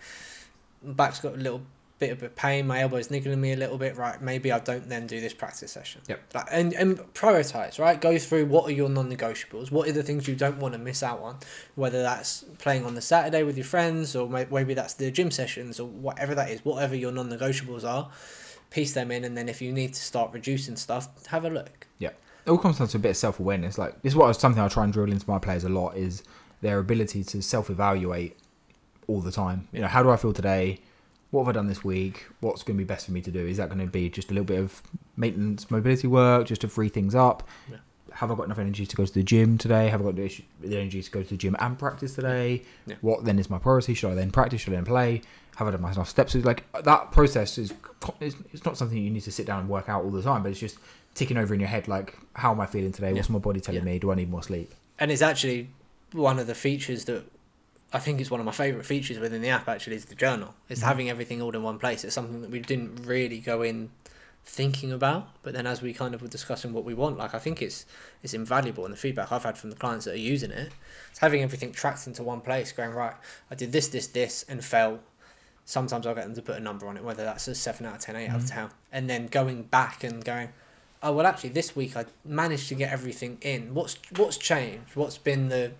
Back's 0.80 1.18
got 1.18 1.34
a 1.34 1.38
little 1.38 1.62
bit 1.98 2.10
of 2.10 2.22
a 2.22 2.28
pain, 2.28 2.66
my 2.66 2.80
elbow's 2.80 3.10
niggling 3.10 3.40
me 3.40 3.52
a 3.52 3.56
little 3.56 3.76
bit, 3.76 3.96
right, 3.96 4.20
maybe 4.22 4.52
I 4.52 4.60
don't 4.60 4.88
then 4.88 5.06
do 5.06 5.20
this 5.20 5.34
practice 5.34 5.72
session. 5.72 6.00
Yep. 6.08 6.20
Like, 6.34 6.46
and, 6.50 6.72
and 6.74 6.98
prioritize, 7.14 7.78
right? 7.78 8.00
Go 8.00 8.18
through 8.18 8.46
what 8.46 8.66
are 8.66 8.72
your 8.72 8.88
non 8.88 9.10
negotiables, 9.10 9.70
what 9.72 9.88
are 9.88 9.92
the 9.92 10.02
things 10.02 10.28
you 10.28 10.36
don't 10.36 10.58
want 10.58 10.74
to 10.74 10.78
miss 10.78 11.02
out 11.02 11.20
on, 11.20 11.38
whether 11.74 12.02
that's 12.02 12.44
playing 12.58 12.84
on 12.84 12.94
the 12.94 13.00
Saturday 13.00 13.42
with 13.42 13.56
your 13.56 13.64
friends 13.64 14.14
or 14.14 14.28
maybe 14.28 14.74
that's 14.74 14.94
the 14.94 15.10
gym 15.10 15.30
sessions 15.30 15.80
or 15.80 15.88
whatever 15.88 16.34
that 16.34 16.50
is, 16.50 16.64
whatever 16.64 16.94
your 16.94 17.10
non 17.10 17.28
negotiables 17.28 17.84
are, 17.84 18.10
piece 18.70 18.92
them 18.94 19.10
in, 19.10 19.24
and 19.24 19.36
then 19.36 19.48
if 19.48 19.60
you 19.60 19.72
need 19.72 19.94
to 19.94 20.00
start 20.00 20.32
reducing 20.32 20.76
stuff, 20.76 21.26
have 21.26 21.44
a 21.44 21.50
look. 21.50 21.86
Yeah. 21.98 22.10
It 22.46 22.50
all 22.50 22.58
comes 22.58 22.78
down 22.78 22.88
to 22.88 22.96
a 22.96 23.00
bit 23.00 23.10
of 23.10 23.16
self 23.16 23.40
awareness. 23.40 23.76
Like, 23.76 24.00
this 24.02 24.12
is 24.12 24.16
what 24.16 24.32
something 24.34 24.62
I 24.62 24.68
try 24.68 24.84
and 24.84 24.92
drill 24.92 25.10
into 25.10 25.28
my 25.28 25.38
players 25.38 25.64
a 25.64 25.68
lot 25.68 25.96
is 25.96 26.22
their 26.60 26.78
ability 26.78 27.24
to 27.24 27.42
self 27.42 27.70
evaluate 27.70 28.36
all 29.06 29.20
the 29.20 29.32
time. 29.32 29.68
You 29.72 29.80
know, 29.80 29.88
how 29.88 30.02
do 30.02 30.10
I 30.10 30.16
feel 30.16 30.32
today? 30.32 30.80
What 31.30 31.44
have 31.44 31.48
I 31.48 31.52
done 31.52 31.66
this 31.66 31.84
week? 31.84 32.26
What's 32.40 32.62
going 32.62 32.76
to 32.76 32.78
be 32.78 32.86
best 32.86 33.06
for 33.06 33.12
me 33.12 33.20
to 33.20 33.30
do? 33.30 33.46
Is 33.46 33.58
that 33.58 33.68
going 33.68 33.80
to 33.80 33.86
be 33.86 34.08
just 34.08 34.30
a 34.30 34.34
little 34.34 34.44
bit 34.44 34.58
of 34.58 34.82
maintenance 35.16 35.70
mobility 35.70 36.06
work 36.06 36.46
just 36.46 36.62
to 36.62 36.68
free 36.68 36.88
things 36.88 37.14
up? 37.14 37.46
Yeah. 37.70 37.76
Have 38.12 38.32
I 38.32 38.34
got 38.34 38.44
enough 38.44 38.58
energy 38.58 38.86
to 38.86 38.96
go 38.96 39.04
to 39.04 39.12
the 39.12 39.22
gym 39.22 39.58
today? 39.58 39.88
Have 39.88 40.00
I 40.00 40.04
got 40.04 40.16
the, 40.16 40.42
energy 40.64 41.02
to 41.02 41.10
go 41.10 41.22
to 41.22 41.28
the 41.28 41.36
gym 41.36 41.54
and 41.58 41.78
practice 41.78 42.14
today? 42.14 42.62
Yeah. 42.86 42.96
What 43.02 43.24
then 43.24 43.38
is 43.38 43.50
my 43.50 43.58
priority? 43.58 43.94
Should 43.94 44.10
I 44.10 44.14
then 44.14 44.30
practice? 44.30 44.62
Should 44.62 44.72
I 44.72 44.76
then 44.76 44.86
play? 44.86 45.22
Have 45.56 45.68
I 45.68 45.70
done 45.72 45.82
my 45.82 45.92
enough 45.92 46.08
steps? 46.08 46.34
It's 46.34 46.46
like 46.46 46.64
uh, 46.72 46.80
that 46.82 47.12
process 47.12 47.58
is 47.58 47.74
it's 48.20 48.64
not 48.64 48.78
something 48.78 48.96
you 48.96 49.10
need 49.10 49.24
to 49.24 49.32
sit 49.32 49.46
down 49.46 49.60
and 49.60 49.68
work 49.68 49.88
out 49.88 50.04
all 50.04 50.10
the 50.10 50.22
time, 50.22 50.42
but 50.42 50.50
it's 50.50 50.60
just 50.60 50.78
ticking 51.14 51.36
over 51.36 51.52
in 51.52 51.60
your 51.60 51.68
head 51.68 51.88
like 51.88 52.16
how 52.34 52.52
am 52.52 52.60
I 52.60 52.66
feeling 52.66 52.92
today? 52.92 53.12
What's 53.12 53.28
my 53.28 53.40
body 53.40 53.60
telling 53.60 53.84
me? 53.84 53.98
Do 53.98 54.10
I 54.10 54.14
need 54.14 54.30
more 54.30 54.42
sleep? 54.42 54.72
And 54.98 55.10
it's 55.10 55.22
actually 55.22 55.68
one 56.12 56.38
of 56.38 56.46
the 56.46 56.54
features 56.54 57.04
that 57.04 57.24
I 57.92 57.98
think 57.98 58.20
it's 58.20 58.30
one 58.30 58.40
of 58.40 58.46
my 58.46 58.52
favourite 58.52 58.84
features 58.84 59.18
within 59.18 59.40
the 59.40 59.48
app. 59.48 59.68
Actually, 59.68 59.96
is 59.96 60.04
the 60.06 60.14
journal. 60.14 60.54
It's 60.68 60.80
mm-hmm. 60.80 60.88
having 60.88 61.10
everything 61.10 61.40
all 61.40 61.54
in 61.54 61.62
one 61.62 61.78
place. 61.78 62.04
It's 62.04 62.14
something 62.14 62.42
that 62.42 62.50
we 62.50 62.60
didn't 62.60 63.06
really 63.06 63.38
go 63.38 63.62
in 63.62 63.90
thinking 64.44 64.92
about, 64.92 65.28
but 65.42 65.52
then 65.52 65.66
as 65.66 65.82
we 65.82 65.92
kind 65.92 66.14
of 66.14 66.22
were 66.22 66.28
discussing 66.28 66.72
what 66.72 66.82
we 66.82 66.94
want, 66.94 67.18
like 67.18 67.34
I 67.34 67.38
think 67.38 67.60
it's 67.62 67.86
it's 68.22 68.34
invaluable. 68.34 68.84
And 68.84 68.92
the 68.92 68.98
feedback 68.98 69.30
I've 69.30 69.44
had 69.44 69.56
from 69.56 69.70
the 69.70 69.76
clients 69.76 70.04
that 70.06 70.14
are 70.14 70.18
using 70.18 70.50
it, 70.50 70.72
it's 71.10 71.18
having 71.18 71.42
everything 71.42 71.72
tracked 71.72 72.06
into 72.06 72.22
one 72.22 72.40
place. 72.40 72.72
Going 72.72 72.90
right, 72.90 73.14
I 73.50 73.54
did 73.54 73.72
this, 73.72 73.88
this, 73.88 74.06
this, 74.08 74.44
and 74.48 74.64
fell. 74.64 75.00
Sometimes 75.64 76.06
I'll 76.06 76.14
get 76.14 76.24
them 76.24 76.34
to 76.34 76.42
put 76.42 76.56
a 76.56 76.60
number 76.60 76.88
on 76.88 76.96
it, 76.96 77.04
whether 77.04 77.24
that's 77.24 77.46
a 77.46 77.54
seven 77.54 77.84
out 77.84 77.96
of 77.96 78.00
10, 78.00 78.16
8 78.16 78.24
mm-hmm. 78.24 78.30
out 78.30 78.36
of 78.36 78.46
mm-hmm. 78.46 78.60
ten, 78.60 78.70
and 78.90 79.10
then 79.10 79.26
going 79.26 79.64
back 79.64 80.02
and 80.02 80.24
going, 80.24 80.48
oh 81.02 81.12
well, 81.12 81.26
actually 81.26 81.50
this 81.50 81.76
week 81.76 81.96
I 81.96 82.06
managed 82.24 82.68
to 82.68 82.74
get 82.74 82.92
everything 82.92 83.38
in. 83.42 83.74
What's 83.74 83.98
what's 84.16 84.38
changed? 84.38 84.96
What's 84.96 85.18
been 85.18 85.48
the 85.48 85.72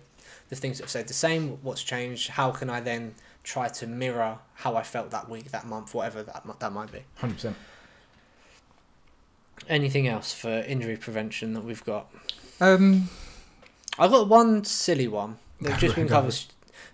the 0.49 0.55
things 0.55 0.77
that 0.77 0.83
have 0.83 0.91
said 0.91 1.07
the 1.07 1.13
same, 1.13 1.59
what's 1.61 1.83
changed, 1.83 2.29
how 2.29 2.51
can 2.51 2.69
I 2.69 2.79
then 2.79 3.15
try 3.43 3.67
to 3.67 3.87
mirror 3.87 4.39
how 4.55 4.75
I 4.75 4.83
felt 4.83 5.11
that 5.11 5.29
week, 5.29 5.51
that 5.51 5.65
month, 5.65 5.93
whatever 5.93 6.23
that 6.23 6.43
that 6.59 6.73
might 6.73 6.91
be. 6.91 7.03
Hundred 7.17 7.35
percent. 7.35 7.57
Anything 9.67 10.07
else 10.07 10.33
for 10.33 10.49
injury 10.49 10.97
prevention 10.97 11.53
that 11.53 11.63
we've 11.63 11.83
got? 11.83 12.11
Um, 12.59 13.09
I've 13.97 14.11
got 14.11 14.27
one 14.27 14.63
silly 14.63 15.07
one 15.07 15.37
that 15.61 15.79
just 15.79 15.95
been 15.95 16.07
covered. 16.07 16.35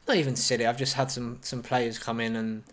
Not 0.07 0.17
even 0.17 0.35
silly. 0.35 0.65
I've 0.65 0.77
just 0.77 0.93
had 0.93 1.09
some 1.09 1.39
some 1.41 1.63
players 1.63 1.97
come 1.97 2.19
in 2.19 2.35
and 2.35 2.63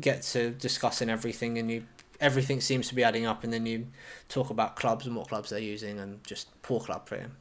get 0.00 0.22
to 0.22 0.50
discussing 0.50 1.08
everything, 1.08 1.58
and 1.58 1.70
you 1.70 1.84
everything 2.20 2.60
seems 2.60 2.88
to 2.88 2.94
be 2.94 3.04
adding 3.04 3.26
up, 3.26 3.44
and 3.44 3.52
then 3.52 3.64
you 3.64 3.86
talk 4.28 4.50
about 4.50 4.76
clubs 4.76 5.06
and 5.06 5.14
what 5.14 5.28
clubs 5.28 5.50
they're 5.50 5.58
using, 5.58 5.98
and 6.00 6.22
just 6.24 6.60
poor 6.62 6.80
club 6.80 7.08
for 7.08 7.16
him 7.16 7.36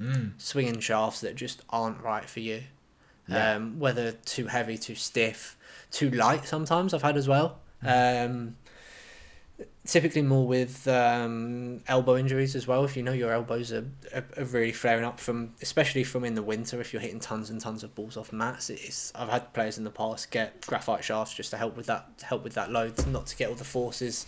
mm. 0.00 0.32
swinging 0.38 0.80
shafts 0.80 1.20
that 1.20 1.34
just 1.34 1.62
aren't 1.70 2.02
right 2.02 2.28
for 2.28 2.40
you. 2.40 2.62
Yeah. 3.28 3.54
Um, 3.54 3.78
whether 3.80 4.12
too 4.12 4.46
heavy, 4.46 4.78
too 4.78 4.94
stiff, 4.94 5.56
too 5.90 6.10
light. 6.10 6.46
Sometimes 6.46 6.94
I've 6.94 7.02
had 7.02 7.16
as 7.16 7.26
well. 7.26 7.58
Mm. 7.82 8.24
Um, 8.24 8.56
typically 9.86 10.22
more 10.22 10.46
with 10.46 10.86
um, 10.88 11.80
elbow 11.88 12.16
injuries 12.16 12.54
as 12.54 12.66
well. 12.66 12.84
If 12.84 12.96
you 12.96 13.02
know 13.02 13.12
your 13.12 13.32
elbows 13.32 13.72
are, 13.72 13.86
are, 14.14 14.24
are, 14.36 14.44
really 14.44 14.72
flaring 14.72 15.04
up 15.04 15.18
from, 15.18 15.54
especially 15.62 16.04
from 16.04 16.24
in 16.24 16.34
the 16.34 16.42
winter, 16.42 16.80
if 16.80 16.92
you're 16.92 17.02
hitting 17.02 17.20
tons 17.20 17.50
and 17.50 17.60
tons 17.60 17.82
of 17.82 17.94
balls 17.94 18.16
off 18.16 18.32
mats. 18.32 18.70
It's 18.70 19.12
I've 19.14 19.28
had 19.28 19.52
players 19.54 19.78
in 19.78 19.84
the 19.84 19.90
past 19.90 20.30
get 20.30 20.66
graphite 20.66 21.04
shafts 21.04 21.34
just 21.34 21.50
to 21.50 21.56
help 21.56 21.76
with 21.76 21.86
that, 21.86 22.06
help 22.22 22.44
with 22.44 22.54
that 22.54 22.70
load, 22.70 23.06
not 23.06 23.26
to 23.28 23.36
get 23.36 23.48
all 23.48 23.54
the 23.54 23.64
forces 23.64 24.26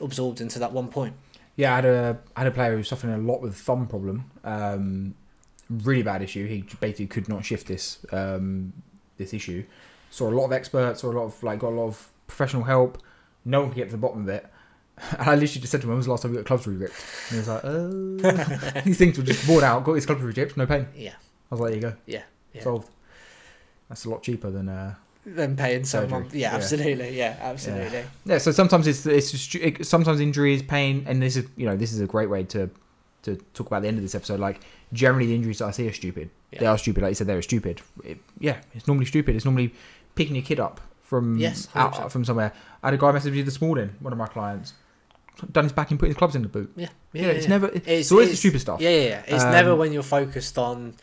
absorbed 0.00 0.40
into 0.40 0.58
that 0.58 0.72
one 0.72 0.88
point. 0.88 1.14
Yeah, 1.56 1.72
I 1.72 1.76
had 1.76 1.84
a 1.84 2.18
I 2.36 2.40
had 2.40 2.48
a 2.48 2.54
player 2.54 2.72
who 2.72 2.78
was 2.78 2.88
suffering 2.88 3.14
a 3.14 3.18
lot 3.18 3.40
with 3.40 3.56
thumb 3.56 3.86
problem. 3.86 4.30
Um, 4.44 5.14
really 5.70 6.02
bad 6.02 6.22
issue. 6.22 6.46
He 6.46 6.64
basically 6.80 7.06
could 7.06 7.28
not 7.28 7.44
shift 7.44 7.66
this 7.66 7.98
um, 8.12 8.72
this 9.16 9.32
issue. 9.32 9.64
Saw 10.10 10.28
a 10.28 10.30
lot 10.30 10.44
of 10.46 10.52
experts, 10.52 11.00
saw 11.00 11.10
a 11.10 11.12
lot 11.12 11.24
of 11.24 11.42
like 11.42 11.58
got 11.58 11.68
a 11.68 11.76
lot 11.76 11.86
of 11.88 12.08
professional 12.26 12.64
help. 12.64 13.02
No 13.44 13.60
one 13.60 13.70
could 13.70 13.76
get 13.76 13.84
to 13.86 13.92
the 13.92 13.98
bottom 13.98 14.22
of 14.22 14.28
it. 14.28 14.46
And 15.18 15.28
I 15.28 15.34
literally 15.34 15.60
just 15.60 15.70
said 15.70 15.82
to 15.82 15.86
him, 15.86 15.90
"When 15.90 15.98
was 15.98 16.06
the 16.06 16.12
last 16.12 16.22
time 16.22 16.30
we 16.30 16.38
got 16.38 16.46
clubs 16.46 16.66
re-gripped?" 16.66 16.94
And 17.28 17.32
he 17.32 17.36
was 17.36 17.48
like, 17.48 17.64
"Oh." 17.64 18.80
These 18.86 18.96
things 18.96 19.18
were 19.18 19.24
just 19.24 19.46
bought 19.46 19.62
out, 19.62 19.84
got 19.84 19.92
his 19.92 20.06
clubs 20.06 20.22
re-gripped, 20.22 20.56
no 20.56 20.64
pain. 20.64 20.86
Yeah. 20.96 21.12
I 21.50 21.54
was 21.54 21.60
like, 21.60 21.68
"There 21.72 21.76
you 21.76 21.82
go." 21.82 21.96
Yeah. 22.06 22.22
yeah. 22.54 22.62
Solved. 22.62 22.88
That's 23.90 24.06
a 24.06 24.08
lot 24.10 24.22
cheaper 24.22 24.50
than 24.50 24.70
uh, 24.70 24.94
than 25.26 25.56
paying 25.56 25.84
someone. 25.84 26.24
Yeah, 26.32 26.50
yeah, 26.50 26.54
absolutely. 26.54 27.16
Yeah, 27.16 27.36
absolutely. 27.40 27.98
Yeah. 27.98 28.04
yeah. 28.24 28.38
So 28.38 28.52
sometimes 28.52 28.86
it's 28.86 29.04
it's 29.04 29.32
just, 29.32 29.54
it, 29.56 29.86
sometimes 29.86 30.20
injuries, 30.20 30.62
pain, 30.62 31.04
and 31.08 31.20
this 31.20 31.36
is 31.36 31.46
you 31.56 31.66
know 31.66 31.76
this 31.76 31.92
is 31.92 32.00
a 32.00 32.06
great 32.06 32.30
way 32.30 32.44
to 32.44 32.70
to 33.22 33.36
talk 33.52 33.66
about 33.66 33.82
the 33.82 33.88
end 33.88 33.98
of 33.98 34.04
this 34.04 34.14
episode. 34.14 34.38
Like 34.38 34.60
generally, 34.92 35.26
the 35.26 35.34
injuries 35.34 35.58
that 35.58 35.66
I 35.66 35.70
see 35.72 35.88
are 35.88 35.92
stupid. 35.92 36.30
Yeah. 36.52 36.60
They 36.60 36.66
are 36.66 36.78
stupid. 36.78 37.02
Like 37.02 37.10
you 37.10 37.14
said, 37.16 37.26
they're 37.26 37.42
stupid. 37.42 37.82
It, 38.04 38.18
yeah, 38.38 38.58
it's 38.72 38.86
normally 38.86 39.06
stupid. 39.06 39.34
It's 39.34 39.44
normally 39.44 39.74
picking 40.14 40.36
your 40.36 40.44
kid 40.44 40.60
up 40.60 40.80
from 41.02 41.36
yes, 41.36 41.68
out 41.74 42.12
from 42.12 42.24
somewhere. 42.24 42.52
I 42.82 42.88
had 42.88 42.94
a 42.94 42.98
guy 42.98 43.10
message 43.12 43.32
me 43.32 43.42
this 43.42 43.60
morning. 43.60 43.90
One 44.00 44.12
of 44.12 44.18
my 44.18 44.28
clients 44.28 44.74
done 45.52 45.64
his 45.64 45.72
back 45.72 45.90
and 45.90 46.00
put 46.00 46.06
his 46.06 46.16
clubs 46.16 46.34
in 46.34 46.42
the 46.42 46.48
boot. 46.48 46.72
Yeah, 46.76 46.88
yeah. 47.12 47.22
yeah 47.22 47.28
it's 47.28 47.48
never. 47.48 47.66
It's, 47.68 47.86
it's 47.86 48.12
always 48.12 48.28
it's, 48.28 48.34
the 48.34 48.48
stupid 48.48 48.60
stuff. 48.60 48.80
Yeah, 48.80 48.90
yeah. 48.90 49.08
yeah. 49.08 49.22
It's 49.26 49.44
um, 49.44 49.52
never 49.52 49.74
when 49.74 49.92
you're 49.92 50.02
focused 50.02 50.56
on 50.56 50.94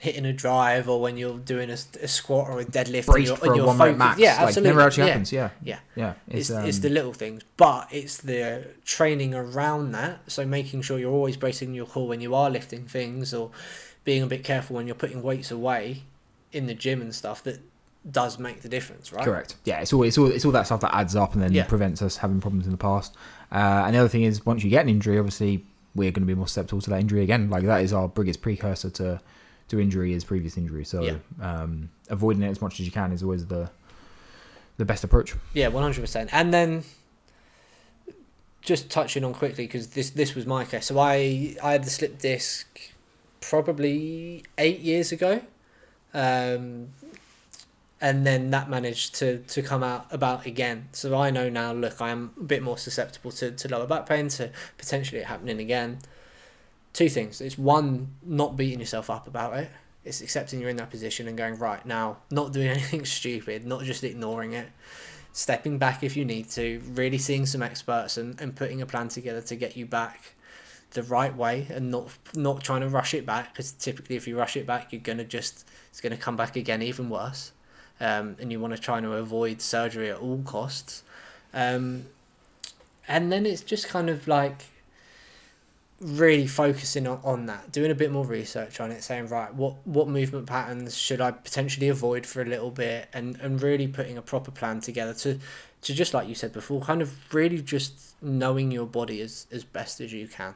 hitting 0.00 0.24
a 0.24 0.32
drive 0.32 0.88
or 0.88 1.00
when 1.00 1.16
you're 1.16 1.38
doing 1.38 1.70
a, 1.70 1.76
a 2.02 2.08
squat 2.08 2.48
or 2.48 2.60
a 2.60 2.64
deadlift 2.64 3.14
and 3.14 3.26
you're, 3.26 3.38
and 3.44 3.56
you're 3.56 3.74
focused. 3.74 3.98
Max. 3.98 4.18
Yeah, 4.18 4.36
absolutely. 4.38 4.62
Like, 4.62 4.64
never 4.64 4.80
actually 4.80 5.04
yeah. 5.04 5.10
happens. 5.10 5.32
Yeah, 5.32 5.50
yeah, 5.62 5.78
yeah. 5.94 6.14
It's 6.26 6.50
it's, 6.50 6.58
um, 6.58 6.64
it's, 6.64 6.78
the 6.78 6.88
little 6.88 7.12
things, 7.12 7.42
but 7.56 7.86
it's 7.92 8.16
the 8.16 8.66
training 8.84 9.34
around 9.34 9.92
that. 9.92 10.20
So 10.26 10.44
making 10.44 10.82
sure 10.82 10.98
you're 10.98 11.12
always 11.12 11.36
bracing 11.36 11.74
your 11.74 11.86
core 11.86 12.08
when 12.08 12.20
you 12.20 12.34
are 12.34 12.50
lifting 12.50 12.86
things, 12.86 13.32
or 13.32 13.50
being 14.04 14.22
a 14.22 14.26
bit 14.26 14.42
careful 14.42 14.76
when 14.76 14.86
you're 14.86 14.96
putting 14.96 15.22
weights 15.22 15.50
away. 15.50 16.02
in 16.52 16.66
the 16.66 16.74
gym 16.74 17.00
and 17.00 17.14
stuff 17.14 17.42
that 17.44 17.60
does 18.10 18.38
make 18.38 18.62
the 18.62 18.68
difference, 18.68 19.12
right? 19.12 19.24
Correct. 19.24 19.56
Yeah, 19.64 19.80
it's 19.80 19.92
all 19.92 20.02
it's 20.02 20.18
all 20.18 20.26
it's 20.26 20.44
all 20.44 20.52
that 20.52 20.66
stuff 20.66 20.80
that 20.80 20.94
adds 20.94 21.14
up 21.14 21.34
and 21.34 21.42
then 21.42 21.52
yeah. 21.52 21.64
prevents 21.64 22.02
us 22.02 22.16
having 22.16 22.40
problems 22.40 22.66
in 22.66 22.72
the 22.72 22.78
past. 22.78 23.14
Uh, 23.52 23.84
and 23.84 23.94
the 23.94 23.98
other 23.98 24.08
thing 24.08 24.22
is, 24.22 24.44
once 24.46 24.64
you 24.64 24.70
get 24.70 24.82
an 24.82 24.88
injury, 24.88 25.18
obviously 25.18 25.64
we're 25.94 26.10
going 26.10 26.22
to 26.22 26.26
be 26.26 26.34
more 26.34 26.46
susceptible 26.46 26.80
to 26.80 26.90
that 26.90 27.00
injury 27.00 27.22
again. 27.22 27.50
Like 27.50 27.64
that 27.64 27.82
is 27.82 27.92
our 27.92 28.08
biggest 28.08 28.42
precursor 28.42 28.90
to 28.90 29.20
to 29.70 29.80
injury 29.80 30.12
is 30.12 30.22
previous 30.24 30.56
injury. 30.56 30.84
So 30.84 31.02
yeah. 31.02 31.16
um, 31.40 31.90
avoiding 32.08 32.42
it 32.42 32.50
as 32.50 32.60
much 32.60 32.78
as 32.80 32.86
you 32.86 32.92
can 32.92 33.12
is 33.12 33.22
always 33.22 33.46
the 33.46 33.70
the 34.76 34.84
best 34.84 35.02
approach. 35.04 35.34
Yeah, 35.54 35.68
one 35.68 35.82
hundred 35.82 36.02
percent. 36.02 36.30
And 36.32 36.52
then 36.52 36.84
just 38.60 38.90
touching 38.90 39.24
on 39.24 39.32
quickly 39.32 39.64
because 39.66 39.88
this 39.88 40.10
this 40.10 40.34
was 40.34 40.46
my 40.46 40.64
case. 40.64 40.86
So 40.86 40.98
I 40.98 41.56
I 41.62 41.72
had 41.72 41.84
the 41.84 41.90
slip 41.90 42.18
disc 42.18 42.66
probably 43.40 44.44
eight 44.58 44.80
years 44.80 45.12
ago. 45.12 45.40
Um, 46.12 46.88
and 48.00 48.26
then 48.26 48.50
that 48.50 48.68
managed 48.68 49.14
to, 49.16 49.38
to 49.38 49.62
come 49.62 49.82
out 49.82 50.06
about 50.10 50.46
again. 50.46 50.88
So 50.92 51.16
I 51.16 51.30
know 51.30 51.48
now, 51.48 51.72
look, 51.72 52.00
I 52.00 52.10
am 52.10 52.32
a 52.40 52.42
bit 52.42 52.62
more 52.62 52.78
susceptible 52.78 53.30
to, 53.32 53.50
to 53.50 53.68
lower 53.68 53.86
back 53.86 54.08
pain, 54.08 54.28
to 54.28 54.50
potentially 54.78 55.20
it 55.20 55.26
happening 55.26 55.60
again. 55.60 55.98
Two 56.92 57.08
things. 57.08 57.40
It's 57.40 57.56
one, 57.58 58.14
not 58.22 58.56
beating 58.56 58.80
yourself 58.80 59.10
up 59.10 59.26
about 59.26 59.56
it. 59.56 59.70
It's 60.04 60.20
accepting 60.20 60.60
you're 60.60 60.70
in 60.70 60.76
that 60.76 60.90
position 60.90 61.28
and 61.28 61.36
going, 61.36 61.58
right, 61.58 61.84
now, 61.84 62.18
not 62.30 62.52
doing 62.52 62.68
anything 62.76 63.04
stupid, 63.04 63.66
not 63.66 63.82
just 63.82 64.02
ignoring 64.02 64.54
it, 64.54 64.68
stepping 65.32 65.78
back 65.78 66.02
if 66.02 66.16
you 66.16 66.24
need 66.24 66.48
to, 66.50 66.80
really 66.92 67.18
seeing 67.18 67.46
some 67.46 67.62
experts 67.62 68.16
and, 68.16 68.40
and 68.40 68.56
putting 68.56 68.82
a 68.82 68.86
plan 68.86 69.08
together 69.08 69.40
to 69.42 69.56
get 69.56 69.76
you 69.76 69.86
back 69.86 70.34
the 70.92 71.02
right 71.04 71.36
way 71.36 71.68
and 71.70 71.88
not 71.88 72.08
not 72.34 72.64
trying 72.64 72.80
to 72.80 72.88
rush 72.88 73.14
it 73.14 73.24
back 73.24 73.52
because 73.52 73.70
typically 73.70 74.16
if 74.16 74.26
you 74.26 74.36
rush 74.36 74.56
it 74.56 74.66
back 74.66 74.92
you're 74.92 75.00
gonna 75.00 75.22
just 75.22 75.64
it's 75.88 76.00
gonna 76.00 76.16
come 76.16 76.36
back 76.36 76.56
again 76.56 76.82
even 76.82 77.08
worse 77.08 77.52
um, 78.00 78.36
and 78.40 78.50
you 78.50 78.58
want 78.58 78.74
to 78.74 78.80
try 78.80 79.00
to 79.00 79.12
avoid 79.12 79.60
surgery 79.60 80.10
at 80.10 80.18
all 80.18 80.42
costs. 80.42 81.02
Um, 81.52 82.06
and 83.06 83.30
then 83.30 83.44
it's 83.44 83.62
just 83.62 83.88
kind 83.88 84.08
of 84.08 84.26
like 84.26 84.64
really 86.00 86.46
focusing 86.46 87.06
on, 87.06 87.20
on 87.22 87.46
that, 87.46 87.72
doing 87.72 87.90
a 87.90 87.94
bit 87.94 88.10
more 88.10 88.24
research 88.24 88.80
on 88.80 88.90
it, 88.90 89.02
saying, 89.02 89.28
right, 89.28 89.52
what, 89.54 89.74
what 89.86 90.08
movement 90.08 90.46
patterns 90.46 90.96
should 90.96 91.20
I 91.20 91.30
potentially 91.30 91.88
avoid 91.88 92.24
for 92.26 92.42
a 92.42 92.44
little 92.44 92.70
bit, 92.70 93.08
and, 93.12 93.38
and 93.40 93.62
really 93.62 93.86
putting 93.86 94.16
a 94.16 94.22
proper 94.22 94.50
plan 94.50 94.80
together 94.80 95.14
to, 95.14 95.38
to 95.82 95.94
just 95.94 96.14
like 96.14 96.28
you 96.28 96.34
said 96.34 96.52
before, 96.52 96.80
kind 96.80 97.02
of 97.02 97.34
really 97.34 97.60
just 97.60 98.20
knowing 98.22 98.70
your 98.70 98.86
body 98.86 99.20
as, 99.20 99.46
as 99.52 99.64
best 99.64 100.00
as 100.00 100.12
you 100.12 100.26
can. 100.26 100.54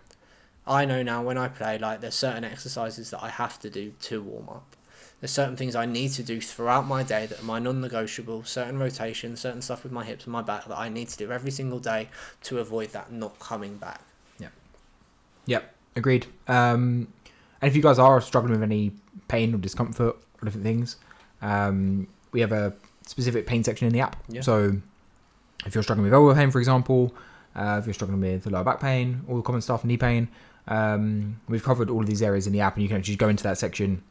I 0.66 0.86
know 0.86 1.02
now 1.02 1.22
when 1.22 1.36
I 1.36 1.48
play, 1.48 1.78
like, 1.78 2.00
there's 2.00 2.14
certain 2.14 2.44
exercises 2.44 3.10
that 3.10 3.22
I 3.22 3.28
have 3.28 3.60
to 3.60 3.70
do 3.70 3.92
to 4.02 4.22
warm 4.22 4.48
up 4.48 4.76
there's 5.24 5.30
certain 5.32 5.56
things 5.56 5.74
I 5.74 5.86
need 5.86 6.10
to 6.12 6.22
do 6.22 6.38
throughout 6.38 6.86
my 6.86 7.02
day 7.02 7.24
that 7.24 7.40
are 7.40 7.44
my 7.44 7.58
non-negotiable, 7.58 8.44
certain 8.44 8.78
rotations, 8.78 9.40
certain 9.40 9.62
stuff 9.62 9.82
with 9.82 9.90
my 9.90 10.04
hips 10.04 10.24
and 10.24 10.34
my 10.34 10.42
back 10.42 10.66
that 10.66 10.78
I 10.78 10.90
need 10.90 11.08
to 11.08 11.16
do 11.16 11.32
every 11.32 11.50
single 11.50 11.78
day 11.78 12.10
to 12.42 12.58
avoid 12.58 12.90
that 12.90 13.10
not 13.10 13.38
coming 13.38 13.78
back. 13.78 14.02
Yep. 15.46 15.74
Agreed. 15.96 16.26
Um, 16.48 17.08
and 17.60 17.68
if 17.68 17.76
you 17.76 17.82
guys 17.82 17.98
are 17.98 18.20
struggling 18.20 18.52
with 18.52 18.62
any 18.62 18.92
pain 19.28 19.54
or 19.54 19.58
discomfort 19.58 20.16
or 20.16 20.44
different 20.44 20.64
things, 20.64 20.96
um, 21.42 22.06
we 22.32 22.40
have 22.40 22.52
a 22.52 22.74
specific 23.06 23.46
pain 23.46 23.62
section 23.64 23.86
in 23.86 23.92
the 23.92 24.00
app. 24.00 24.16
Yeah. 24.28 24.40
So 24.40 24.76
if 25.64 25.74
you're 25.74 25.82
struggling 25.82 26.04
with 26.04 26.14
elbow 26.14 26.34
pain, 26.34 26.50
for 26.50 26.58
example, 26.58 27.14
uh, 27.54 27.78
if 27.80 27.86
you're 27.86 27.94
struggling 27.94 28.20
with 28.20 28.46
lower 28.46 28.64
back 28.64 28.80
pain, 28.80 29.22
all 29.28 29.36
the 29.36 29.42
common 29.42 29.60
stuff, 29.60 29.84
knee 29.84 29.96
pain, 29.96 30.28
um, 30.66 31.40
we've 31.48 31.62
covered 31.62 31.90
all 31.90 32.00
of 32.00 32.06
these 32.06 32.22
areas 32.22 32.46
in 32.46 32.52
the 32.52 32.60
app, 32.60 32.74
and 32.74 32.82
you 32.82 32.88
can 32.88 32.98
actually 32.98 33.16
go 33.16 33.28
into 33.28 33.44
that 33.44 33.58
section 33.58 34.02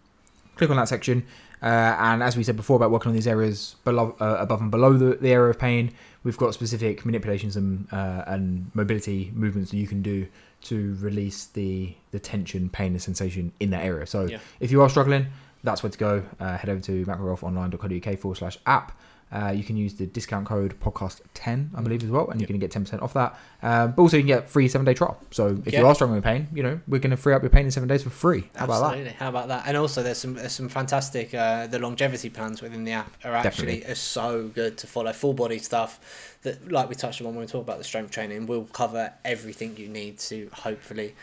click 0.55 0.69
on 0.69 0.77
that 0.77 0.87
section. 0.87 1.25
Uh, 1.61 1.95
and 1.97 2.21
as 2.21 2.35
we 2.35 2.43
said 2.43 2.57
before 2.57 2.75
about 2.75 2.91
working 2.91 3.09
on 3.09 3.15
these 3.15 3.27
areas 3.27 3.75
below, 3.85 4.15
uh, 4.19 4.37
above 4.39 4.61
and 4.61 4.69
below 4.69 4.93
the, 4.93 5.15
the, 5.15 5.31
area 5.31 5.49
of 5.49 5.57
pain, 5.57 5.93
we've 6.23 6.37
got 6.37 6.53
specific 6.53 7.05
manipulations 7.05 7.55
and, 7.55 7.87
uh, 7.93 8.23
and 8.27 8.69
mobility 8.73 9.31
movements 9.33 9.71
that 9.71 9.77
you 9.77 9.87
can 9.87 10.01
do 10.01 10.27
to 10.63 10.95
release 10.99 11.45
the, 11.47 11.93
the 12.11 12.19
tension, 12.19 12.69
pain, 12.69 12.93
and 12.93 13.01
sensation 13.01 13.51
in 13.59 13.69
that 13.71 13.83
area. 13.83 14.05
So 14.05 14.25
yeah. 14.25 14.39
if 14.59 14.71
you 14.71 14.81
are 14.81 14.89
struggling, 14.89 15.27
that's 15.63 15.83
where 15.83 15.89
to 15.89 15.97
go. 15.97 16.23
Uh, 16.39 16.57
head 16.57 16.69
over 16.69 16.81
to 16.81 17.05
macrogolfonline.co.uk 17.05 18.19
forward 18.19 18.35
slash 18.35 18.57
app 18.65 18.97
uh, 19.33 19.49
you 19.49 19.63
can 19.63 19.75
use 19.75 19.95
the 19.95 20.05
discount 20.05 20.45
code 20.45 20.79
podcast10, 20.79 21.69
I 21.75 21.81
believe, 21.81 22.03
as 22.03 22.09
well, 22.09 22.29
and 22.29 22.39
you're 22.39 22.47
going 22.47 22.59
to 22.59 22.67
get 22.67 22.71
10% 22.71 23.01
off 23.01 23.13
that. 23.13 23.35
Um, 23.63 23.93
but 23.93 24.03
also, 24.03 24.17
you 24.17 24.21
can 24.21 24.27
get 24.27 24.47
free 24.47 24.67
seven 24.67 24.85
day 24.85 24.93
trial. 24.93 25.19
So 25.31 25.59
if 25.65 25.73
you 25.73 25.85
are 25.85 25.95
struggling 25.95 26.17
with 26.17 26.23
pain, 26.23 26.47
you 26.53 26.61
know, 26.61 26.79
we're 26.87 26.99
going 26.99 27.11
to 27.11 27.17
free 27.17 27.33
up 27.33 27.41
your 27.41 27.49
pain 27.49 27.65
in 27.65 27.71
seven 27.71 27.89
days 27.89 28.03
for 28.03 28.11
free. 28.11 28.49
How 28.55 28.65
Absolutely. 28.65 29.01
about 29.01 29.03
that? 29.05 29.15
How 29.15 29.29
about 29.29 29.47
that? 29.47 29.63
And 29.65 29.75
also, 29.75 30.03
there's 30.03 30.19
some 30.19 30.35
there's 30.35 30.51
some 30.51 30.69
fantastic 30.69 31.33
uh, 31.33 31.65
the 31.65 31.79
longevity 31.79 32.29
plans 32.29 32.61
within 32.61 32.83
the 32.83 32.91
app 32.91 33.11
are 33.23 33.33
actually 33.33 33.83
are 33.85 33.95
so 33.95 34.49
good 34.49 34.77
to 34.77 34.87
follow. 34.87 35.11
Full 35.11 35.33
body 35.33 35.57
stuff 35.57 36.37
that, 36.43 36.71
like 36.71 36.87
we 36.87 36.93
touched 36.93 37.19
on 37.21 37.27
when 37.27 37.37
we 37.37 37.47
talk 37.47 37.63
about 37.63 37.79
the 37.79 37.83
strength 37.83 38.11
training, 38.11 38.45
will 38.45 38.65
cover 38.65 39.11
everything 39.25 39.75
you 39.77 39.89
need 39.89 40.19
to 40.19 40.49
hopefully 40.53 41.15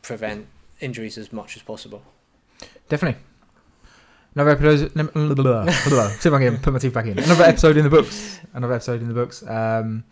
prevent 0.00 0.46
injuries 0.80 1.18
as 1.18 1.30
much 1.30 1.56
as 1.56 1.62
possible. 1.62 2.02
Definitely. 2.88 3.20
Another 4.34 4.50
episode. 4.50 4.92
See 6.20 6.28
if 6.28 6.34
I 6.34 6.38
can 6.38 6.58
put 6.58 6.72
my 6.72 6.78
teeth 6.78 6.94
back 6.94 7.06
in. 7.06 7.18
Another 7.18 7.44
episode 7.44 7.76
in 7.76 7.84
the 7.84 7.90
books. 7.90 8.40
Another 8.54 8.74
episode 8.74 9.00
in 9.02 9.08
the 9.08 9.14
books. 9.14 9.42
Um, 9.46 10.04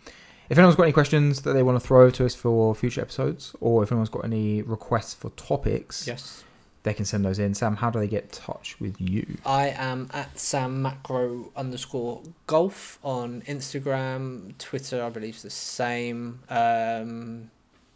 if 0.49 0.57
anyone's 0.57 0.75
got 0.75 0.83
any 0.83 0.91
questions 0.91 1.43
that 1.43 1.53
they 1.53 1.63
want 1.63 1.79
to 1.79 1.85
throw 1.85 2.09
to 2.09 2.25
us 2.25 2.35
for 2.35 2.73
future 2.75 3.01
episodes, 3.01 3.55
or 3.61 3.83
if 3.83 3.91
anyone's 3.91 4.09
got 4.09 4.25
any 4.25 4.61
requests 4.63 5.13
for 5.13 5.29
topics, 5.31 6.07
yes, 6.07 6.43
they 6.83 6.93
can 6.93 7.05
send 7.05 7.23
those 7.23 7.39
in. 7.39 7.53
Sam, 7.53 7.75
how 7.75 7.89
do 7.89 7.99
they 7.99 8.07
get 8.07 8.23
in 8.23 8.29
touch 8.29 8.79
with 8.79 8.99
you? 8.99 9.37
I 9.45 9.69
am 9.69 10.09
at 10.13 10.37
Sam 10.37 10.81
Macro 10.81 11.51
underscore 11.55 12.21
golf 12.47 12.99
on 13.03 13.41
Instagram, 13.43 14.57
Twitter. 14.57 15.03
I 15.03 15.09
believe 15.09 15.35
is 15.35 15.43
the 15.43 15.49
same. 15.49 16.39
Um, 16.49 17.51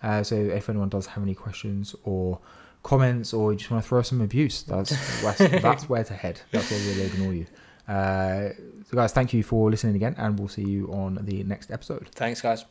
Uh, 0.04 0.22
so 0.24 0.36
if 0.36 0.70
anyone 0.70 0.90
does 0.90 1.08
have 1.08 1.24
any 1.24 1.34
questions 1.34 1.96
or 2.04 2.40
comments 2.84 3.34
or 3.34 3.52
you 3.52 3.58
just 3.58 3.72
want 3.72 3.84
to 3.84 3.90
throw 3.90 4.02
some 4.02 4.22
abuse, 4.22 4.64
that's 4.64 4.92
that's, 5.22 5.40
that's 5.62 5.90
where 5.90 6.04
to 6.04 6.14
head. 6.14 6.40
That's 6.52 6.70
where 6.70 6.80
we'll 6.80 7.06
ignore 7.06 7.34
you. 7.34 7.46
Uh, 7.88 8.50
so 8.90 8.96
guys, 8.96 9.14
thank 9.14 9.34
you 9.34 9.44
for 9.44 9.72
listening 9.72 9.96
again, 9.96 10.16
and 10.18 10.38
we'll 10.38 10.48
see 10.48 10.64
you 10.64 10.92
on 10.94 11.18
the 11.22 11.44
next 11.44 11.72
episode. 11.72 12.10
Thanks, 12.12 12.42
guys. 12.42 12.66